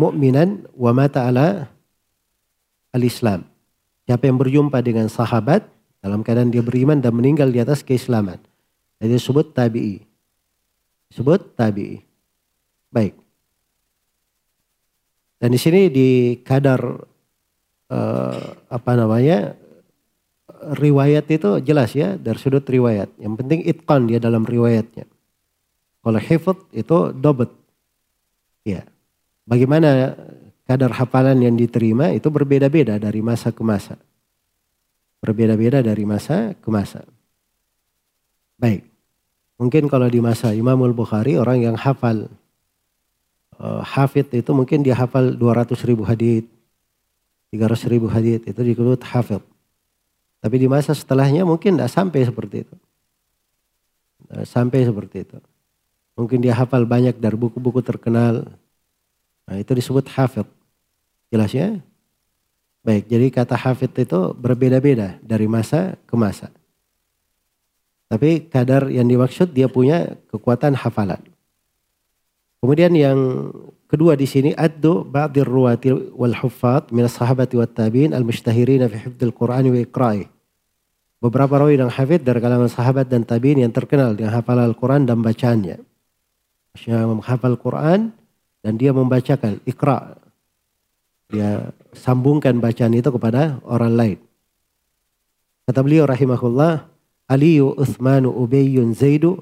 [0.00, 1.68] mu'minan wa mata ala
[2.96, 3.51] al-Islam.
[4.06, 5.66] Siapa yang berjumpa dengan sahabat
[6.02, 8.42] dalam keadaan dia beriman dan meninggal di atas keislaman.
[8.98, 10.02] Jadi disebut tabi'i.
[11.10, 12.02] Disebut tabi'i.
[12.90, 13.14] Baik.
[15.38, 16.82] Dan di sini di kadar
[17.90, 19.58] uh, apa namanya
[20.78, 23.10] riwayat itu jelas ya dari sudut riwayat.
[23.18, 25.06] Yang penting itqan dia dalam riwayatnya.
[26.02, 27.50] Kalau hifd itu dobet.
[28.66, 28.86] Ya.
[29.46, 30.14] Bagaimana
[30.66, 33.98] kadar hafalan yang diterima itu berbeda-beda dari masa ke masa.
[35.22, 37.06] Berbeda-beda dari masa ke masa.
[38.58, 38.86] Baik.
[39.58, 42.26] Mungkin kalau di masa Imamul Bukhari orang yang hafal
[43.62, 46.50] uh, hafid itu mungkin dia hafal 200 ribu hadith,
[47.54, 49.42] 300 ribu hadith itu disebut hafid.
[50.42, 52.76] Tapi di masa setelahnya mungkin tidak sampai seperti itu.
[54.42, 55.38] Sampai seperti itu.
[56.18, 58.50] Mungkin dia hafal banyak dari buku-buku terkenal.
[59.46, 60.46] Nah, itu disebut hafid.
[61.32, 61.80] Jelas ya?
[62.82, 66.50] Baik, jadi kata hafid itu berbeda-beda dari masa ke masa.
[68.10, 71.22] Tapi kadar yang dimaksud dia punya kekuatan hafalan.
[72.60, 73.18] Kemudian yang
[73.88, 79.32] kedua di sini addu ba'dir ruwati wal huffaz min sahabati wat tabi'in al-mushtahirin fi hifdzil
[79.32, 80.28] Qur'ani wa iqra'i.
[81.22, 85.22] Beberapa rawi dan hafid dari kalangan sahabat dan tabi'in yang terkenal dengan hafalan Al-Quran dan
[85.22, 85.78] bacaannya.
[86.74, 88.10] Maksudnya menghafal Quran
[88.62, 90.22] dan dia membacakan ikra
[91.32, 94.18] dia sambungkan bacaan itu kepada orang lain.
[95.64, 96.84] Kata beliau rahimahullah,
[97.24, 99.40] Aliyu Uthmanu Ubayyun Zaidu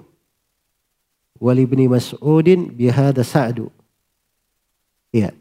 [1.42, 3.74] wali ibni Mas'udin bihada Sa'du.
[5.10, 5.34] Iya.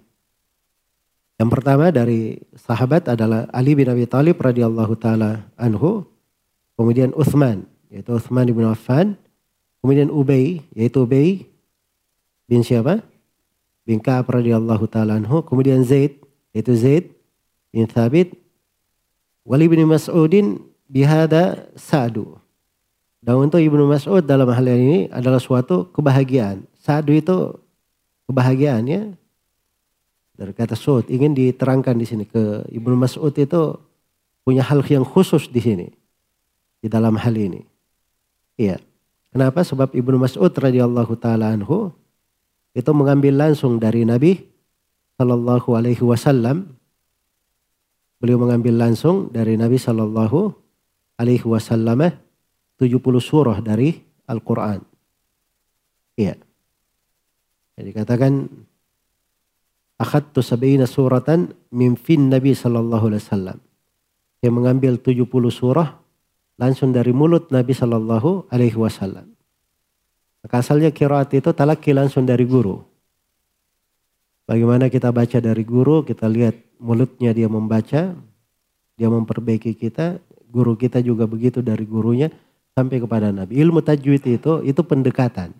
[1.37, 6.09] Yang pertama dari sahabat adalah Ali bin Abi Thalib radhiyallahu taala anhu,
[6.73, 9.13] kemudian Uthman yaitu Uthman bin Affan,
[9.85, 11.45] kemudian Ubay yaitu Ubay
[12.49, 13.05] bin siapa?
[13.89, 16.21] Bin Ka'ab radhiyallahu taala anhu, kemudian Zaid
[16.53, 17.09] yaitu Zaid
[17.73, 18.37] bin Thabit,
[19.41, 22.37] Wali bin Mas'udin bihada Sa'du.
[23.17, 26.69] Dan untuk Ibnu Mas'ud dalam hal ini adalah suatu kebahagiaan.
[26.77, 27.57] Sa'du itu
[28.29, 29.09] kebahagiaan ya.
[30.37, 33.75] Dari kata Sud ingin diterangkan di sini ke Ibnu Mas'ud itu
[34.45, 35.87] punya hal yang khusus di sini.
[36.79, 37.65] Di dalam hal ini.
[38.55, 38.79] Iya.
[39.33, 39.65] Kenapa?
[39.65, 41.91] Sebab Ibnu Mas'ud radhiyallahu taala anhu
[42.73, 44.37] itu mengambil langsung dari Nabi
[45.19, 46.77] Shallallahu alaihi wasallam.
[48.19, 50.51] Beliau mengambil langsung dari Nabi Shallallahu
[51.19, 52.07] alaihi wasallam
[52.79, 53.95] 70 surah dari
[54.27, 54.83] Al-Qur'an.
[56.19, 56.35] Iya.
[57.79, 58.47] Jadi katakan
[59.99, 63.57] akhadtu sab'ina suratan min fin Nabi sallallahu alaihi wasallam.
[64.39, 65.99] Dia mengambil 70 surah
[66.59, 69.38] langsung dari mulut Nabi sallallahu alaihi wasallam.
[70.39, 72.79] Maka asalnya kiraat itu talaki langsung dari guru.
[74.49, 78.17] Bagaimana kita baca dari guru, kita lihat mulutnya dia membaca,
[78.97, 80.17] dia memperbaiki kita,
[80.49, 82.33] guru kita juga begitu dari gurunya
[82.73, 83.59] sampai kepada Nabi.
[83.61, 85.53] Ilmu tajwid itu itu pendekatan.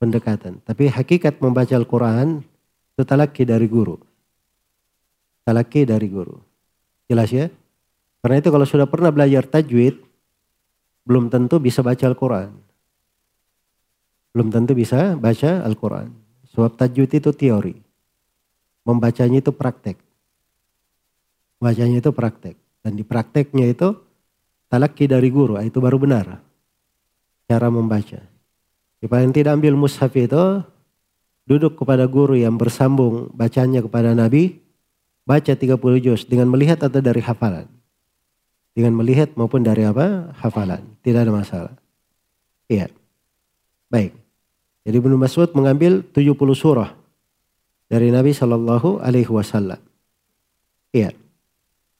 [0.00, 0.62] Pendekatan.
[0.64, 2.40] Tapi hakikat membaca Al-Qur'an
[2.96, 3.98] itu talaki dari guru.
[5.42, 6.38] Talaki dari guru.
[7.10, 7.50] Jelas ya?
[8.22, 9.98] Karena itu kalau sudah pernah belajar tajwid,
[11.02, 12.61] belum tentu bisa baca Al-Quran.
[14.32, 16.08] Belum tentu bisa baca Al-Quran.
[16.52, 17.76] Sebab tajwid itu teori.
[18.84, 20.00] Membacanya itu praktek.
[21.62, 22.56] Bacanya itu praktek.
[22.82, 23.94] Dan di prakteknya itu
[24.66, 26.42] talaki dari guru, itu baru benar.
[27.46, 28.18] Cara membaca.
[28.98, 30.64] Di paling tidak ambil mushaf itu,
[31.46, 34.58] duduk kepada guru yang bersambung bacanya kepada Nabi,
[35.22, 37.68] baca 30 juz dengan melihat atau dari hafalan.
[38.72, 40.32] Dengan melihat maupun dari apa?
[40.40, 40.80] Hafalan.
[41.04, 41.74] Tidak ada masalah.
[42.72, 42.88] Iya.
[43.92, 44.21] Baik.
[44.82, 46.90] Jadi Ibnu Mas'ud mengambil 70 surah
[47.86, 49.78] dari Nabi Shallallahu Alaihi Wasallam.
[50.90, 51.14] Iya.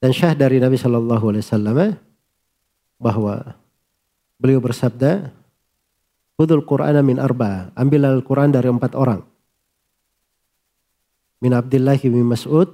[0.02, 1.78] Dan syah dari Nabi Shallallahu Alaihi Wasallam
[2.98, 3.54] bahwa
[4.40, 5.30] beliau bersabda,
[6.34, 9.22] Hudul Quran min arba, ambil Al-Quran dari empat orang.
[11.38, 12.66] Min Abdullah bin Mas'ud,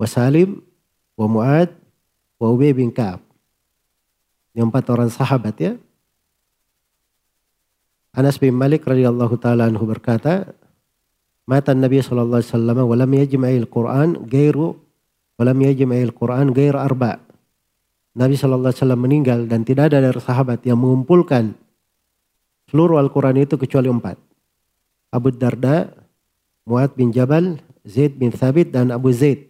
[0.00, 0.64] wa Salim,
[1.18, 1.74] wa Mu'ad,
[2.38, 3.20] wa Ubay bin Ka'ab.
[4.54, 5.72] Ini empat orang sahabat ya.
[8.18, 10.50] Anas bin Malik radhiyallahu taala anhu berkata,
[11.46, 14.74] mata Nabi sallallahu alaihi wasallam wa lam yajma'il Qur'an ghairu
[15.38, 17.22] wa lam yajma'il Qur'an ghair arba.
[18.18, 21.54] Nabi sallallahu alaihi wasallam meninggal dan tidak ada dari sahabat yang mengumpulkan
[22.66, 24.18] seluruh Al-Qur'an itu kecuali empat.
[25.14, 25.86] Abu Darda,
[26.66, 29.46] Muad bin Jabal, Zaid bin Thabit dan Abu Zaid.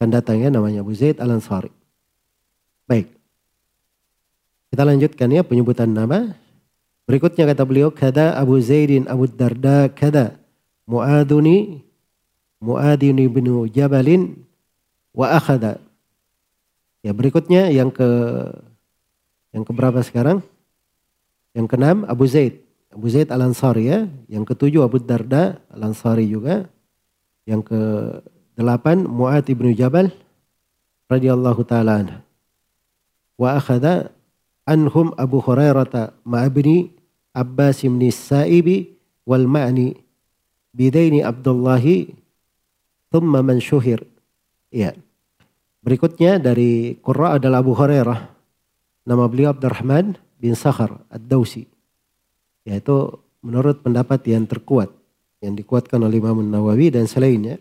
[0.00, 1.68] Kan datangnya namanya Abu Zaid Al-Ansari.
[2.88, 3.12] Baik.
[4.72, 6.40] Kita lanjutkan ya penyebutan nama.
[7.06, 10.38] Berikutnya kata beliau, kada Abu Zaidin Abu Darda kada
[10.86, 11.82] Mu'aduni
[12.62, 14.38] Mu'adini bin Jabalin
[15.10, 15.82] wa akhada.
[17.02, 18.06] Ya berikutnya yang ke
[19.50, 20.46] yang ke berapa sekarang?
[21.52, 22.62] Yang keenam Abu Zaid.
[22.94, 24.06] Abu Zaid Al-Ansari ya.
[24.30, 26.70] Yang ketujuh Abu Darda Al-Ansari juga.
[27.44, 27.80] Yang ke
[28.54, 30.14] delapan Mu'ad ibnu Jabal
[31.10, 32.22] radhiyallahu taala
[33.34, 34.14] Wa akhada
[34.66, 36.94] anhum Abu Hurairah ma'abni
[37.32, 38.92] Abbas bin Sa'ibi
[39.24, 39.96] wal ma'ni
[40.76, 42.12] bidaini Abdullahi
[43.10, 44.04] thumma man syuhir.
[44.72, 44.96] Ya.
[45.82, 48.30] Berikutnya dari Qurra adalah Abu Hurairah.
[49.02, 51.66] Nama beliau Abdurrahman bin Sakhar Ad-Dausi.
[52.62, 54.94] Yaitu menurut pendapat yang terkuat.
[55.42, 57.58] Yang dikuatkan oleh Imam Nawawi dan selainnya.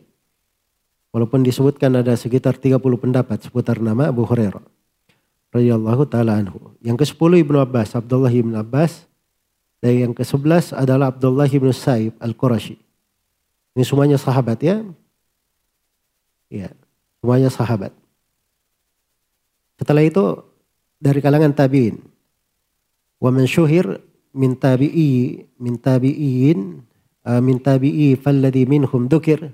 [1.10, 4.71] Walaupun disebutkan ada sekitar 30 pendapat seputar nama Abu Hurairah
[5.52, 6.72] radhiyallahu taala anhu.
[6.80, 9.06] Yang ke-10 Ibnu Abbas, Abdullah bin Abbas.
[9.82, 12.78] Dan yang ke-11 adalah Abdullah bin Sa'ib Al-Qurashi.
[13.74, 14.86] Ini semuanya sahabat ya.
[16.52, 16.70] Ya,
[17.24, 17.96] semuanya sahabat.
[19.82, 20.46] Setelah itu
[21.02, 21.98] dari kalangan tabi'in.
[23.18, 23.98] Wa man syuhir
[24.36, 26.86] min tabi'i min tabi'in
[27.26, 29.50] uh, min tabi'i falladhi minhum dukir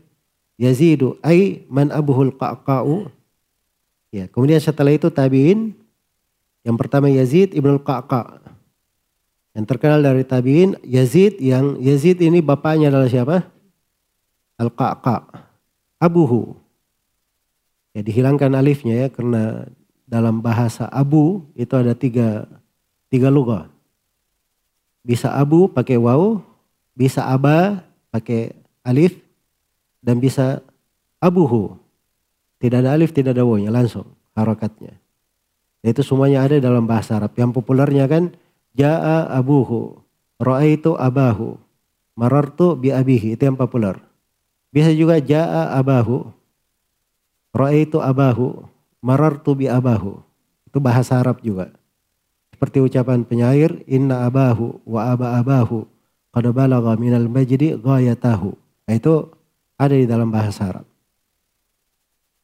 [0.60, 3.08] yazidu ay man abuhul qa'qa'u.
[4.12, 5.72] Ya, kemudian setelah itu tabi'in
[6.68, 8.44] yang pertama Yazid Ibnu Qaqa.
[9.56, 13.48] Yang terkenal dari tabi'in Yazid yang Yazid ini bapaknya adalah siapa?
[14.60, 15.48] Al-Qaqa.
[15.98, 16.60] abuhu.
[17.96, 19.66] Ya dihilangkan alifnya ya karena
[20.06, 22.46] dalam bahasa abu itu ada tiga,
[23.10, 23.72] tiga luga.
[25.02, 26.38] Bisa abu pakai waw,
[26.94, 27.82] bisa aba
[28.14, 28.54] pakai
[28.86, 29.18] alif,
[30.04, 30.62] dan bisa
[31.18, 31.80] abuhu.
[32.58, 35.07] Tidak ada alif, tidak ada wawnya, langsung harokatnya.
[35.86, 37.34] Itu semuanya ada dalam bahasa Arab.
[37.38, 38.34] Yang populernya kan
[38.78, 39.98] Ja'a abuhu,
[40.38, 41.58] ra'aitu abahu,
[42.14, 43.34] marartu bi abihi.
[43.34, 43.98] Itu yang populer.
[44.70, 46.30] Bisa juga Ja'a abahu,
[47.58, 48.70] ra'aitu abahu,
[49.02, 50.22] marartu bi abahu.
[50.70, 51.74] Itu bahasa Arab juga.
[52.54, 55.86] Seperti ucapan penyair, inna abahu wa aba abahu,
[56.34, 58.54] qad balagha minal majdi ghayatahu.
[58.90, 59.30] Nah, itu
[59.78, 60.86] ada di dalam bahasa Arab.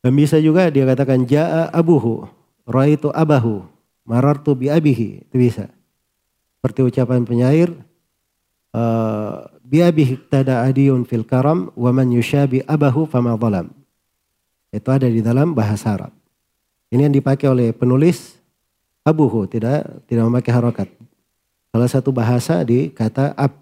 [0.03, 2.29] Dan bisa juga dia katakan ja'a abuhu,
[2.67, 3.63] ra'aitu abahu,
[4.07, 5.27] marartu bi abihi.
[5.27, 5.71] Itu bisa.
[6.59, 7.75] Seperti ucapan penyair,
[8.71, 13.71] uh, biabih tada adiyun fil karam wa man yushabi abahu fama zalam.
[14.73, 16.13] Itu ada di dalam bahasa Arab.
[16.89, 18.37] Ini yang dipakai oleh penulis
[19.05, 20.89] abuhu, tidak tidak memakai harokat.
[21.73, 23.53] Salah satu bahasa di kata ab.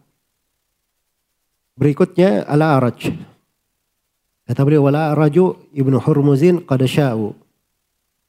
[1.75, 3.11] Berikutnya ala araj.
[4.47, 7.31] Kata beliau wala araju ibnu Hurmuzin qad sya'u.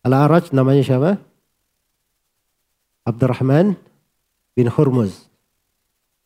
[0.02, 1.22] Ala araj namanya siapa?
[3.06, 3.78] Abdurrahman
[4.58, 5.30] bin Hurmuz.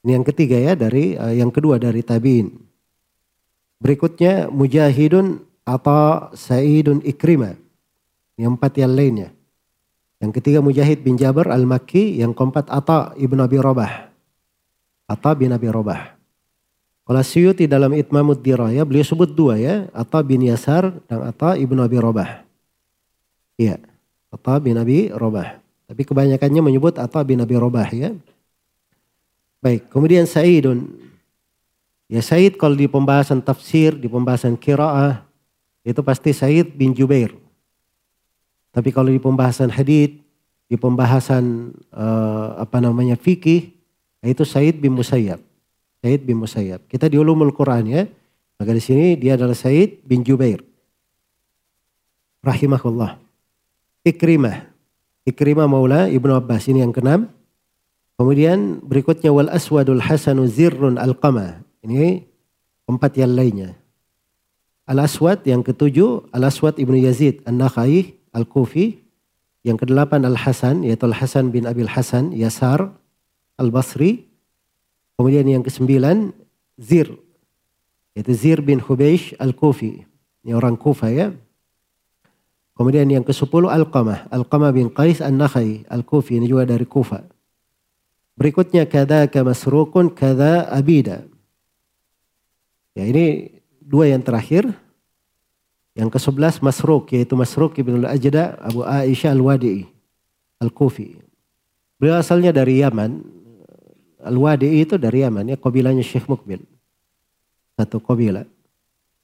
[0.00, 2.56] Ini yang ketiga ya dari uh, yang kedua dari tabiin.
[3.76, 7.58] Berikutnya Mujahidun atau Sa'idun Ikrimah.
[8.40, 9.28] Yang empat yang lainnya.
[10.24, 12.16] Yang ketiga Mujahid bin Jabir Al-Makki.
[12.16, 14.08] Yang keempat Atta ibn Abi Rabah.
[15.10, 16.16] Atta bin Abi Rabah.
[17.06, 19.90] Kalau Suyuti dalam Itmamud Diraya beliau sebut dua ya.
[19.92, 22.45] Atta bin Yasar dan Atta ibn Abi Rabah.
[23.56, 23.80] Iya.
[24.32, 25.60] Atta bin Abi Rabah.
[25.88, 28.12] Tapi kebanyakannya menyebut Atta bin Abi Robah ya.
[29.64, 30.84] Baik, kemudian Sa'idun.
[32.06, 35.26] Ya Sa'id kalau di pembahasan tafsir, di pembahasan kiraah,
[35.82, 37.34] itu pasti Sa'id bin Jubair.
[38.70, 40.20] Tapi kalau di pembahasan hadith,
[40.68, 43.72] di pembahasan uh, apa namanya fikih,
[44.22, 45.40] itu Sa'id bin Musayyab.
[46.02, 46.84] Sa'id bin Musayyab.
[46.86, 48.02] Kita di ulumul Quran ya.
[48.56, 50.62] Maka di sini dia adalah Sa'id bin Jubair.
[52.42, 53.25] Rahimahullah.
[54.06, 54.70] Ikrimah.
[55.26, 57.26] Ikrimah Maula Ibnu Abbas ini yang keenam.
[58.14, 61.66] Kemudian berikutnya wal aswadul hasanu zirrun alqama.
[61.82, 62.22] Ini
[62.86, 63.74] empat yang lainnya.
[64.86, 69.02] Al aswad yang ketujuh al aswad Ibnu Yazid an-Nakhai al-Kufi.
[69.66, 72.94] Yang kedelapan al Hasan yaitu al Hasan bin Abil Hasan Yasar
[73.58, 74.30] al Basri.
[75.18, 76.30] Kemudian yang kesembilan
[76.78, 77.10] Zir
[78.14, 80.06] yaitu Zir bin Hubeish al-Kufi.
[80.46, 81.34] Ini orang Kufa ya.
[82.76, 84.28] Kemudian yang ke-10 Al-Qamah.
[84.28, 85.88] Al-Qamah bin Qais An-Nakhai.
[85.88, 86.36] Al-Kufi.
[86.36, 87.24] Ini juga dari Kufa.
[88.36, 91.24] Berikutnya kada ka masrukun kada abida.
[92.92, 94.68] Ya ini dua yang terakhir.
[95.96, 99.88] Yang ke-11 Masruk yaitu Masruk ibn al-Ajda Abu Aisyah al-Wadi'i
[100.60, 101.16] al-Kufi.
[101.96, 103.24] Beliau asalnya dari Yaman.
[104.20, 106.60] Al-Wadi'i itu dari Yaman ya kabilahnya Syekh Mukbil.
[107.80, 108.44] Satu kabilah.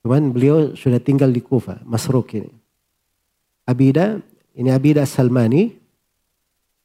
[0.00, 2.61] Cuman beliau sudah tinggal di Kufa, Masruk ini.
[3.62, 4.18] Abida,
[4.58, 5.70] ini Abida Salmani,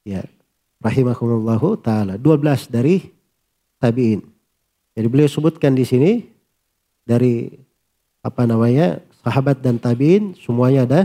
[0.06, 0.22] ya,
[0.82, 2.16] rahimahumullahu taala.
[2.22, 3.02] 12 dari
[3.82, 4.22] tabi'in.
[4.98, 6.26] Jadi beliau sebutkan di sini
[7.06, 7.54] dari
[8.26, 11.02] apa namanya sahabat dan tabi'in semuanya ada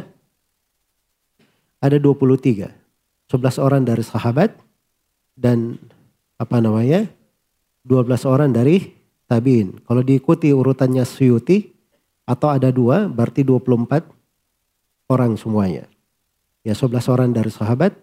[1.82, 2.72] ada 23.
[3.28, 4.52] 11 orang dari sahabat
[5.36, 5.80] dan
[6.36, 7.08] apa namanya
[7.84, 8.92] 12 orang dari
[9.26, 9.80] tabi'in.
[9.88, 11.72] Kalau diikuti urutannya Suyuti
[12.28, 14.21] atau ada dua berarti 24
[15.10, 15.88] orang semuanya.
[16.62, 17.96] Ya 11 orang dari sahabat,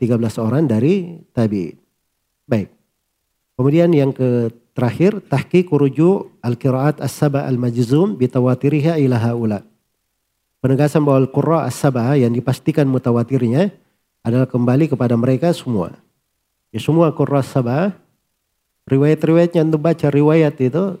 [0.00, 1.76] 13 orang dari tabi.
[2.48, 2.72] Baik.
[3.60, 9.60] Kemudian yang ke terakhir tahqiq ruju al-qiraat as-saba al-majzum bitawatiriha ila haula.
[10.64, 13.72] Penegasan bahwa al-qurra as-saba yang dipastikan mutawatirnya
[14.24, 15.96] adalah kembali kepada mereka semua.
[16.72, 17.92] Ya semua qurra as-saba
[18.88, 20.96] riwayat-riwayatnya untuk baca riwayat itu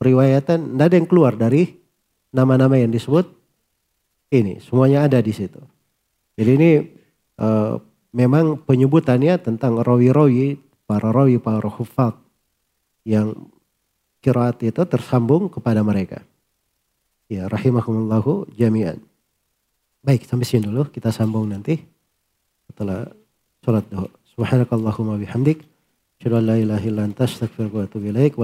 [0.00, 1.76] riwayatan tidak ada yang keluar dari
[2.32, 3.28] nama-nama yang disebut
[4.30, 5.58] ini semuanya ada di situ.
[6.38, 6.70] Jadi ini
[7.42, 7.76] uh,
[8.14, 12.14] memang penyebutannya tentang rawi-rawi para rawi para hufat
[13.06, 13.34] yang
[14.22, 16.22] kiraat itu tersambung kepada mereka.
[17.30, 19.02] Ya rahimahumullahu jami'an.
[20.00, 21.76] Baik sampai sini dulu kita sambung nanti
[22.70, 23.06] setelah
[23.60, 24.08] sholat duha.
[24.34, 25.66] Subhanakallahumma bihamdik.
[26.20, 28.34] Asyhadu an la ilaha illa anta astaghfiruka wa atubu ilaik.